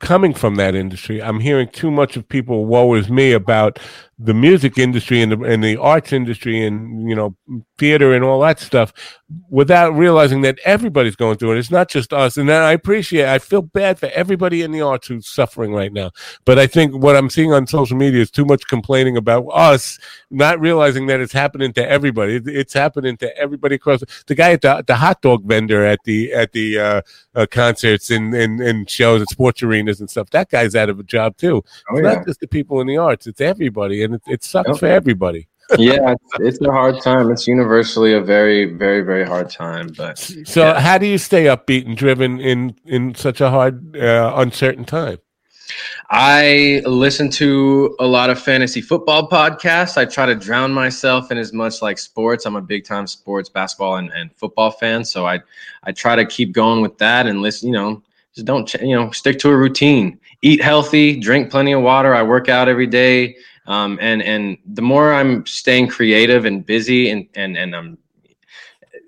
coming 0.00 0.34
from 0.34 0.56
that 0.56 0.74
industry. 0.74 1.22
I'm 1.22 1.40
hearing 1.40 1.68
too 1.68 1.90
much 1.90 2.16
of 2.16 2.28
people, 2.28 2.66
woe 2.66 2.94
is 2.94 3.08
me, 3.08 3.32
about 3.32 3.78
the 4.24 4.34
music 4.34 4.78
industry 4.78 5.20
and 5.22 5.32
the, 5.32 5.42
and 5.42 5.64
the 5.64 5.76
arts 5.76 6.12
industry 6.12 6.64
and, 6.64 7.08
you 7.08 7.14
know, 7.14 7.34
theater 7.78 8.14
and 8.14 8.24
all 8.24 8.40
that 8.40 8.60
stuff 8.60 8.92
without 9.50 9.90
realizing 9.96 10.42
that 10.42 10.58
everybody's 10.64 11.16
going 11.16 11.36
through 11.38 11.52
it. 11.52 11.58
It's 11.58 11.70
not 11.70 11.88
just 11.88 12.12
us. 12.12 12.36
And 12.36 12.50
I 12.50 12.72
appreciate, 12.72 13.26
I 13.28 13.38
feel 13.38 13.62
bad 13.62 13.98
for 13.98 14.06
everybody 14.06 14.62
in 14.62 14.70
the 14.70 14.82
arts 14.82 15.08
who's 15.08 15.26
suffering 15.26 15.72
right 15.72 15.92
now. 15.92 16.10
But 16.44 16.58
I 16.58 16.66
think 16.66 16.94
what 16.94 17.16
I'm 17.16 17.30
seeing 17.30 17.52
on 17.52 17.66
social 17.66 17.96
media 17.96 18.20
is 18.20 18.30
too 18.30 18.44
much 18.44 18.66
complaining 18.68 19.16
about 19.16 19.46
us, 19.48 19.98
not 20.30 20.60
realizing 20.60 21.06
that 21.06 21.20
it's 21.20 21.32
happening 21.32 21.72
to 21.74 21.88
everybody. 21.90 22.36
It- 22.36 22.48
it's 22.62 22.74
happening 22.74 23.16
to 23.16 23.36
everybody 23.36 23.74
across. 23.76 24.02
The 24.26 24.34
guy 24.34 24.52
at 24.52 24.60
the, 24.60 24.84
the 24.86 24.94
hot 24.96 25.20
dog 25.22 25.44
vendor 25.44 25.84
at 25.84 26.00
the 26.04 26.32
at 26.32 26.52
the 26.52 26.78
uh, 26.78 27.02
uh, 27.34 27.46
concerts 27.50 28.10
and, 28.10 28.34
and 28.34 28.60
and 28.60 28.88
shows 28.88 29.22
at 29.22 29.28
sports 29.30 29.62
arenas 29.62 30.00
and 30.00 30.08
stuff. 30.08 30.30
That 30.30 30.50
guy's 30.50 30.74
out 30.74 30.90
of 30.90 31.00
a 31.00 31.02
job 31.02 31.36
too. 31.36 31.64
Oh 31.90 31.96
It's 31.96 32.04
not 32.04 32.26
just 32.26 32.40
the 32.40 32.46
people 32.46 32.80
in 32.80 32.86
the 32.86 32.98
arts; 32.98 33.26
it's 33.26 33.40
everybody, 33.40 34.02
and 34.04 34.11
it, 34.14 34.22
it 34.26 34.44
sucks 34.44 34.68
Yep. 34.68 34.78
for 34.78 34.86
everybody. 34.86 35.48
yeah, 35.78 36.12
it's, 36.12 36.58
it's 36.58 36.60
a 36.66 36.70
hard 36.70 37.00
time. 37.00 37.30
It's 37.30 37.46
universally 37.48 38.12
a 38.14 38.20
very, 38.20 38.66
very, 38.74 39.00
very 39.00 39.24
hard 39.24 39.48
time. 39.48 39.88
But 39.96 40.18
So, 40.18 40.64
Yeah. 40.66 40.80
how 40.80 40.98
do 40.98 41.06
you 41.06 41.18
stay 41.18 41.44
upbeat 41.44 41.86
and 41.86 41.96
driven 41.96 42.40
in 42.40 42.74
in 42.84 43.14
such 43.14 43.40
a 43.40 43.48
hard, 43.50 43.96
uh, 43.96 44.32
uncertain 44.36 44.84
time? 44.84 45.18
I 46.10 46.82
listen 46.84 47.30
to 47.30 47.96
a 48.00 48.06
lot 48.06 48.28
of 48.28 48.38
fantasy 48.38 48.80
football 48.80 49.28
podcasts. 49.28 49.96
I 49.96 50.04
try 50.04 50.26
to 50.26 50.34
drown 50.34 50.72
myself 50.72 51.30
in 51.30 51.38
as 51.38 51.52
much 51.52 51.80
like 51.80 51.98
sports. 51.98 52.44
I'm 52.44 52.56
a 52.56 52.60
big 52.60 52.84
time 52.84 53.06
sports, 53.06 53.48
basketball, 53.48 53.96
and, 53.96 54.10
and 54.12 54.30
football 54.36 54.70
fan. 54.72 55.04
So 55.04 55.26
I 55.26 55.40
I 55.84 55.92
try 55.92 56.16
to 56.16 56.26
keep 56.26 56.52
going 56.52 56.82
with 56.82 56.98
that 56.98 57.26
and 57.26 57.40
listen. 57.40 57.68
You 57.68 57.74
know, 57.74 58.02
just 58.34 58.46
don't 58.46 58.72
you 58.74 58.94
know 58.94 59.10
stick 59.12 59.38
to 59.40 59.48
a 59.50 59.56
routine. 59.56 60.18
Eat 60.42 60.60
healthy, 60.62 61.18
drink 61.18 61.50
plenty 61.50 61.72
of 61.72 61.82
water. 61.82 62.14
I 62.14 62.22
work 62.22 62.48
out 62.48 62.68
every 62.68 62.86
day. 62.88 63.36
Um, 63.66 63.98
and 64.00 64.22
and 64.22 64.58
the 64.66 64.82
more 64.82 65.12
I'm 65.12 65.46
staying 65.46 65.88
creative 65.88 66.44
and 66.44 66.64
busy 66.66 67.10
and 67.10 67.28
and 67.34 67.56
and 67.56 67.76
I'm 67.76 67.98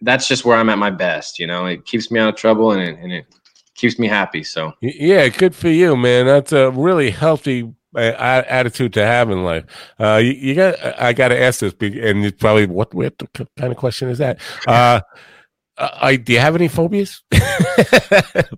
that's 0.03 0.29
just 0.29 0.45
where 0.45 0.57
I'm 0.57 0.69
at 0.69 0.79
my 0.79 0.91
best. 0.91 1.39
You 1.39 1.47
know, 1.47 1.67
it 1.67 1.85
keeps 1.87 2.11
me 2.11 2.21
out 2.21 2.29
of 2.31 2.37
trouble 2.37 2.73
and 2.73 2.83
it, 2.83 2.99
and 2.99 3.13
it 3.13 3.27
keeps 3.75 3.99
me 3.99 4.07
happy. 4.07 4.45
So 4.45 4.73
Yeah, 4.81 5.29
good 5.29 5.55
for 5.55 5.69
you, 5.69 5.97
man. 5.97 6.27
That's 6.27 6.53
a 6.53 6.71
really 6.71 7.11
healthy 7.11 7.73
uh, 7.95 7.99
attitude 8.49 8.93
to 8.95 9.05
have 9.05 9.31
in 9.31 9.45
life. 9.45 9.65
Uh, 9.99 10.21
you, 10.23 10.33
you 10.33 10.55
got. 10.55 11.01
I 11.01 11.13
got 11.13 11.29
to 11.29 11.41
ask 11.41 11.61
this, 11.61 11.75
and 11.81 12.25
it's 12.25 12.39
probably 12.39 12.67
what, 12.67 12.93
what 12.95 13.15
kind 13.35 13.73
of 13.73 13.77
question 13.77 14.09
is 14.09 14.19
that? 14.19 14.39
Uh, 15.77 15.89
I 16.01 16.15
do 16.15 16.33
you 16.33 16.39
have 16.39 16.55
any 16.55 16.69
phobias? 16.69 17.25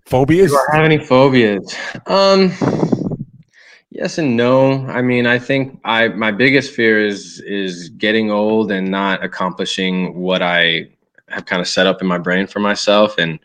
phobias? 0.04 0.50
Do 0.50 0.58
I 0.70 0.76
have 0.76 0.84
any 0.84 0.98
phobias? 0.98 1.74
Um, 2.06 2.52
yes 3.96 4.18
and 4.18 4.36
no. 4.36 4.86
I 4.86 5.02
mean, 5.02 5.26
I 5.26 5.38
think 5.38 5.80
I 5.84 6.08
my 6.08 6.30
biggest 6.30 6.72
fear 6.72 7.04
is 7.04 7.40
is 7.40 7.88
getting 7.90 8.30
old 8.30 8.70
and 8.70 8.90
not 8.90 9.24
accomplishing 9.24 10.14
what 10.14 10.42
I 10.42 10.90
have 11.28 11.46
kind 11.46 11.60
of 11.60 11.68
set 11.68 11.86
up 11.86 12.00
in 12.00 12.06
my 12.06 12.18
brain 12.18 12.46
for 12.46 12.60
myself. 12.60 13.18
And 13.18 13.38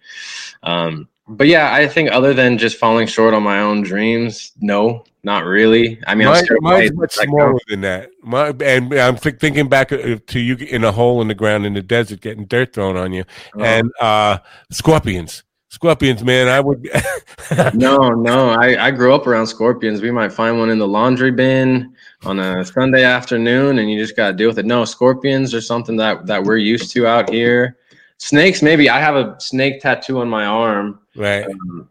um, 0.63 1.07
but 1.27 1.47
yeah, 1.47 1.73
I 1.73 1.87
think 1.87 2.11
other 2.11 2.33
than 2.33 2.57
just 2.57 2.77
falling 2.77 3.07
short 3.07 3.33
on 3.33 3.43
my 3.43 3.61
own 3.61 3.81
dreams, 3.81 4.51
no, 4.59 5.05
not 5.23 5.45
really. 5.45 5.99
I 6.05 6.15
mean, 6.15 6.27
I'm 6.27 6.45
Mine, 6.49 6.57
mine's 6.61 6.93
much 6.93 7.17
like, 7.17 7.29
smaller 7.29 7.59
than 7.69 7.81
that. 7.81 8.09
My, 8.21 8.49
and 8.49 8.93
I'm 8.93 9.17
th- 9.17 9.39
thinking 9.39 9.69
back 9.69 9.91
uh, 9.91 10.17
to 10.27 10.39
you 10.39 10.55
in 10.55 10.83
a 10.83 10.91
hole 10.91 11.21
in 11.21 11.27
the 11.27 11.35
ground 11.35 11.65
in 11.65 11.73
the 11.73 11.81
desert, 11.81 12.21
getting 12.21 12.45
dirt 12.45 12.73
thrown 12.73 12.97
on 12.97 13.13
you, 13.13 13.23
oh, 13.55 13.61
and 13.61 13.91
uh, 14.01 14.39
scorpions. 14.71 15.43
Scorpions, 15.71 16.21
man. 16.21 16.49
I 16.49 16.59
would. 16.59 16.89
no, 17.73 18.09
no. 18.09 18.49
I, 18.49 18.87
I 18.87 18.91
grew 18.91 19.15
up 19.15 19.25
around 19.25 19.47
scorpions. 19.47 20.01
We 20.01 20.11
might 20.11 20.33
find 20.33 20.59
one 20.59 20.69
in 20.69 20.77
the 20.77 20.87
laundry 20.87 21.31
bin 21.31 21.95
on 22.25 22.39
a 22.39 22.65
Sunday 22.65 23.05
afternoon, 23.05 23.79
and 23.79 23.89
you 23.89 23.97
just 23.97 24.17
got 24.17 24.27
to 24.27 24.33
deal 24.33 24.49
with 24.49 24.59
it. 24.59 24.65
No, 24.65 24.83
scorpions 24.83 25.53
are 25.53 25.61
something 25.61 25.95
that 25.95 26.25
that 26.25 26.43
we're 26.43 26.57
used 26.57 26.91
to 26.91 27.07
out 27.07 27.29
here. 27.29 27.77
Snakes, 28.17 28.61
maybe. 28.61 28.89
I 28.89 28.99
have 28.99 29.15
a 29.15 29.39
snake 29.39 29.79
tattoo 29.81 30.19
on 30.19 30.27
my 30.29 30.45
arm, 30.45 30.99
right. 31.15 31.45
um, 31.45 31.87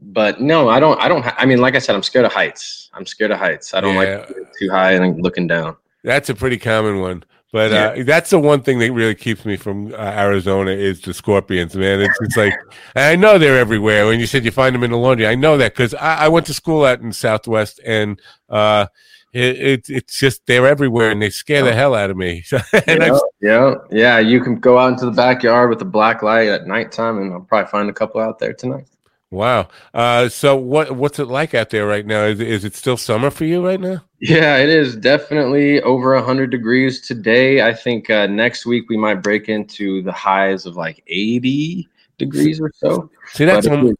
but 0.00 0.40
no, 0.40 0.68
I 0.68 0.78
don't. 0.78 0.98
I 1.00 1.08
don't. 1.08 1.22
Ha- 1.24 1.34
I 1.36 1.44
mean, 1.44 1.58
like 1.58 1.74
I 1.74 1.80
said, 1.80 1.96
I'm 1.96 2.04
scared 2.04 2.24
of 2.24 2.32
heights. 2.32 2.88
I'm 2.94 3.04
scared 3.04 3.32
of 3.32 3.40
heights. 3.40 3.74
I 3.74 3.80
don't 3.80 3.96
Yeah. 3.96 4.18
like 4.28 4.28
too 4.60 4.70
high 4.70 4.92
and 4.92 5.20
looking 5.20 5.48
down. 5.48 5.76
That's 6.04 6.30
a 6.30 6.36
pretty 6.36 6.56
common 6.56 7.00
one. 7.00 7.24
But 7.50 7.72
uh, 7.72 8.02
that's 8.04 8.28
the 8.28 8.38
one 8.38 8.62
thing 8.62 8.78
that 8.80 8.92
really 8.92 9.14
keeps 9.14 9.46
me 9.46 9.56
from 9.56 9.94
uh, 9.94 9.96
Arizona 9.96 10.70
is 10.70 11.00
the 11.00 11.14
scorpions, 11.14 11.74
man. 11.74 12.02
It's, 12.02 12.18
it's 12.20 12.36
like 12.36 12.52
I 12.94 13.16
know 13.16 13.38
they're 13.38 13.58
everywhere. 13.58 14.06
When 14.06 14.20
you 14.20 14.26
said 14.26 14.44
you 14.44 14.50
find 14.50 14.74
them 14.74 14.84
in 14.84 14.90
the 14.90 14.98
laundry, 14.98 15.26
I 15.26 15.34
know 15.34 15.56
that 15.56 15.72
because 15.72 15.94
I, 15.94 16.24
I 16.24 16.28
went 16.28 16.44
to 16.46 16.54
school 16.54 16.84
out 16.84 17.00
in 17.00 17.10
Southwest, 17.10 17.80
and 17.86 18.20
uh, 18.50 18.88
it, 19.32 19.56
it, 19.56 19.86
it's 19.88 20.18
just 20.18 20.44
they're 20.44 20.66
everywhere, 20.66 21.10
and 21.10 21.22
they 21.22 21.30
scare 21.30 21.62
the 21.62 21.72
hell 21.72 21.94
out 21.94 22.10
of 22.10 22.18
me. 22.18 22.44
and 22.52 22.62
yeah, 22.86 23.12
I've, 23.12 23.20
yeah, 23.40 23.74
yeah. 23.90 24.18
You 24.18 24.42
can 24.42 24.56
go 24.56 24.76
out 24.76 24.92
into 24.92 25.06
the 25.06 25.12
backyard 25.12 25.70
with 25.70 25.80
a 25.80 25.86
black 25.86 26.22
light 26.22 26.48
at 26.48 26.66
nighttime, 26.66 27.16
and 27.16 27.32
I'll 27.32 27.40
probably 27.40 27.70
find 27.70 27.88
a 27.88 27.94
couple 27.94 28.20
out 28.20 28.38
there 28.38 28.52
tonight. 28.52 28.88
Wow. 29.30 29.68
Uh, 29.94 30.28
so 30.28 30.56
what 30.56 30.92
what's 30.92 31.18
it 31.18 31.26
like 31.26 31.54
out 31.54 31.70
there 31.70 31.86
right 31.86 32.06
now? 32.06 32.24
Is 32.24 32.40
is 32.40 32.64
it 32.64 32.74
still 32.74 32.96
summer 32.96 33.30
for 33.30 33.44
you 33.44 33.64
right 33.64 33.80
now? 33.80 34.04
Yeah, 34.20 34.56
it 34.56 34.68
is 34.68 34.96
definitely 34.96 35.80
over 35.82 36.14
100 36.14 36.50
degrees 36.50 37.06
today. 37.06 37.62
I 37.62 37.72
think 37.72 38.10
uh, 38.10 38.26
next 38.26 38.66
week 38.66 38.88
we 38.88 38.96
might 38.96 39.22
break 39.22 39.48
into 39.48 40.02
the 40.02 40.12
highs 40.12 40.66
of 40.66 40.76
like 40.76 41.02
80 41.06 41.88
degrees 42.18 42.60
or 42.60 42.72
so. 42.74 43.10
See, 43.32 43.44
that's 43.44 43.66
it 43.66 43.72
is- 43.72 43.96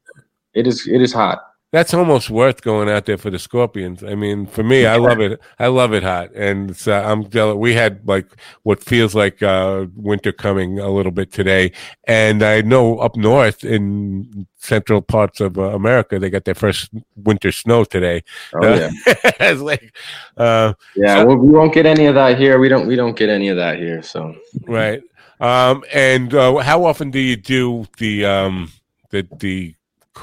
it 0.55 0.66
is 0.66 0.89
it 0.89 1.01
is 1.01 1.12
hot. 1.12 1.47
That's 1.71 1.93
almost 1.93 2.31
worth 2.31 2.62
going 2.62 2.89
out 2.89 3.05
there 3.05 3.19
for 3.19 3.29
the 3.29 3.39
Scorpions. 3.39 4.03
I 4.03 4.14
mean, 4.14 4.47
for 4.47 4.62
me, 4.62 4.87
I 4.87 4.97
love 4.97 5.21
it. 5.21 5.39
I 5.59 5.66
love 5.66 5.93
it 5.93 6.03
hot, 6.03 6.33
and 6.35 6.77
uh, 6.87 7.03
I'm 7.05 7.29
jealous. 7.29 7.57
We 7.57 7.75
had 7.75 8.07
like 8.09 8.27
what 8.62 8.83
feels 8.83 9.14
like 9.14 9.43
uh, 9.43 9.87
winter 9.95 10.33
coming 10.33 10.79
a 10.79 10.89
little 10.89 11.12
bit 11.12 11.31
today, 11.31 11.73
and 12.05 12.43
I 12.43 12.62
know 12.62 12.99
up 12.99 13.16
north 13.16 13.64
in 13.64 14.47
central 14.57 15.03
parts 15.03 15.41
of 15.41 15.59
uh, 15.59 15.75
America, 15.75 16.19
they 16.19 16.31
got 16.31 16.47
their 16.47 16.55
first 16.55 16.91
winter 17.16 17.53
snow 17.53 17.85
today. 17.85 18.23
Oh 18.55 18.75
yeah, 18.75 18.91
it's 19.07 19.61
like, 19.61 19.95
uh, 20.39 20.73
yeah. 20.97 21.16
so- 21.16 21.27
well, 21.27 21.37
we 21.37 21.51
won't 21.51 21.75
get 21.75 21.85
any 21.85 22.07
of 22.07 22.14
that 22.14 22.39
here. 22.39 22.59
We 22.59 22.71
don't. 22.71 22.87
We 22.87 22.97
don't 22.97 23.16
get 23.16 23.29
any 23.29 23.49
of 23.49 23.59
that 23.59 23.79
here. 23.79 24.03
So 24.03 24.35
right. 24.66 25.03
Um, 25.41 25.85
and 25.93 26.33
uh, 26.35 26.57
how 26.57 26.85
often 26.85 27.11
do 27.11 27.19
you 27.21 27.37
do 27.37 27.85
the 27.99 28.25
um, 28.25 28.73
the 29.11 29.29
the 29.39 29.75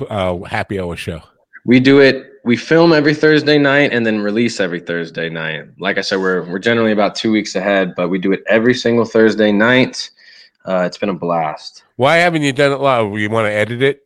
uh, 0.10 0.40
happy 0.40 0.80
hour 0.80 0.96
show? 0.96 1.22
We 1.66 1.80
do 1.80 2.00
it. 2.00 2.32
We 2.44 2.56
film 2.56 2.94
every 2.94 3.16
Thursday 3.16 3.58
night 3.58 3.92
and 3.92 4.06
then 4.06 4.20
release 4.22 4.60
every 4.60 4.80
Thursday 4.80 5.30
night. 5.30 5.66
Like 5.80 5.98
I 5.98 6.02
said, 6.02 6.20
we're 6.20 6.44
we're 6.50 6.60
generally 6.60 6.92
about 6.92 7.16
two 7.16 7.32
weeks 7.32 7.56
ahead, 7.56 7.94
but 7.96 8.10
we 8.10 8.20
do 8.20 8.32
it 8.32 8.44
every 8.48 8.74
single 8.74 9.06
Thursday 9.06 9.52
night. 9.52 10.10
Uh, 10.66 10.84
it's 10.86 10.98
been 10.98 11.10
a 11.10 11.14
blast. 11.14 11.84
Why 11.96 12.18
haven't 12.18 12.44
you 12.44 12.54
done 12.54 12.72
it 12.72 12.80
live? 12.80 13.18
You 13.18 13.30
want 13.30 13.48
to 13.48 13.52
edit 13.52 13.82
it? 13.82 14.02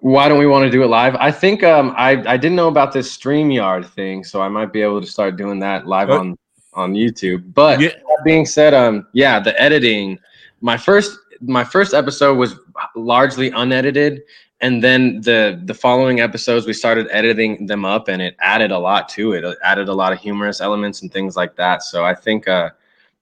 Why 0.00 0.28
don't 0.28 0.38
we 0.38 0.46
want 0.46 0.64
to 0.64 0.70
do 0.70 0.82
it 0.82 0.88
live? 0.88 1.14
I 1.16 1.30
think 1.30 1.62
um, 1.62 1.94
I 1.96 2.10
I 2.26 2.36
didn't 2.36 2.56
know 2.56 2.68
about 2.68 2.92
this 2.92 3.16
Streamyard 3.16 3.86
thing, 3.88 4.24
so 4.24 4.42
I 4.42 4.48
might 4.48 4.72
be 4.72 4.82
able 4.82 5.00
to 5.00 5.06
start 5.06 5.36
doing 5.36 5.58
that 5.60 5.86
live 5.86 6.10
on 6.10 6.36
on 6.74 6.94
YouTube. 6.94 7.54
But 7.54 7.80
Yeah. 7.80 7.88
that 7.90 8.22
being 8.24 8.44
said, 8.44 8.74
um, 8.74 9.06
yeah, 9.12 9.38
the 9.38 9.58
editing. 9.60 10.18
My 10.60 10.76
first 10.76 11.16
my 11.40 11.64
first 11.64 11.94
episode 11.94 12.36
was 12.36 12.56
largely 12.96 13.50
unedited, 13.50 14.22
and 14.64 14.82
then 14.82 15.20
the 15.20 15.60
the 15.66 15.74
following 15.74 16.20
episodes 16.20 16.64
we 16.66 16.72
started 16.72 17.06
editing 17.10 17.66
them 17.66 17.84
up, 17.84 18.08
and 18.08 18.22
it 18.22 18.34
added 18.40 18.70
a 18.70 18.78
lot 18.78 19.10
to 19.10 19.34
it. 19.34 19.44
It 19.44 19.58
added 19.62 19.88
a 19.88 19.92
lot 19.92 20.14
of 20.14 20.18
humorous 20.18 20.62
elements 20.62 21.02
and 21.02 21.12
things 21.12 21.36
like 21.36 21.54
that. 21.56 21.82
So 21.82 22.02
I 22.02 22.14
think 22.14 22.48
uh, 22.48 22.70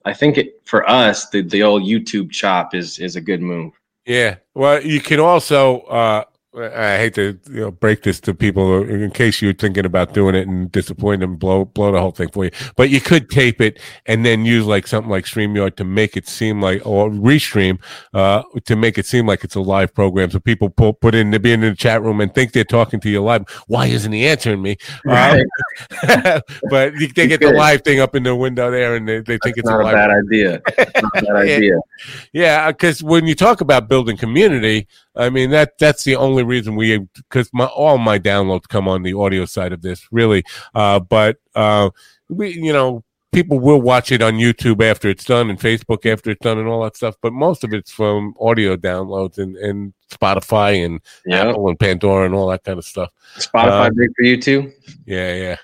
I 0.05 0.13
think 0.15 0.39
it 0.39 0.61
for 0.65 0.89
us 0.89 1.31
the 1.31 1.43
the 1.43 1.65
old 1.65 1.83
YouTube 1.83 2.31
chop 2.31 2.77
is 2.77 3.01
is 3.01 3.17
a 3.17 3.21
good 3.21 3.43
move. 3.43 3.73
Yeah. 4.07 4.37
Well, 4.55 4.81
you 4.83 5.01
can 5.01 5.19
also. 5.19 5.81
Uh, 5.81 6.25
I 6.55 6.99
hate 6.99 7.15
to 7.15 7.39
you 7.51 7.61
know, 7.61 7.71
break 7.71 8.03
this 8.03 8.21
to 8.21 8.35
people 8.35 8.83
in 8.83 9.11
case 9.11 9.41
you're 9.41 9.55
thinking 9.55 9.87
about 9.87 10.13
doing 10.13 10.35
it 10.35 10.47
and 10.47 10.71
disappoint 10.71 11.21
them, 11.21 11.37
blow 11.37 11.65
blow 11.65 11.93
the 11.93 12.01
whole 12.01 12.11
thing 12.11 12.29
for 12.29 12.45
you. 12.45 12.51
But 12.77 12.91
you 12.91 13.01
could 13.01 13.31
tape 13.31 13.63
it 13.63 13.81
and 14.05 14.27
then 14.27 14.45
use 14.45 14.67
like 14.67 14.87
something 14.87 15.11
like 15.11 15.25
StreamYard 15.25 15.77
to 15.77 15.85
make 15.85 16.15
it 16.15 16.29
seem 16.29 16.61
like, 16.61 16.85
or 16.85 17.09
restream 17.09 17.79
uh, 18.13 18.43
to 18.67 18.77
make 18.77 18.99
it 18.99 19.07
seem 19.07 19.27
like 19.27 19.45
it's 19.45 19.55
a 19.55 19.61
live 19.61 19.95
program. 19.95 20.31
So 20.31 20.41
people 20.41 20.69
put 20.69 21.01
put 21.01 21.15
in, 21.15 21.31
they're 21.31 21.41
being 21.41 21.63
in 21.63 21.71
the 21.71 21.75
chat 21.75 22.03
room 22.03 22.21
and 22.21 22.35
think 22.35 22.53
they're 22.53 22.65
talking 22.65 23.01
to 23.01 23.09
you 23.09 23.23
live. 23.23 23.49
Why 23.69 23.87
isn't 23.87 24.13
he 24.13 24.27
answering 24.27 24.61
me? 24.61 24.77
Uh, 25.09 25.39
but 26.69 26.93
they 27.15 27.29
get 27.29 27.41
the 27.41 27.55
live 27.57 27.81
thing 27.81 28.01
up 28.01 28.15
in 28.15 28.25
the 28.25 28.37
window 28.37 28.71
there, 28.71 28.95
and 28.95 29.09
they, 29.09 29.21
they 29.21 29.39
think 29.39 29.57
it's 29.57 29.69
not 29.69 29.81
a 29.81 29.83
a 29.83 29.85
live. 29.85 29.95
bad 29.95 30.11
idea. 30.11 30.63
Not 30.79 31.23
a 31.23 31.23
bad 31.23 31.37
idea. 31.37 31.79
Yeah, 32.35 32.71
because 32.71 33.03
when 33.03 33.27
you 33.27 33.35
talk 33.35 33.63
about 33.63 33.89
building 33.89 34.19
community, 34.19 34.87
I 35.15 35.31
mean 35.31 35.51
that 35.51 35.79
that's 35.79 36.05
the 36.05 36.17
only 36.17 36.43
reason 36.43 36.75
we 36.75 36.99
because 36.99 37.51
my 37.53 37.67
all 37.67 37.99
my 37.99 38.19
downloads 38.19 38.69
come 38.69 38.89
on 38.89 39.03
the 39.03 39.15
audio 39.15 39.45
side 39.45 39.73
of 39.73 39.83
this, 39.83 40.09
really. 40.11 40.43
Uh, 40.75 41.01
but 41.01 41.37
uh, 41.55 41.91
we, 42.29 42.51
you 42.51 42.73
know, 42.73 43.05
people 43.31 43.61
will 43.61 43.81
watch 43.81 44.11
it 44.11 44.23
on 44.23 44.35
YouTube 44.35 44.83
after 44.83 45.09
it's 45.09 45.25
done 45.25 45.51
and 45.51 45.59
Facebook 45.59 46.11
after 46.11 46.31
it's 46.31 46.41
done 46.41 46.59
and 46.59 46.69
all 46.69 46.83
that 46.85 46.97
stuff. 46.97 47.17
But 47.21 47.33
most 47.33 47.63
of 47.63 47.75
it's 47.75 47.91
from 47.91 48.35
audio 48.41 48.77
downloads 48.77 49.39
and 49.39 49.57
and 49.57 49.93
Spotify 50.11 50.85
and. 50.85 51.01
Apple 51.51 51.69
and 51.69 51.79
Pandora 51.79 52.27
and 52.27 52.35
all 52.35 52.49
that 52.49 52.65
kind 52.65 52.79
of 52.79 52.85
stuff. 52.85 53.11
Spotify 53.37 53.89
Uh, 53.89 53.91
big 53.95 54.11
for 54.17 54.23
you 54.25 54.41
too. 54.41 54.73
Yeah, 55.05 55.57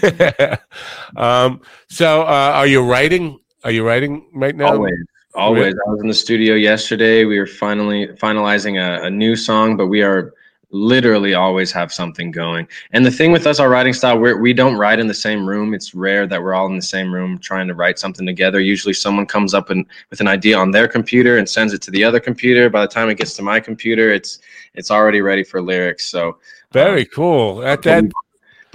yeah. 0.00 0.56
um, 1.16 1.60
so, 1.88 2.22
uh, 2.22 2.52
are 2.54 2.66
you 2.66 2.82
writing? 2.82 3.38
Are 3.64 3.70
you 3.70 3.86
writing 3.86 4.28
right 4.34 4.54
now? 4.54 4.72
Always. 4.72 4.94
Always. 5.36 5.74
I 5.74 5.90
was 5.90 6.00
in 6.00 6.08
the 6.08 6.14
studio 6.14 6.54
yesterday. 6.54 7.24
We 7.26 7.38
were 7.38 7.46
finally 7.46 8.06
finalizing 8.08 8.80
a, 8.80 9.04
a 9.04 9.10
new 9.10 9.36
song, 9.36 9.76
but 9.76 9.88
we 9.88 10.02
are 10.02 10.32
literally 10.70 11.34
always 11.34 11.70
have 11.72 11.92
something 11.92 12.30
going. 12.30 12.66
And 12.92 13.04
the 13.04 13.10
thing 13.10 13.32
with 13.32 13.46
us, 13.46 13.60
our 13.60 13.68
writing 13.68 13.92
style, 13.92 14.18
we're, 14.18 14.40
we 14.40 14.52
don't 14.52 14.76
write 14.76 14.98
in 14.98 15.06
the 15.06 15.14
same 15.14 15.46
room. 15.46 15.74
It's 15.74 15.94
rare 15.94 16.26
that 16.26 16.42
we're 16.42 16.54
all 16.54 16.66
in 16.66 16.76
the 16.76 16.82
same 16.82 17.12
room 17.12 17.38
trying 17.38 17.68
to 17.68 17.74
write 17.74 17.98
something 17.98 18.26
together. 18.26 18.60
Usually 18.60 18.94
someone 18.94 19.26
comes 19.26 19.54
up 19.54 19.70
and, 19.70 19.86
with 20.10 20.20
an 20.20 20.28
idea 20.28 20.58
on 20.58 20.70
their 20.70 20.88
computer 20.88 21.38
and 21.38 21.48
sends 21.48 21.72
it 21.72 21.82
to 21.82 21.90
the 21.90 22.02
other 22.02 22.18
computer. 22.18 22.68
By 22.68 22.82
the 22.82 22.88
time 22.88 23.08
it 23.08 23.18
gets 23.18 23.34
to 23.34 23.42
my 23.42 23.60
computer, 23.60 24.12
it's 24.12 24.38
it's 24.74 24.90
already 24.90 25.20
ready 25.20 25.44
for 25.44 25.62
lyrics. 25.62 26.06
So 26.06 26.38
Very 26.72 27.02
um, 27.02 27.08
cool. 27.14 27.62
At 27.62 27.82
that 27.82 28.04
that 28.04 28.12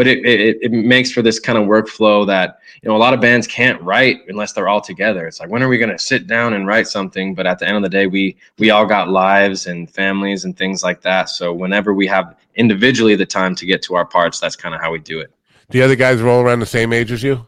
but 0.02 0.08
it, 0.08 0.26
it 0.26 0.58
it 0.64 0.72
makes 0.72 1.12
for 1.12 1.22
this 1.22 1.40
kind 1.40 1.60
of 1.60 1.66
workflow 1.66 2.26
that 2.26 2.58
you 2.82 2.90
know 2.90 2.98
a 2.98 2.98
lot 2.98 3.14
of 3.14 3.22
bands 3.22 3.46
can't 3.46 3.80
write 3.84 4.22
unless 4.30 4.52
they're 4.52 4.68
all 4.68 4.82
together. 4.82 5.28
It's 5.28 5.40
like 5.40 5.52
when 5.52 5.62
are 5.62 5.68
we 5.68 5.78
going 5.78 5.92
to 5.92 6.00
sit 6.00 6.26
down 6.26 6.54
and 6.54 6.66
write 6.66 6.88
something? 6.88 7.36
But 7.36 7.46
at 7.46 7.60
the 7.60 7.68
end 7.68 7.78
of 7.78 7.84
the 7.84 7.90
day 7.90 8.08
we 8.08 8.36
we 8.58 8.72
all 8.72 8.88
got 8.88 9.10
lives 9.10 9.68
and 9.68 9.88
families 9.88 10.44
and 10.44 10.58
things 10.58 10.82
like 10.82 11.02
that. 11.02 11.30
So 11.30 11.54
whenever 11.54 11.94
we 11.94 12.08
have 12.08 12.36
individually 12.56 13.16
the 13.16 13.28
time 13.28 13.54
to 13.58 13.68
get 13.68 13.84
to 13.84 13.94
our 13.94 14.08
parts 14.08 14.40
that's 14.40 14.56
kind 14.56 14.74
of 14.74 14.82
how 14.82 14.92
we 14.92 14.98
do 14.98 15.20
it. 15.20 15.32
The 15.70 15.84
other 15.84 15.96
guys 15.96 16.20
are 16.20 16.28
all 16.28 16.42
around 16.42 16.62
the 16.62 16.66
same 16.66 16.94
age 16.94 17.12
as 17.12 17.22
you. 17.22 17.48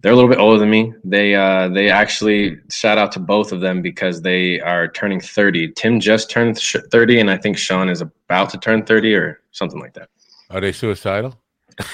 they're 0.00 0.12
a 0.12 0.16
little 0.16 0.30
bit 0.30 0.38
older 0.38 0.58
than 0.58 0.70
me. 0.70 0.94
They 1.04 1.34
uh 1.34 1.68
they 1.68 1.90
actually 1.90 2.60
shout 2.70 2.96
out 2.96 3.12
to 3.12 3.20
both 3.20 3.52
of 3.52 3.60
them 3.60 3.82
because 3.82 4.22
they 4.22 4.58
are 4.60 4.88
turning 4.88 5.20
30 5.20 5.72
tim 5.72 6.00
just 6.00 6.30
turned 6.30 6.58
30 6.58 7.20
and 7.20 7.30
i 7.30 7.36
think 7.36 7.58
sean 7.58 7.90
is 7.90 8.00
about 8.00 8.48
to 8.48 8.58
turn 8.58 8.86
30 8.86 9.14
or 9.14 9.42
something 9.50 9.80
like 9.80 9.92
that. 9.92 10.08
Are 10.48 10.62
they 10.62 10.72
suicidal? 10.72 11.38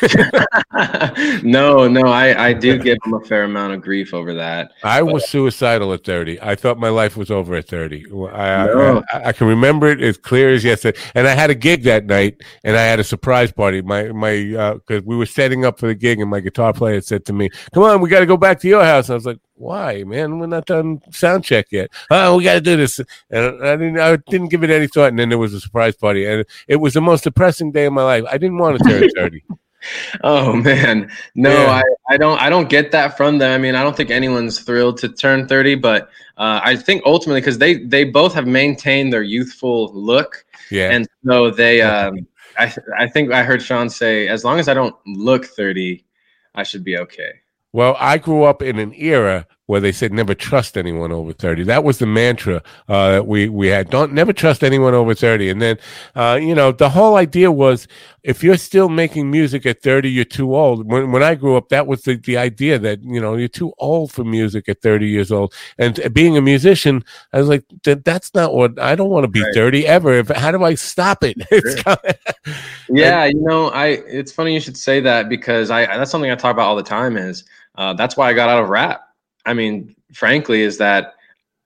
no, 1.43 1.89
no, 1.89 2.03
I, 2.03 2.49
I 2.49 2.53
do 2.53 2.79
give 2.79 2.99
him 3.05 3.15
a 3.15 3.21
fair 3.21 3.45
amount 3.45 3.73
of 3.73 3.81
grief 3.81 4.15
over 4.15 4.35
that. 4.35 4.73
I 4.83 5.03
was 5.03 5.29
suicidal 5.29 5.93
at 5.93 6.05
30. 6.05 6.41
I 6.41 6.55
thought 6.55 6.79
my 6.79 6.89
life 6.89 7.17
was 7.17 7.31
over 7.31 7.55
at 7.55 7.69
30. 7.69 8.07
I, 8.07 8.67
No. 8.67 9.03
I, 9.13 9.29
I 9.29 9.33
can 9.33 9.47
remember 9.47 9.89
it 9.89 10.01
as 10.01 10.17
clear 10.17 10.51
as 10.51 10.65
yesterday. 10.65 10.99
And 11.15 11.27
I 11.27 11.35
had 11.35 11.51
a 11.51 11.55
gig 11.55 11.85
that 11.85 12.07
night 12.07 12.41
and 12.65 12.77
I 12.77 12.83
had 12.83 13.01
a 13.01 13.05
surprise 13.05 13.53
party. 13.53 13.83
My, 13.83 14.13
my, 14.13 14.55
uh, 14.57 14.79
cause 14.81 15.03
we 15.05 15.17
were 15.17 15.27
setting 15.27 15.65
up 15.65 15.79
for 15.79 15.87
the 15.87 15.95
gig 15.95 16.21
and 16.21 16.31
my 16.31 16.41
guitar 16.41 16.73
player 16.73 17.01
said 17.01 17.25
to 17.27 17.33
me, 17.33 17.51
come 17.73 17.83
on, 17.83 18.01
we 18.01 18.09
got 18.09 18.21
to 18.21 18.27
go 18.27 18.37
back 18.37 18.61
to 18.61 18.69
your 18.69 18.85
house. 18.85 19.09
And 19.09 19.15
I 19.15 19.17
was 19.17 19.27
like, 19.27 19.39
why, 19.61 20.05
man? 20.05 20.39
We're 20.39 20.47
not 20.47 20.67
done 20.67 21.01
sound 21.11 21.45
check 21.45 21.67
yet. 21.71 21.91
Oh, 22.11 22.37
we 22.39 22.45
got 22.45 22.55
to 22.55 22.61
do 22.61 22.77
this. 22.77 22.99
And 23.31 23.63
I 23.65 23.77
didn't, 23.77 24.01
I 24.01 24.17
didn't 24.17 24.49
give 24.49 24.65
it 24.65 24.71
any 24.71 24.87
thought. 24.87 25.11
And 25.11 25.19
then 25.19 25.29
there 25.29 25.39
was 25.39 25.53
a 25.55 25.61
surprise 25.61 25.95
party 25.97 26.25
and 26.27 26.45
it 26.67 26.77
was 26.77 26.95
the 26.95 27.01
most 27.01 27.25
depressing 27.25 27.71
day 27.73 27.85
of 27.87 27.93
my 27.93 28.03
life. 28.03 28.25
I 28.31 28.39
didn't 28.39 28.59
want 28.59 28.79
to 28.79 28.85
turn 28.89 29.11
30. 29.11 29.43
Oh 30.23 30.55
man, 30.57 31.11
no, 31.35 31.51
Yeah. 31.51 31.81
I, 32.11 32.15
I 32.15 32.17
don't 32.19 32.39
I 32.39 32.51
don't 32.51 32.69
get 32.69 32.91
that 32.93 33.17
from 33.17 33.39
them. 33.39 33.51
I 33.51 33.57
mean, 33.63 33.75
I 33.75 33.83
don't 33.83 33.97
think 33.97 34.11
anyone's 34.11 34.61
thrilled 34.61 34.99
to 34.99 35.09
turn 35.09 35.49
30, 35.49 35.77
but 35.77 36.11
uh, 36.37 36.61
I 36.63 36.77
think 36.77 37.03
ultimately 37.07 37.41
because 37.41 37.57
they 37.57 37.77
they 37.85 38.05
both 38.05 38.35
have 38.35 38.47
maintained 38.47 39.11
their 39.11 39.23
youthful 39.23 39.91
look, 39.95 40.45
Yeah. 40.71 40.91
and 40.91 41.09
so 41.27 41.51
they 41.51 41.81
um, 41.81 42.27
I 42.59 42.75
I 42.99 43.09
think 43.09 43.33
I 43.33 43.43
heard 43.43 43.63
Sean 43.63 43.89
say 43.89 44.29
as 44.29 44.45
long 44.45 44.59
as 44.59 44.69
I 44.69 44.75
don't 44.75 44.95
look 45.07 45.47
30, 45.47 46.05
I 46.55 46.63
should 46.63 46.85
be 46.85 46.99
okay. 46.99 47.40
Well, 47.73 47.97
I 47.99 48.19
grew 48.19 48.43
up 48.45 48.63
in 48.63 48.79
an 48.79 48.93
era 48.95 49.47
where 49.67 49.81
they 49.81 49.93
said 49.93 50.13
never 50.13 50.35
trust 50.35 50.77
anyone 50.77 51.13
over 51.13 51.33
30. 51.33 51.63
That 51.63 51.85
was 51.85 51.99
the 51.99 52.07
mantra 52.07 52.61
uh, 52.89 53.13
that 53.13 53.27
we, 53.29 53.49
we 53.49 53.69
had. 53.69 53.89
Don't 53.89 54.13
never 54.13 54.33
trust 54.33 54.65
anyone 54.65 54.95
over 54.95 55.15
30. 55.15 55.49
And 55.49 55.63
then, 55.63 55.79
uh, 56.17 56.41
you 56.43 56.57
know, 56.57 56.73
the 56.73 56.91
whole 56.91 57.15
idea 57.15 57.53
was 57.53 57.87
if 58.25 58.43
you're 58.43 58.57
still 58.57 58.89
making 58.89 59.31
music 59.31 59.65
at 59.67 59.81
30, 59.81 60.11
you're 60.11 60.25
too 60.25 60.57
old. 60.57 60.91
When, 60.91 61.13
when 61.13 61.23
I 61.23 61.37
grew 61.37 61.57
up, 61.57 61.69
that 61.69 61.87
was 61.87 62.03
the, 62.03 62.17
the 62.17 62.37
idea 62.37 62.81
that, 62.81 63.01
you 63.05 63.21
know, 63.21 63.37
you're 63.37 63.47
too 63.47 63.73
old 63.79 64.11
for 64.11 64.25
music 64.25 64.69
at 64.69 64.83
30 64.83 65.07
years 65.07 65.31
old. 65.31 65.55
And 65.79 66.01
being 66.13 66.37
a 66.37 66.43
musician, 66.43 67.05
I 67.33 67.39
was 67.39 67.49
like, 67.49 67.63
"That- 67.85 68.05
that's 68.05 68.35
not 68.35 68.53
what 68.53 68.77
I 68.81 68.97
don't 68.97 69.11
want 69.11 69.23
to 69.23 69.29
be 69.29 69.41
Right. 69.43 69.55
30 69.55 69.87
ever. 69.87 70.15
If, 70.15 70.29
how 70.31 70.51
do 70.51 70.65
I 70.65 70.75
stop 70.75 71.23
it? 71.23 71.37
Yeah, 72.93 73.27
you 73.27 73.41
know, 73.41 73.69
I 73.69 73.87
it's 74.09 74.33
funny 74.33 74.53
you 74.53 74.59
should 74.59 74.77
say 74.77 74.99
that 75.01 75.29
because 75.29 75.71
I 75.71 75.87
that's 75.87 76.11
something 76.11 76.29
I 76.29 76.35
talk 76.35 76.53
about 76.53 76.67
all 76.67 76.75
the 76.75 76.83
time 76.83 77.17
is 77.17 77.45
uh, 77.81 77.95
that's 77.95 78.15
why 78.15 78.29
I 78.29 78.35
got 78.35 78.51
out 78.51 78.63
of 78.63 78.69
rap. 78.69 79.09
I 79.47 79.55
mean, 79.55 79.97
frankly, 80.13 80.61
is 80.61 80.77
that 80.79 81.15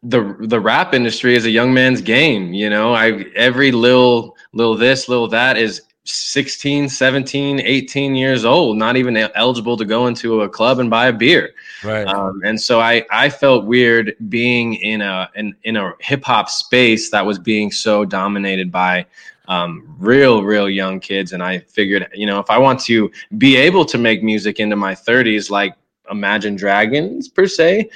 the 0.05 0.37
the 0.39 0.61
rap 0.61 0.95
industry 0.95 1.35
is 1.35 1.45
a 1.45 1.51
young 1.51 1.75
man's 1.75 2.01
game, 2.01 2.55
you 2.55 2.71
know. 2.71 2.95
I 2.95 3.25
every 3.35 3.73
little 3.73 4.37
little 4.53 4.77
this, 4.77 5.09
little 5.09 5.27
that 5.29 5.57
is 5.57 5.83
16, 6.05 6.89
17, 6.89 7.61
18 7.61 8.15
years 8.15 8.45
old, 8.45 8.77
not 8.77 8.97
even 8.97 9.17
eligible 9.17 9.77
to 9.77 9.85
go 9.85 10.07
into 10.07 10.43
a 10.43 10.49
club 10.49 10.79
and 10.79 10.89
buy 10.89 11.09
a 11.09 11.13
beer. 11.13 11.53
right. 11.83 12.07
Um, 12.07 12.43
and 12.45 12.61
so 12.61 12.79
I, 12.79 13.05
I 13.11 13.29
felt 13.29 13.65
weird 13.65 14.15
being 14.29 14.75
in 14.75 15.01
a 15.01 15.29
in, 15.35 15.57
in 15.65 15.77
a 15.77 15.95
hip 15.99 16.23
hop 16.23 16.49
space 16.49 17.11
that 17.11 17.27
was 17.27 17.41
being 17.41 17.73
so 17.73 18.05
dominated 18.05 18.71
by 18.71 19.07
um, 19.49 19.97
real 19.99 20.45
real 20.45 20.71
young 20.71 21.01
kids. 21.01 21.33
And 21.33 21.43
I 21.43 21.59
figured, 21.59 22.09
you 22.15 22.27
know, 22.27 22.39
if 22.39 22.51
I 22.51 22.59
want 22.59 22.79
to 22.83 23.11
be 23.37 23.57
able 23.57 23.85
to 23.87 23.99
make 23.99 24.23
music 24.23 24.61
into 24.61 24.77
my 24.77 24.95
30s, 24.95 25.51
like 25.51 25.75
Imagine 26.11 26.57
Dragons 26.57 27.29
per 27.29 27.47
se, 27.47 27.91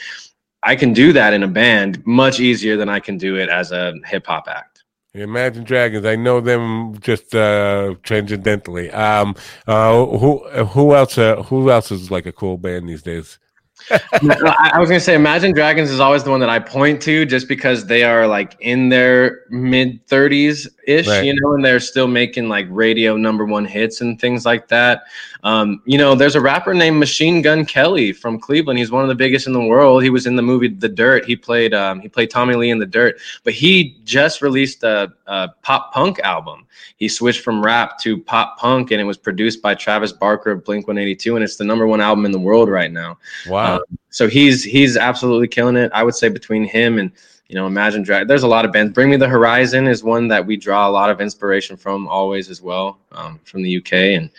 I 0.63 0.77
can 0.77 0.93
do 0.93 1.13
that 1.13 1.33
in 1.33 1.43
a 1.43 1.49
band 1.49 2.05
much 2.07 2.41
easier 2.41 2.77
than 2.77 2.89
I 2.89 3.01
can 3.01 3.19
do 3.19 3.37
it 3.37 3.49
as 3.49 3.73
a 3.73 3.95
hip 4.07 4.27
hop 4.27 4.49
act. 4.49 4.85
Imagine 5.15 5.65
Dragons. 5.65 6.05
I 6.05 6.17
know 6.17 6.41
them 6.41 6.99
just 7.01 7.35
uh, 7.35 7.95
transcendentally. 8.03 8.93
Um, 8.93 9.35
uh, 9.67 10.05
who 10.05 10.39
who 10.67 10.95
else? 10.95 11.17
Uh, 11.17 11.43
who 11.45 11.71
else 11.71 11.91
is 11.91 12.11
like 12.11 12.27
a 12.27 12.33
cool 12.33 12.59
band 12.59 12.89
these 12.89 13.03
days? 13.03 13.39
I 13.91 14.79
was 14.79 14.89
gonna 14.89 15.01
say 15.01 15.15
Imagine 15.15 15.53
Dragons 15.53 15.91
is 15.91 16.01
always 16.01 16.25
the 16.25 16.31
one 16.31 16.41
that 16.41 16.49
I 16.49 16.59
point 16.59 17.01
to 17.03 17.25
just 17.25 17.49
because 17.49 17.87
they 17.87 18.03
are 18.03 18.27
like 18.27 18.57
in 18.61 18.89
their 18.89 19.45
mid 19.49 20.07
30s 20.07 20.69
ish, 20.87 21.09
right. 21.09 21.25
you 21.25 21.35
know, 21.41 21.55
and 21.55 21.65
they're 21.65 21.81
still 21.81 22.09
making 22.09 22.49
like 22.49 22.67
radio 22.69 23.17
number 23.17 23.45
one 23.45 23.65
hits 23.65 24.01
and 24.01 24.21
things 24.21 24.45
like 24.45 24.69
that. 24.69 25.05
Um, 25.45 25.83
you 25.85 25.99
know, 25.99 26.15
there's 26.15 26.35
a 26.35 26.41
rapper 26.41 26.75
named 26.75 26.99
Machine 26.99 27.43
Gun 27.43 27.65
Kelly 27.65 28.13
from 28.13 28.41
Cleveland. 28.41 28.79
He's 28.79 28.91
one 28.91 29.03
of 29.03 29.09
the 29.09 29.15
biggest 29.15 29.47
in 29.47 29.53
the 29.53 29.65
world. 29.65 30.03
He 30.03 30.11
was 30.11 30.27
in 30.27 30.37
the 30.37 30.43
movie 30.43 30.69
The 30.69 30.89
Dirt. 30.89 31.25
He 31.25 31.37
played 31.37 31.75
um, 31.75 32.01
he 32.01 32.09
played 32.09 32.31
Tommy 32.31 32.55
Lee 32.55 32.71
in 32.71 32.79
The 32.79 32.87
Dirt, 32.87 33.19
but 33.45 33.53
he 33.53 33.97
just 34.05 34.43
released 34.43 34.83
a, 34.83 35.13
a 35.27 35.49
pop 35.63 35.93
punk 35.93 36.19
album. 36.21 36.67
He 36.97 37.09
switched 37.09 37.41
from 37.41 37.65
rap 37.65 37.99
to 38.01 38.19
pop 38.19 38.59
punk, 38.59 38.91
and 38.91 39.01
it 39.01 39.05
was 39.05 39.17
produced 39.17 39.63
by 39.63 39.75
Travis 39.75 40.13
Barker 40.13 40.51
of 40.51 40.65
Blink 40.65 40.87
182, 40.87 41.37
and 41.37 41.45
it's 41.45 41.57
the 41.57 41.65
number 41.65 41.87
one 41.87 42.01
album 42.01 42.25
in 42.25 42.33
the 42.33 42.39
world 42.39 42.69
right 42.69 42.91
now. 42.91 43.19
Wow! 43.49 43.77
Um, 43.77 43.83
so 44.11 44.29
he's 44.29 44.65
he's 44.65 44.97
absolutely 44.97 45.49
killing 45.49 45.77
it. 45.77 45.91
I 45.95 46.03
would 46.03 46.15
say 46.15 46.29
between 46.29 46.65
him 46.65 46.99
and 46.99 47.13
you 47.49 47.55
know, 47.55 47.67
Imagine 47.67 48.03
Drag. 48.03 48.29
There's 48.29 48.43
a 48.43 48.49
lot 48.49 48.67
of 48.67 48.73
bands. 48.73 48.93
Bring 48.93 49.11
Me 49.11 49.17
the 49.17 49.29
Horizon 49.29 49.87
is 49.87 50.05
one 50.05 50.29
that 50.29 50.45
we 50.45 50.57
draw 50.57 50.87
a 50.87 50.91
lot 50.91 51.09
of 51.09 51.21
inspiration 51.21 51.77
from 51.77 52.07
always 52.07 52.51
as 52.51 52.61
well, 52.61 52.99
um, 53.13 53.41
from 53.45 53.63
the 53.63 53.79
UK. 53.79 53.93
And 53.93 54.31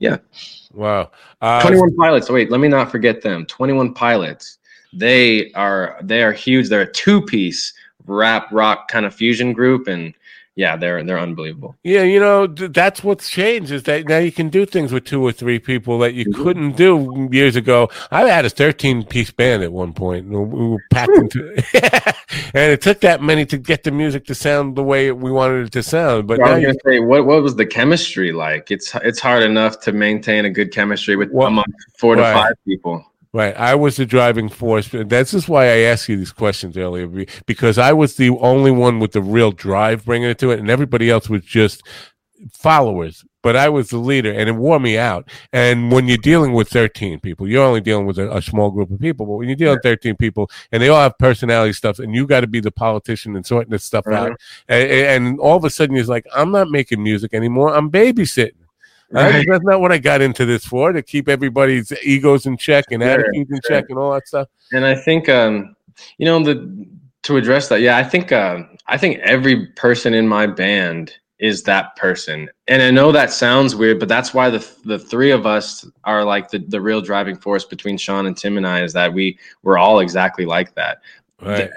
yeah. 0.00 0.16
Wow. 0.72 1.12
Uh, 1.40 1.62
21 1.62 1.94
Pilots. 1.94 2.28
Wait, 2.28 2.50
let 2.50 2.58
me 2.58 2.68
not 2.68 2.90
forget 2.90 3.22
them. 3.22 3.46
21 3.46 3.94
Pilots. 3.94 4.58
They 4.92 5.52
are 5.52 5.98
they 6.02 6.22
are 6.24 6.32
huge. 6.32 6.68
They're 6.68 6.80
a 6.80 6.92
two 6.92 7.22
piece 7.22 7.72
rap 8.06 8.50
rock 8.50 8.88
kind 8.88 9.06
of 9.06 9.14
fusion 9.14 9.52
group, 9.52 9.86
and 9.86 10.14
yeah, 10.60 10.76
they're 10.76 11.02
they're 11.02 11.18
unbelievable. 11.18 11.74
Yeah, 11.84 12.02
you 12.02 12.20
know 12.20 12.46
that's 12.46 13.02
what's 13.02 13.30
changed 13.30 13.72
is 13.72 13.84
that 13.84 14.06
now 14.06 14.18
you 14.18 14.30
can 14.30 14.50
do 14.50 14.66
things 14.66 14.92
with 14.92 15.06
two 15.06 15.22
or 15.22 15.32
three 15.32 15.58
people 15.58 15.98
that 16.00 16.12
you 16.12 16.26
mm-hmm. 16.26 16.42
couldn't 16.42 16.76
do 16.76 17.30
years 17.32 17.56
ago. 17.56 17.88
I 18.10 18.28
had 18.28 18.44
a 18.44 18.50
thirteen 18.50 19.02
piece 19.02 19.30
band 19.30 19.62
at 19.62 19.72
one 19.72 19.94
point. 19.94 20.28
We 20.28 20.36
were 20.38 20.84
packed 20.90 21.16
into, 21.16 21.48
and 22.52 22.72
it 22.72 22.82
took 22.82 23.00
that 23.00 23.22
many 23.22 23.46
to 23.46 23.56
get 23.56 23.84
the 23.84 23.90
music 23.90 24.26
to 24.26 24.34
sound 24.34 24.76
the 24.76 24.82
way 24.82 25.12
we 25.12 25.32
wanted 25.32 25.68
it 25.68 25.72
to 25.72 25.82
sound. 25.82 26.28
But 26.28 26.42
I 26.42 26.56
was 26.56 26.62
gonna 26.62 26.74
say, 26.84 27.00
what 27.00 27.24
what 27.24 27.42
was 27.42 27.56
the 27.56 27.64
chemistry 27.64 28.30
like? 28.30 28.70
It's 28.70 28.94
it's 28.96 29.18
hard 29.18 29.42
enough 29.42 29.80
to 29.80 29.92
maintain 29.92 30.44
a 30.44 30.50
good 30.50 30.74
chemistry 30.74 31.16
with 31.16 31.30
well, 31.30 31.48
among 31.48 31.64
four 31.96 32.16
to 32.16 32.22
five 32.22 32.52
people. 32.66 33.09
Right. 33.32 33.56
I 33.56 33.76
was 33.76 33.96
the 33.96 34.06
driving 34.06 34.48
force. 34.48 34.92
And 34.92 35.08
That's 35.08 35.30
just 35.30 35.48
why 35.48 35.66
I 35.66 35.78
asked 35.78 36.08
you 36.08 36.16
these 36.16 36.32
questions 36.32 36.76
earlier, 36.76 37.26
because 37.46 37.78
I 37.78 37.92
was 37.92 38.16
the 38.16 38.30
only 38.30 38.72
one 38.72 38.98
with 38.98 39.12
the 39.12 39.22
real 39.22 39.52
drive 39.52 40.04
bringing 40.04 40.30
it 40.30 40.38
to 40.40 40.50
it, 40.50 40.58
and 40.58 40.68
everybody 40.68 41.08
else 41.10 41.28
was 41.28 41.42
just 41.42 41.82
followers. 42.52 43.24
But 43.42 43.56
I 43.56 43.68
was 43.70 43.88
the 43.88 43.98
leader, 43.98 44.32
and 44.32 44.48
it 44.48 44.52
wore 44.52 44.80
me 44.80 44.98
out. 44.98 45.30
And 45.52 45.90
when 45.90 46.08
you're 46.08 46.18
dealing 46.18 46.52
with 46.52 46.68
13 46.68 47.20
people, 47.20 47.48
you're 47.48 47.64
only 47.64 47.80
dealing 47.80 48.04
with 48.04 48.18
a, 48.18 48.36
a 48.36 48.42
small 48.42 48.70
group 48.70 48.90
of 48.90 49.00
people. 49.00 49.24
But 49.24 49.36
when 49.36 49.48
you're 49.48 49.56
dealing 49.56 49.76
with 49.76 49.82
13 49.84 50.16
people, 50.16 50.50
and 50.72 50.82
they 50.82 50.88
all 50.88 51.00
have 51.00 51.16
personality 51.16 51.72
stuff, 51.72 52.00
and 52.00 52.14
you 52.14 52.26
got 52.26 52.40
to 52.40 52.46
be 52.46 52.60
the 52.60 52.72
politician 52.72 53.36
and 53.36 53.46
sorting 53.46 53.70
this 53.70 53.84
stuff 53.84 54.06
out, 54.08 54.32
uh-huh. 54.32 54.36
and, 54.68 54.90
and 54.90 55.40
all 55.40 55.56
of 55.56 55.64
a 55.64 55.70
sudden 55.70 55.96
you're 55.96 56.04
like, 56.04 56.26
I'm 56.34 56.50
not 56.50 56.68
making 56.68 57.02
music 57.02 57.32
anymore. 57.32 57.74
I'm 57.74 57.90
babysitting. 57.90 58.59
Right. 59.10 59.46
That's 59.48 59.64
not 59.64 59.80
what 59.80 59.92
I 59.92 59.98
got 59.98 60.20
into 60.20 60.46
this 60.46 60.64
for 60.64 60.92
to 60.92 61.02
keep 61.02 61.28
everybody's 61.28 61.92
egos 62.02 62.46
in 62.46 62.56
check 62.56 62.84
and 62.90 63.02
sure, 63.02 63.10
attitudes 63.10 63.50
in 63.50 63.60
sure. 63.64 63.76
check 63.76 63.86
and 63.88 63.98
all 63.98 64.12
that 64.12 64.28
stuff. 64.28 64.48
And 64.72 64.84
I 64.84 64.94
think, 64.94 65.28
um, 65.28 65.74
you 66.18 66.26
know, 66.26 66.42
the 66.42 66.86
to 67.22 67.36
address 67.36 67.68
that, 67.68 67.80
yeah, 67.80 67.96
I 67.96 68.04
think 68.04 68.32
uh, 68.32 68.62
I 68.86 68.96
think 68.96 69.18
every 69.18 69.66
person 69.68 70.14
in 70.14 70.26
my 70.26 70.46
band 70.46 71.16
is 71.38 71.62
that 71.62 71.96
person. 71.96 72.48
And 72.68 72.82
I 72.82 72.90
know 72.90 73.12
that 73.12 73.32
sounds 73.32 73.74
weird, 73.74 73.98
but 73.98 74.08
that's 74.08 74.32
why 74.32 74.50
the 74.50 74.66
the 74.84 74.98
three 74.98 75.30
of 75.30 75.46
us 75.46 75.86
are 76.04 76.24
like 76.24 76.50
the, 76.50 76.58
the 76.58 76.80
real 76.80 77.00
driving 77.00 77.36
force 77.36 77.64
between 77.64 77.98
Sean 77.98 78.26
and 78.26 78.36
Tim 78.36 78.56
and 78.56 78.66
I 78.66 78.82
is 78.82 78.92
that 78.92 79.12
we 79.12 79.38
we're 79.62 79.78
all 79.78 80.00
exactly 80.00 80.46
like 80.46 80.74
that. 80.74 80.98
Right 81.42 81.70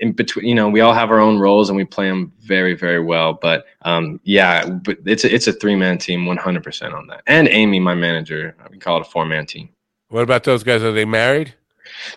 in 0.00 0.12
between, 0.12 0.46
you 0.46 0.54
know, 0.54 0.68
we 0.68 0.80
all 0.80 0.92
have 0.92 1.10
our 1.10 1.20
own 1.20 1.38
roles 1.38 1.68
and 1.68 1.76
we 1.76 1.84
play 1.84 2.08
them 2.08 2.32
very, 2.40 2.74
very 2.74 3.02
well. 3.02 3.34
But 3.34 3.66
um, 3.82 4.20
yeah, 4.24 4.68
but 4.68 4.98
it's 5.04 5.24
a, 5.24 5.34
it's 5.34 5.46
a 5.46 5.52
three 5.52 5.76
man 5.76 5.98
team, 5.98 6.26
one 6.26 6.36
hundred 6.36 6.62
percent 6.62 6.94
on 6.94 7.06
that. 7.08 7.22
And 7.26 7.48
Amy, 7.48 7.80
my 7.80 7.94
manager, 7.94 8.56
we 8.70 8.78
call 8.78 8.98
it 8.98 9.06
a 9.06 9.10
four 9.10 9.26
man 9.26 9.46
team. 9.46 9.68
What 10.08 10.22
about 10.22 10.44
those 10.44 10.62
guys? 10.62 10.82
Are 10.82 10.92
they 10.92 11.04
married? 11.04 11.54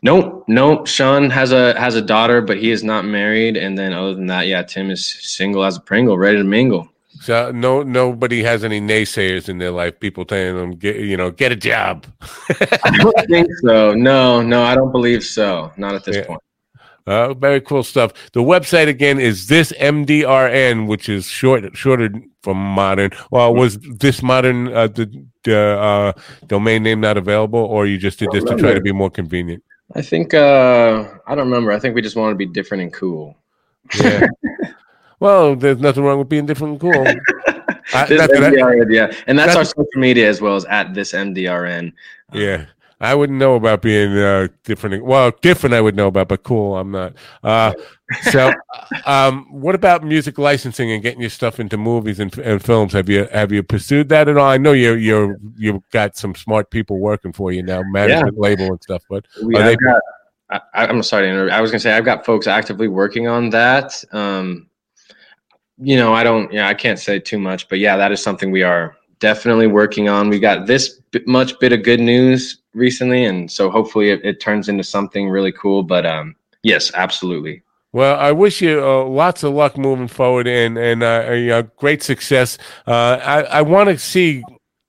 Nope, 0.02 0.46
nope. 0.48 0.88
Sean 0.88 1.30
has 1.30 1.52
a 1.52 1.80
has 1.80 1.96
a 1.96 2.02
daughter, 2.02 2.42
but 2.42 2.58
he 2.58 2.72
is 2.72 2.84
not 2.84 3.06
married. 3.06 3.58
And 3.58 3.78
then 3.78 3.94
other 3.94 4.14
than 4.14 4.28
that, 4.28 4.48
yeah, 4.48 4.64
Tim 4.64 4.92
is 4.92 5.06
single 5.06 5.64
as 5.64 5.78
a 5.78 5.82
Pringle, 5.82 6.18
ready 6.18 6.38
to 6.38 6.44
mingle. 6.44 6.90
So 7.22 7.52
no, 7.52 7.84
nobody 7.84 8.44
has 8.44 8.64
any 8.64 8.80
naysayers 8.80 9.50
in 9.50 9.58
their 9.58 9.72
life. 9.72 10.00
People 10.00 10.26
telling 10.26 10.56
them, 10.56 10.72
get 10.72 10.98
you 10.98 11.18
know, 11.18 11.32
get 11.32 11.52
a 11.52 11.56
job. 11.56 12.06
I 12.84 12.98
don't 12.98 13.28
think 13.28 13.48
so. 13.64 13.94
No, 13.94 14.42
no, 14.42 14.64
I 14.64 14.76
don't 14.76 14.92
believe 14.92 15.24
so. 15.24 15.72
Not 15.78 15.96
at 15.96 16.04
this 16.04 16.18
yeah. 16.18 16.26
point. 16.26 16.42
Uh, 17.08 17.34
very 17.34 17.62
cool 17.62 17.84
stuff. 17.84 18.12
The 18.34 18.42
website 18.42 18.90
again 18.90 19.18
is 19.18 19.48
this 19.48 19.72
MDRN, 19.80 20.88
which 20.88 21.08
is 21.08 21.26
short 21.26 21.76
shorter 21.76 22.10
from 22.42 22.58
modern. 22.58 23.12
Well, 23.32 23.56
was 23.56 23.78
this 23.80 24.22
modern 24.22 24.74
uh, 24.74 24.88
the, 24.88 25.26
the 25.44 25.58
uh, 25.58 26.12
domain 26.48 26.84
name 26.84 27.00
not 27.00 27.16
available, 27.16 27.62
or 27.62 27.86
you 27.86 27.98
just 27.98 28.20
did 28.20 28.30
this 28.34 28.44
to 28.44 28.58
try 28.58 28.74
to 28.74 28.82
be 28.82 28.92
more 28.92 29.10
convenient? 29.10 29.64
I 29.96 30.02
think 30.02 30.34
uh, 30.34 31.06
I 31.26 31.34
don't 31.34 31.46
remember. 31.48 31.72
I 31.72 31.80
think 31.80 31.96
we 31.96 32.02
just 32.02 32.18
want 32.18 32.34
to 32.34 32.36
be 32.36 32.46
different 32.46 32.84
and 32.84 32.94
cool. 32.94 33.38
Yeah. 33.98 34.28
well, 35.22 35.56
there's 35.56 35.80
nothing 35.80 36.04
wrong 36.04 36.20
with 36.20 36.28
being 36.28 36.46
different 36.46 36.74
and 36.74 36.82
cool. 36.82 37.08
I, 37.94 38.06
MDRN, 38.06 38.94
yeah, 38.94 39.14
and 39.28 39.40
that's, 39.40 39.56
that's, 39.56 39.58
our 39.58 39.64
social 39.64 39.88
media 40.02 40.28
as 40.28 40.42
well 40.42 40.58
as 40.58 40.66
at 40.66 40.94
this 40.94 41.14
MDRN. 41.14 41.94
Yeah. 42.34 42.66
I 43.00 43.14
wouldn't 43.14 43.38
know 43.38 43.56
about 43.56 43.84
being 43.84 44.18
uh, 44.18 44.48
different. 44.64 45.06
Well, 45.06 45.32
different 45.42 45.76
I 45.76 45.82
would 45.82 45.96
know 45.96 46.08
about, 46.08 46.30
but 46.30 46.44
cool 46.44 46.78
I'm 46.78 46.92
not. 46.92 47.14
Uh, 47.44 47.74
so, 48.32 48.52
um, 49.06 49.46
what 49.52 49.76
about 49.76 50.04
music 50.04 50.40
licensing 50.40 50.92
and 50.92 51.04
getting 51.04 51.22
your 51.22 51.30
stuff 51.30 51.60
into 51.60 51.78
movies 51.78 52.20
and, 52.20 52.36
and, 52.40 52.64
films? 52.64 52.94
Have 52.94 53.08
you 53.08 53.28
have 53.32 53.52
you 53.52 53.62
pursued 53.62 54.10
that 54.10 54.28
at 54.28 54.38
all? 54.38 54.50
I 54.50 54.58
know 54.58 54.72
you 54.72 54.96
you're 54.96 55.38
you've 55.58 55.88
got 55.92 56.18
some 56.18 56.34
smart 56.34 56.72
people 56.72 56.98
working 56.98 57.34
for 57.34 57.52
you 57.52 57.62
now, 57.62 57.84
management 57.84 58.36
yeah. 58.36 58.42
label 58.42 58.66
and 58.68 58.82
stuff. 58.82 59.04
But 59.10 59.26
we, 59.44 59.56
are 59.56 59.64
they? 59.64 59.76
Got, 59.76 60.02
I, 60.50 60.88
am 60.88 61.04
sorry 61.04 61.28
to 61.28 61.30
interrupt. 61.30 61.54
I 61.54 61.62
was 61.62 61.70
gonna 61.70 61.80
say 61.80 61.94
I've 61.94 62.06
got 62.06 62.26
folks 62.26 62.48
actively 62.48 62.88
working 62.88 63.28
on 63.28 63.52
that. 63.52 64.04
Um, 64.12 64.70
you 65.78 65.98
know, 65.98 66.16
I 66.16 66.24
don't. 66.24 66.52
Yeah, 66.52 66.68
I 66.68 66.74
can't 66.74 66.98
say 66.98 67.20
too 67.20 67.38
much, 67.38 67.70
but 67.70 67.78
yeah, 67.78 67.96
that 67.96 68.12
is 68.12 68.24
something 68.24 68.50
we 68.50 68.64
are 68.64 68.98
definitely 69.20 69.68
working 69.68 70.10
on. 70.10 70.30
We 70.30 70.40
got 70.40 70.66
this 70.66 71.00
much 71.28 71.60
bit 71.60 71.74
of 71.74 71.84
good 71.84 72.00
news 72.00 72.64
recently, 72.78 73.26
and 73.26 73.52
so 73.52 73.70
hopefully 73.70 74.12
it, 74.12 74.24
it 74.24 74.40
turns 74.40 74.70
into 74.70 74.84
something 74.84 75.30
really 75.30 75.52
cool. 75.52 75.84
But 75.84 76.06
um, 76.06 76.36
yes, 76.64 76.92
absolutely. 76.94 77.64
Well, 77.94 78.18
I 78.20 78.32
wish 78.32 78.62
you 78.62 78.84
uh, 78.84 79.06
lots 79.06 79.44
of 79.44 79.54
luck 79.54 79.78
moving 79.78 80.08
forward 80.08 80.48
and 80.48 80.78
and 80.78 81.04
uh, 81.04 81.64
great 81.78 82.04
success. 82.04 82.58
Uh, 82.86 83.20
I 83.24 83.42
I 83.44 83.62
want 83.62 83.90
to 83.90 83.98
see 83.98 84.44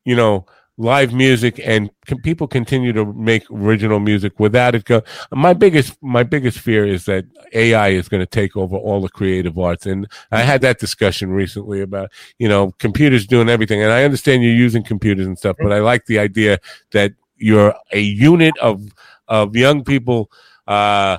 you 0.05 0.15
know 0.15 0.47
live 0.79 1.13
music 1.13 1.61
and 1.65 1.91
can 2.07 2.21
people 2.23 2.47
continue 2.47 2.93
to 2.93 3.05
make 3.13 3.43
original 3.51 3.99
music 3.99 4.39
without 4.39 4.77
it 4.77 4.85
go 4.85 5.03
my 5.33 5.53
biggest 5.53 6.01
my 6.01 6.23
biggest 6.23 6.61
fear 6.61 6.87
is 6.87 7.05
that 7.05 7.25
ai 7.53 7.89
is 7.89 8.09
going 8.09 8.21
to 8.21 8.27
take 8.27 8.57
over 8.57 8.77
all 8.77 9.01
the 9.01 9.09
creative 9.09 9.59
arts 9.59 9.87
and 9.87 10.07
i 10.31 10.41
had 10.41 10.61
that 10.61 10.79
discussion 10.79 11.31
recently 11.33 11.81
about 11.81 12.11
you 12.39 12.49
know 12.49 12.71
computers 12.79 13.27
doing 13.27 13.49
everything 13.49 13.83
and 13.83 13.93
i 13.93 14.05
understand 14.05 14.43
you're 14.43 14.53
using 14.53 14.85
computers 14.85 15.27
and 15.27 15.37
stuff 15.37 15.57
but 15.61 15.73
i 15.73 15.81
like 15.81 16.07
the 16.07 16.19
idea 16.19 16.61
that 16.93 17.13
you're 17.39 17.75
a 17.93 18.01
unit 18.01 18.57
of 18.59 18.83
of 19.29 19.57
young 19.57 19.85
people 19.85 20.31
uh 20.67 21.19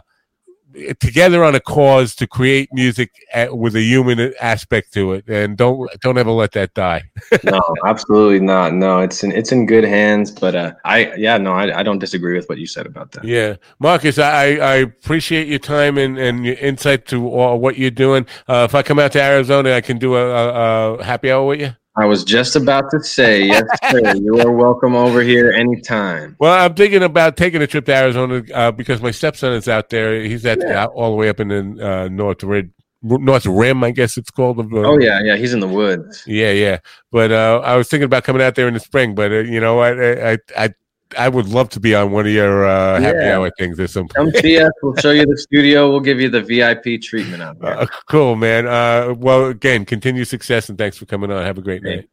together 0.99 1.43
on 1.43 1.55
a 1.55 1.59
cause 1.59 2.15
to 2.15 2.28
create 2.28 2.70
music 2.72 3.11
at, 3.34 3.57
with 3.57 3.76
a 3.76 3.82
human 3.82 4.34
aspect 4.39 4.93
to 4.93 5.13
it. 5.13 5.28
And 5.28 5.57
don't 5.57 5.89
don't 6.01 6.17
ever 6.17 6.32
let 6.32 6.51
that 6.53 6.74
die. 6.74 7.03
No 7.43 7.61
absolutely 7.86 8.39
not. 8.39 8.74
No 8.74 8.99
it's 8.99 9.24
in 9.24 9.32
it's 9.32 9.51
in 9.51 9.65
good 9.65 9.84
hands 9.84 10.32
but 10.32 10.55
uh 10.55 10.74
i 10.86 11.13
yeah 11.15 11.38
no 11.38 11.53
I, 11.53 11.80
I 11.80 11.84
don't 11.84 11.99
disagree 11.99 12.36
with 12.36 12.47
what 12.49 12.57
you 12.57 12.67
said 12.67 12.86
about 12.86 13.11
that. 13.13 13.24
Yeah. 13.24 13.55
Marcus 13.80 14.20
i 14.20 14.55
i 14.55 14.76
appreciate 14.76 15.47
your 15.47 15.59
time 15.59 15.97
and 15.97 16.17
and 16.17 16.45
your 16.45 16.55
insight 16.55 17.05
to 17.07 17.28
all, 17.30 17.59
what 17.59 17.78
you're 17.78 17.91
doing. 17.91 18.26
Uh 18.47 18.67
if 18.70 18.76
i 18.76 18.84
come 18.84 18.99
out 18.99 19.11
to 19.13 19.22
arizona 19.22 19.74
i 19.74 19.82
can 19.82 19.97
do 19.97 20.15
a, 20.15 20.26
a, 20.26 20.93
a 20.95 21.03
happy 21.03 21.32
hour 21.32 21.45
with 21.45 21.61
you 21.61 21.76
I 22.00 22.06
was 22.06 22.24
just 22.24 22.56
about 22.56 22.89
to 22.91 23.04
say, 23.04 23.43
yes, 23.43 23.64
sir. 23.91 24.16
you 24.16 24.39
are 24.39 24.52
welcome 24.52 24.95
over 24.95 25.22
here 25.22 25.52
anytime. 25.52 26.38
Well, 26.39 26.54
I'm 26.54 26.74
thinking 26.74 27.04
about 27.04 27.36
taking 27.36 27.62
a 27.62 27.68
trip 27.68 27.86
to 27.88 27.93
Arizona 27.93 28.41
uh, 28.54 28.72
because 28.72 29.02
my 29.02 29.12
stepson 29.12 29.52
is 29.52 29.68
out 29.68 29.89
there. 29.89 30.22
He's 30.22 30.45
at 30.45 30.60
yeah. 30.62 30.86
all 30.86 31.12
the 31.12 31.18
way 31.18 31.28
up 31.28 31.41
in 31.41 31.50
the 31.50 31.86
uh, 31.86 32.08
North 32.08 32.41
Rid, 32.41 32.72
North 33.02 33.45
Rim, 33.45 33.84
I 33.84 33.91
guess 33.91 34.16
it's 34.16 34.32
called. 34.32 34.60
Uh, 34.60 34.78
oh 34.78 34.97
yeah, 34.97 35.22
yeah. 35.22 35.36
He's 35.36 35.52
in 35.52 35.60
the 35.60 35.68
woods. 35.68 36.24
Yeah, 36.26 36.52
yeah. 36.52 36.80
But 37.12 37.34
uh, 37.34 37.62
I 37.66 37.76
was 37.76 37.89
thinking 37.89 38.06
about 38.06 38.24
coming 38.24 38.41
out 38.41 38.56
there 38.56 38.70
in 38.70 38.76
the 38.76 38.80
spring, 38.80 39.14
but 39.14 39.34
uh, 39.34 39.39
you 39.39 39.60
know, 39.60 39.80
I, 39.80 40.32
I, 40.32 40.38
I 40.58 40.70
I 41.18 41.28
would 41.28 41.47
love 41.47 41.70
to 41.70 41.80
be 41.80 41.95
on 41.95 42.12
one 42.12 42.26
of 42.28 42.32
your 42.32 42.66
uh, 42.68 43.01
happy 43.01 43.26
hour 43.26 43.49
things 43.57 43.80
or 43.80 43.88
some 43.88 44.07
Come 44.10 44.32
see 44.32 44.60
us. 44.60 44.72
We'll 44.84 44.95
show 44.97 45.12
you 45.12 45.26
the 45.26 45.38
studio. 45.47 45.89
We'll 45.89 45.99
give 46.01 46.20
you 46.22 46.30
the 46.30 46.41
VIP 46.41 47.01
treatment 47.01 47.41
out 47.41 47.60
there. 47.60 47.80
Uh, 47.80 47.86
cool, 48.07 48.36
man. 48.36 48.68
Uh, 48.68 49.16
well, 49.18 49.45
again, 49.45 49.86
continue 49.86 50.24
success 50.26 50.70
and 50.70 50.78
thanks 50.78 50.97
for 50.97 51.05
coming 51.05 51.32
on. 51.32 51.43
Have 51.43 51.57
a 51.57 51.62
great 51.62 51.84
Hey. 51.84 51.95
night. 51.95 52.10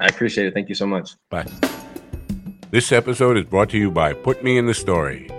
I 0.00 0.06
appreciate 0.06 0.46
it. 0.46 0.54
Thank 0.54 0.68
you 0.68 0.74
so 0.74 0.86
much. 0.86 1.10
Bye. 1.30 1.46
This 2.70 2.92
episode 2.92 3.36
is 3.38 3.44
brought 3.44 3.70
to 3.70 3.78
you 3.78 3.90
by 3.90 4.12
Put 4.12 4.44
Me 4.44 4.58
in 4.58 4.66
the 4.66 4.74
Story. 4.74 5.30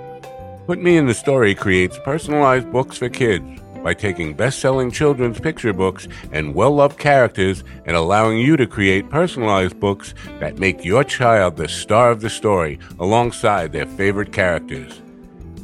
Put 0.66 0.80
Me 0.82 0.98
in 0.98 1.06
the 1.06 1.14
Story 1.14 1.54
creates 1.56 2.00
personalized 2.04 2.72
books 2.72 2.98
for 2.98 3.10
kids 3.10 3.46
by 3.84 3.94
taking 3.94 4.34
best 4.34 4.60
selling 4.60 4.92
children's 4.92 5.40
picture 5.40 5.74
books 5.74 6.08
and 6.32 6.56
well 6.56 6.72
loved 6.72 6.98
characters 6.98 7.64
and 7.86 7.96
allowing 7.96 8.38
you 8.38 8.58
to 8.58 8.68
create 8.68 9.10
personalized 9.10 9.80
books 9.80 10.14
that 10.40 10.60
make 10.60 10.86
your 10.86 11.04
child 11.04 11.56
the 11.56 11.68
star 11.68 12.12
of 12.12 12.22
the 12.22 12.30
story 12.30 12.80
alongside 13.00 13.72
their 13.72 13.86
favorite 13.86 14.34
characters. 14.34 15.02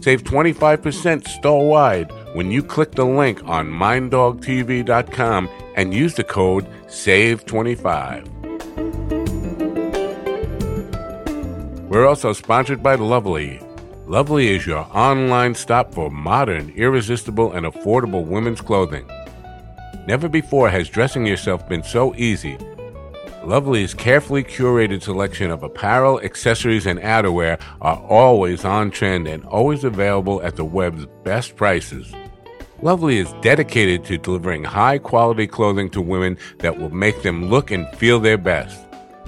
Save 0.02 0.24
25% 0.24 1.28
store 1.28 1.68
wide 1.68 2.12
when 2.36 2.52
you 2.52 2.62
click 2.62 2.92
the 2.92 3.06
link 3.06 3.42
on 3.46 3.68
minddogtv.com 3.68 5.50
and 5.76 5.94
use 5.94 6.14
the 6.14 6.24
code 6.24 6.68
SAVE25. 6.86 8.36
We're 11.90 12.06
also 12.06 12.34
sponsored 12.34 12.84
by 12.84 12.96
Lovely. 12.96 13.65
Lovely 14.08 14.50
is 14.50 14.68
your 14.68 14.88
online 14.96 15.56
stop 15.56 15.92
for 15.92 16.12
modern, 16.12 16.70
irresistible, 16.76 17.54
and 17.54 17.66
affordable 17.66 18.24
women's 18.24 18.62
clothing. 18.62 19.10
Never 20.06 20.30
before 20.30 20.70
has 20.70 20.90
dressing 20.90 21.26
yourself 21.26 21.68
been 21.68 21.82
so 21.82 22.14
easy. 22.14 22.56
Lovely's 23.44 23.96
carefully 23.96 24.44
curated 24.44 25.02
selection 25.02 25.50
of 25.50 25.64
apparel, 25.64 26.22
accessories, 26.22 26.86
and 26.86 27.00
outerwear 27.00 27.60
are 27.82 27.98
always 27.98 28.64
on 28.64 28.92
trend 28.92 29.28
and 29.28 29.44
always 29.46 29.84
available 29.84 30.40
at 30.44 30.56
the 30.56 30.66
web's 30.66 31.08
best 31.24 31.56
prices. 31.56 32.14
Lovely 32.84 33.18
is 33.18 33.34
dedicated 33.42 34.06
to 34.06 34.20
delivering 34.20 34.66
high 34.66 35.00
quality 35.00 35.48
clothing 35.48 35.90
to 35.90 36.02
women 36.02 36.38
that 36.60 36.78
will 36.78 36.92
make 36.92 37.24
them 37.24 37.50
look 37.50 37.72
and 37.72 37.88
feel 37.98 38.20
their 38.20 38.38
best. 38.38 38.85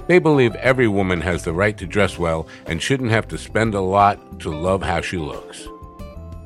They 0.08 0.18
believe 0.18 0.56
every 0.56 0.88
woman 0.88 1.20
has 1.20 1.44
the 1.44 1.52
right 1.52 1.76
to 1.76 1.86
dress 1.86 2.18
well 2.18 2.48
and 2.66 2.82
shouldn't 2.82 3.10
have 3.10 3.28
to 3.28 3.38
spend 3.38 3.74
a 3.74 3.80
lot 3.80 4.40
to 4.40 4.50
love 4.50 4.82
how 4.82 5.02
she 5.02 5.18
looks. 5.18 5.68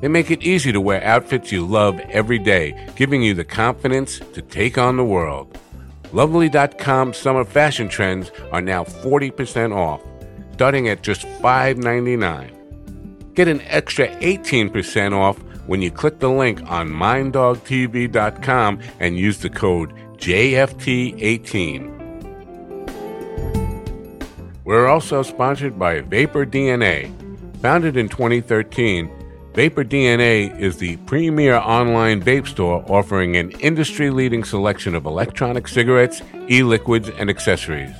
They 0.01 0.09
make 0.09 0.29
it 0.29 0.43
easy 0.43 0.73
to 0.73 0.81
wear 0.81 1.01
outfits 1.01 1.49
you 1.49 1.65
love 1.65 1.97
every 2.11 2.39
day, 2.39 2.89
giving 2.97 3.23
you 3.23 3.33
the 3.33 3.45
confidence 3.45 4.19
to 4.33 4.41
take 4.41 4.77
on 4.77 4.97
the 4.97 5.05
world. 5.05 5.57
Lovely.com 6.11 7.13
summer 7.13 7.45
fashion 7.45 7.87
trends 7.87 8.31
are 8.51 8.61
now 8.61 8.83
40% 8.83 9.73
off, 9.73 10.01
starting 10.51 10.89
at 10.89 11.01
just 11.01 11.21
$5.99. 11.21 13.33
Get 13.33 13.47
an 13.47 13.61
extra 13.61 14.09
18% 14.17 15.13
off 15.13 15.41
when 15.67 15.81
you 15.81 15.89
click 15.89 16.19
the 16.19 16.29
link 16.29 16.61
on 16.69 16.89
minddogtv.com 16.89 18.79
and 18.99 19.17
use 19.17 19.39
the 19.39 19.49
code 19.49 19.93
JFT18. 20.17 22.02
We're 24.65 24.87
also 24.87 25.23
sponsored 25.23 25.77
by 25.77 25.99
Vapor 25.99 26.45
DNA. 26.45 27.11
Founded 27.57 27.97
in 27.97 28.07
2013, 28.07 29.11
Vapor 29.53 29.83
DNA 29.83 30.57
is 30.57 30.77
the 30.77 30.95
premier 30.97 31.55
online 31.55 32.23
vape 32.23 32.47
store 32.47 32.81
offering 32.87 33.35
an 33.35 33.51
industry 33.59 34.09
leading 34.09 34.45
selection 34.45 34.95
of 34.95 35.05
electronic 35.05 35.67
cigarettes, 35.67 36.21
e 36.49 36.63
liquids, 36.63 37.09
and 37.09 37.29
accessories. 37.29 37.93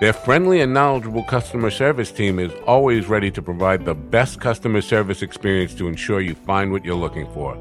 Their 0.00 0.14
friendly 0.14 0.62
and 0.62 0.72
knowledgeable 0.72 1.24
customer 1.24 1.70
service 1.70 2.10
team 2.10 2.38
is 2.38 2.52
always 2.66 3.06
ready 3.06 3.30
to 3.32 3.42
provide 3.42 3.84
the 3.84 3.94
best 3.94 4.40
customer 4.40 4.80
service 4.80 5.20
experience 5.20 5.74
to 5.74 5.86
ensure 5.86 6.22
you 6.22 6.34
find 6.34 6.72
what 6.72 6.82
you're 6.82 6.94
looking 6.94 7.30
for. 7.34 7.58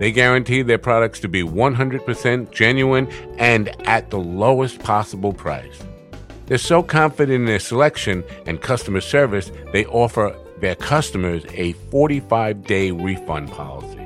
They 0.00 0.10
guarantee 0.10 0.62
their 0.62 0.78
products 0.78 1.20
to 1.20 1.28
be 1.28 1.44
100% 1.44 2.50
genuine 2.50 3.06
and 3.38 3.68
at 3.86 4.10
the 4.10 4.18
lowest 4.18 4.80
possible 4.80 5.32
price. 5.32 5.82
They're 6.46 6.58
so 6.58 6.82
confident 6.82 7.34
in 7.34 7.44
their 7.46 7.60
selection 7.60 8.24
and 8.46 8.60
customer 8.60 9.00
service, 9.00 9.50
they 9.72 9.86
offer 9.86 10.36
their 10.60 10.74
customers 10.76 11.44
a 11.50 11.72
45 11.90 12.64
day 12.64 12.90
refund 12.90 13.50
policy. 13.50 13.98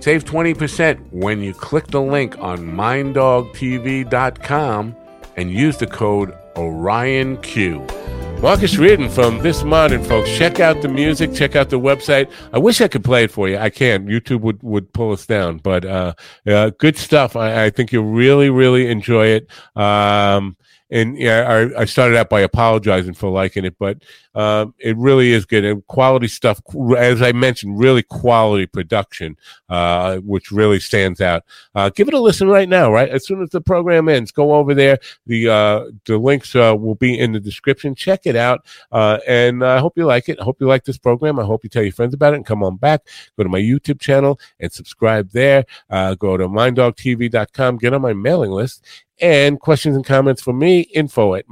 Save 0.00 0.24
20% 0.24 1.12
when 1.12 1.40
you 1.40 1.54
click 1.54 1.86
the 1.86 2.02
link 2.02 2.38
on 2.38 2.58
minddogtv.com 2.58 4.96
and 5.36 5.50
use 5.50 5.78
the 5.78 5.86
code 5.86 6.36
OrionQ. 6.56 8.02
Marcus 8.42 8.76
Reardon 8.76 9.08
from 9.08 9.38
This 9.38 9.64
Modern, 9.64 10.04
folks. 10.04 10.28
Check 10.36 10.60
out 10.60 10.82
the 10.82 10.88
music. 10.88 11.32
Check 11.32 11.56
out 11.56 11.70
the 11.70 11.80
website. 11.80 12.30
I 12.52 12.58
wish 12.58 12.82
I 12.82 12.88
could 12.88 13.02
play 13.02 13.24
it 13.24 13.30
for 13.30 13.48
you. 13.48 13.56
I 13.56 13.70
can't. 13.70 14.06
YouTube 14.06 14.42
would, 14.42 14.62
would 14.62 14.92
pull 14.92 15.12
us 15.12 15.24
down. 15.24 15.56
But 15.56 15.86
uh, 15.86 16.12
uh, 16.46 16.72
good 16.76 16.98
stuff. 16.98 17.36
I, 17.36 17.64
I 17.64 17.70
think 17.70 17.90
you'll 17.90 18.04
really, 18.04 18.50
really 18.50 18.90
enjoy 18.90 19.28
it. 19.28 19.48
Um, 19.74 20.58
and 20.94 21.18
yeah, 21.18 21.68
I, 21.76 21.82
I 21.82 21.84
started 21.86 22.16
out 22.16 22.30
by 22.30 22.40
apologizing 22.40 23.14
for 23.14 23.28
liking 23.28 23.64
it, 23.64 23.74
but 23.78 24.02
um, 24.34 24.74
it 24.78 24.96
really 24.96 25.32
is 25.32 25.46
good 25.46 25.64
and 25.64 25.86
quality 25.86 26.28
stuff. 26.28 26.60
As 26.96 27.22
I 27.22 27.32
mentioned, 27.32 27.78
really 27.78 28.02
quality 28.02 28.66
production, 28.66 29.36
uh, 29.68 30.18
which 30.18 30.50
really 30.50 30.80
stands 30.80 31.20
out. 31.20 31.44
Uh, 31.74 31.90
give 31.90 32.08
it 32.08 32.14
a 32.14 32.20
listen 32.20 32.48
right 32.48 32.68
now. 32.68 32.92
Right 32.92 33.08
as 33.08 33.26
soon 33.26 33.42
as 33.42 33.50
the 33.50 33.60
program 33.60 34.08
ends, 34.08 34.32
go 34.32 34.54
over 34.54 34.74
there. 34.74 34.98
The 35.26 35.48
uh, 35.48 35.84
the 36.06 36.18
links 36.18 36.54
uh, 36.54 36.74
will 36.78 36.96
be 36.96 37.18
in 37.18 37.32
the 37.32 37.40
description. 37.40 37.94
Check 37.94 38.22
it 38.24 38.36
out, 38.36 38.66
uh, 38.92 39.18
and 39.26 39.64
I 39.64 39.78
hope 39.78 39.96
you 39.96 40.04
like 40.04 40.28
it. 40.28 40.40
I 40.40 40.44
hope 40.44 40.60
you 40.60 40.66
like 40.66 40.84
this 40.84 40.98
program. 40.98 41.38
I 41.38 41.44
hope 41.44 41.64
you 41.64 41.70
tell 41.70 41.82
your 41.82 41.92
friends 41.92 42.14
about 42.14 42.32
it 42.32 42.36
and 42.36 42.46
come 42.46 42.62
on 42.62 42.76
back. 42.76 43.06
Go 43.36 43.44
to 43.44 43.48
my 43.48 43.60
YouTube 43.60 44.00
channel 44.00 44.38
and 44.60 44.72
subscribe 44.72 45.30
there. 45.30 45.64
Uh, 45.90 46.14
go 46.14 46.36
to 46.36 46.48
minddogtv.com. 46.48 47.78
Get 47.78 47.94
on 47.94 48.02
my 48.02 48.12
mailing 48.12 48.50
list 48.50 48.84
and 49.20 49.60
questions 49.60 49.96
and 49.96 50.04
comments 50.04 50.42
for 50.42 50.52
me, 50.52 50.80
info 50.80 51.34
at 51.34 51.46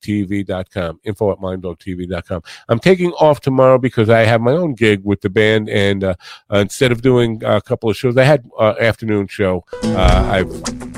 minddogtv.com. 0.00 1.00
Info 1.04 1.32
at 1.32 1.38
minddogtv.com. 1.38 2.42
I'm 2.68 2.78
taking 2.78 3.12
off 3.12 3.40
tomorrow 3.40 3.78
because 3.78 4.08
I 4.08 4.20
have 4.20 4.40
my 4.40 4.52
own 4.52 4.74
gig 4.74 5.04
with 5.04 5.20
the 5.20 5.30
band. 5.30 5.68
And 5.68 6.04
uh, 6.04 6.14
uh, 6.52 6.58
instead 6.58 6.92
of 6.92 7.02
doing 7.02 7.42
a 7.44 7.60
couple 7.60 7.90
of 7.90 7.96
shows, 7.96 8.16
I 8.16 8.24
had 8.24 8.48
uh, 8.58 8.74
afternoon 8.80 9.26
show. 9.28 9.64
Uh, 9.82 10.28
I've 10.30 10.46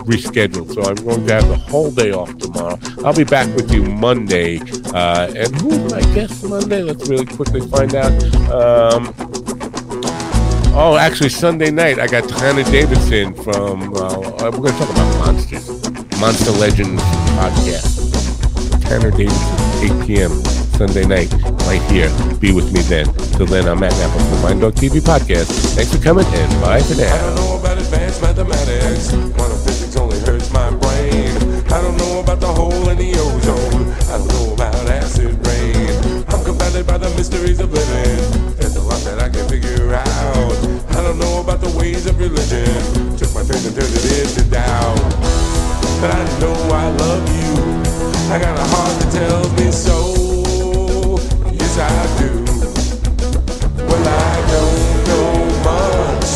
rescheduled. 0.06 0.74
So 0.74 0.82
I'm 0.82 0.96
going 0.96 1.26
to 1.26 1.34
have 1.34 1.48
the 1.48 1.56
whole 1.56 1.90
day 1.90 2.12
off 2.12 2.36
tomorrow. 2.38 2.78
I'll 3.04 3.14
be 3.14 3.24
back 3.24 3.54
with 3.56 3.72
you 3.72 3.84
Monday. 3.84 4.60
Uh, 4.92 5.32
and 5.36 5.54
who 5.60 5.70
is 5.70 5.92
my 5.92 6.00
guest 6.14 6.44
Monday? 6.44 6.82
Let's 6.82 7.08
really 7.08 7.26
quickly 7.26 7.60
find 7.60 7.94
out. 7.94 8.12
Um, 8.50 9.14
Oh, 10.72 10.96
actually, 10.96 11.30
Sunday 11.30 11.72
night 11.72 11.98
I 11.98 12.06
got 12.06 12.28
Tanner 12.28 12.62
Davidson 12.62 13.34
from. 13.34 13.92
Uh, 13.92 14.20
we're 14.40 14.50
going 14.50 14.72
to 14.72 14.78
talk 14.78 14.90
about 14.90 15.18
monsters, 15.18 15.68
Monster 16.20 16.52
Legends 16.52 17.02
podcast. 17.02 17.89
Tanner 18.90 19.12
Davidson, 19.12 20.02
8 20.02 20.04
p.m. 20.04 20.32
Sunday 20.74 21.06
night, 21.06 21.30
right 21.70 21.80
here. 21.94 22.10
Be 22.40 22.50
with 22.50 22.72
me 22.72 22.82
then. 22.90 23.06
Till 23.38 23.46
then, 23.46 23.68
I'm 23.68 23.78
Matt 23.78 23.92
Nappo 23.92 24.18
from 24.18 24.42
Mind 24.42 24.60
Dog 24.62 24.74
TV 24.74 24.98
podcast. 24.98 25.46
Thanks 25.78 25.94
for 25.94 26.02
coming 26.02 26.26
and 26.26 26.50
bye 26.60 26.82
for 26.82 26.94
I 26.94 27.06
now. 27.06 27.20
don't 27.22 27.34
know 27.36 27.60
about 27.60 27.78
advanced 27.78 28.20
mathematics. 28.20 29.10
Quantum 29.38 29.62
physics 29.62 29.94
only 29.94 30.18
hurts 30.26 30.50
my 30.52 30.70
brain. 30.74 31.30
I 31.70 31.80
don't 31.80 31.96
know 31.98 32.18
about 32.18 32.40
the 32.40 32.48
hole 32.48 32.88
in 32.88 32.98
the 32.98 33.14
ozone. 33.14 33.94
I 34.10 34.18
don't 34.18 34.26
know 34.26 34.54
about 34.54 34.74
acid 34.90 35.38
rain. 35.46 36.24
I'm 36.26 36.42
by 36.82 36.98
the 36.98 37.14
mysteries 37.14 37.60
of 37.60 37.72
living. 37.72 38.56
There's 38.58 38.74
a 38.74 38.82
lot 38.82 38.98
that 39.06 39.22
I 39.22 39.28
can 39.28 39.46
figure 39.48 39.94
out. 39.94 40.56
I 40.90 41.00
don't 41.00 41.20
know 41.20 41.38
about 41.38 41.60
the 41.60 41.70
ways 41.78 42.06
of 42.06 42.18
religion. 42.18 42.66
Took 43.16 43.34
my 43.34 43.44
faith 43.44 43.70
and 43.70 43.76
turned 43.78 43.94
it 43.94 44.26
into 44.26 44.50
doubt. 44.50 44.98
But 46.02 46.10
I 46.10 46.40
know 46.40 46.54
I 46.74 46.90
love 46.90 47.22
you. 47.38 47.89
I 48.32 48.38
got 48.38 48.56
a 48.56 48.62
heart 48.62 49.00
that 49.00 49.10
tells 49.10 49.50
me 49.58 49.72
so. 49.72 51.18
Yes, 51.50 51.78
I 51.78 51.90
do. 52.20 52.30
Well, 53.88 54.06
I 54.06 54.38
don't 54.54 54.78
know 55.10 55.30
much, 55.66 56.30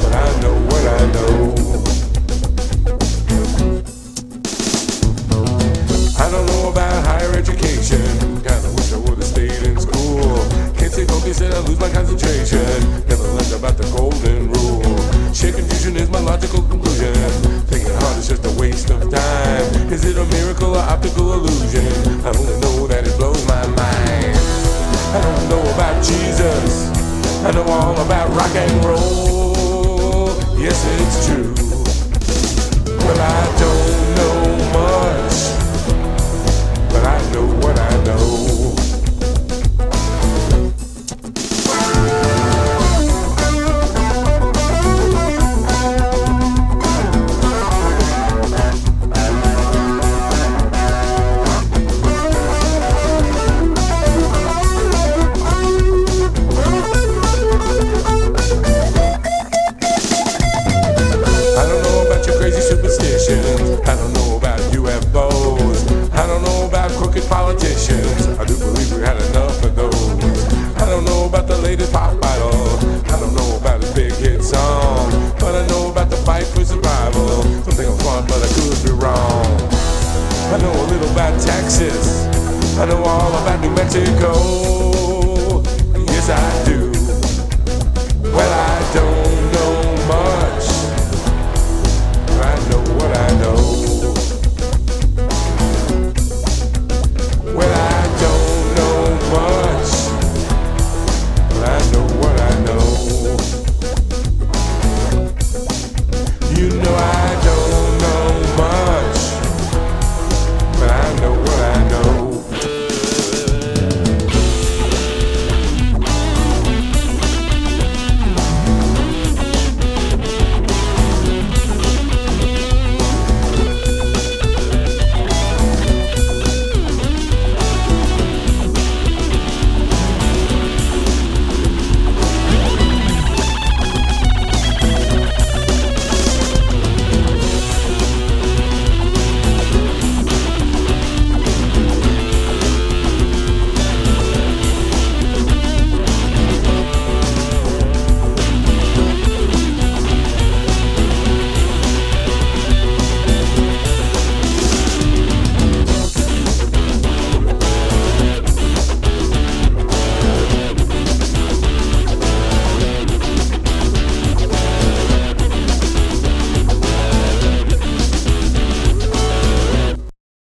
but 0.00 0.12
I 0.16 0.28
know 0.40 0.56
what 0.70 0.84
I 0.88 1.04
know. 1.12 1.52
I 6.16 6.30
don't 6.30 6.46
know 6.46 6.70
about 6.70 7.04
higher 7.04 7.32
education. 7.34 8.00
Kinda 8.40 8.72
wish 8.74 8.92
I 8.94 8.96
would've 9.04 9.24
stayed 9.24 9.62
in 9.64 9.78
school. 9.78 10.48
Can't 10.78 11.10
focused 11.10 11.42
and 11.42 11.52
I 11.52 11.58
lose 11.58 11.78
my 11.78 11.90
concentration. 11.90 13.04
Never 13.06 13.24
learned 13.36 13.52
about 13.52 13.76
the 13.76 13.84
golden 13.94 14.48
rule. 14.48 14.57
Sheer 15.38 15.52
confusion 15.52 15.94
is 15.94 16.10
my 16.10 16.18
logical 16.18 16.62
conclusion. 16.62 17.14
Thinking 17.70 17.92
hard 17.92 18.18
is 18.18 18.26
just 18.26 18.44
a 18.44 18.50
waste 18.60 18.90
of 18.90 19.08
time. 19.08 19.92
Is 19.92 20.04
it 20.04 20.18
a 20.18 20.24
miracle 20.34 20.74
or 20.74 20.80
optical 20.80 21.32
illusion? 21.32 21.86
I 22.26 22.30
only 22.36 22.58
know 22.58 22.88
that 22.88 23.06
it 23.06 23.16
blows 23.16 23.46
my 23.46 23.64
mind. 23.68 24.34
I 25.14 25.20
don't 25.22 25.48
know 25.48 25.62
about 25.74 26.02
Jesus. 26.02 26.90
I 27.46 27.52
know 27.52 27.62
all 27.70 27.94
about 28.04 28.30
rock 28.30 28.50
and 28.56 28.84
roll. 28.84 30.34
Yes, 30.58 30.84
it's 30.98 31.26
true. 31.28 31.54
Well, 32.98 33.20
I 33.22 33.46
don't 33.62 34.14
know 34.18 34.42
much, 34.74 35.38
but 36.90 37.04
I 37.06 37.32
know 37.32 37.46
what 37.62 37.78
I 37.78 38.02
know 38.02 38.37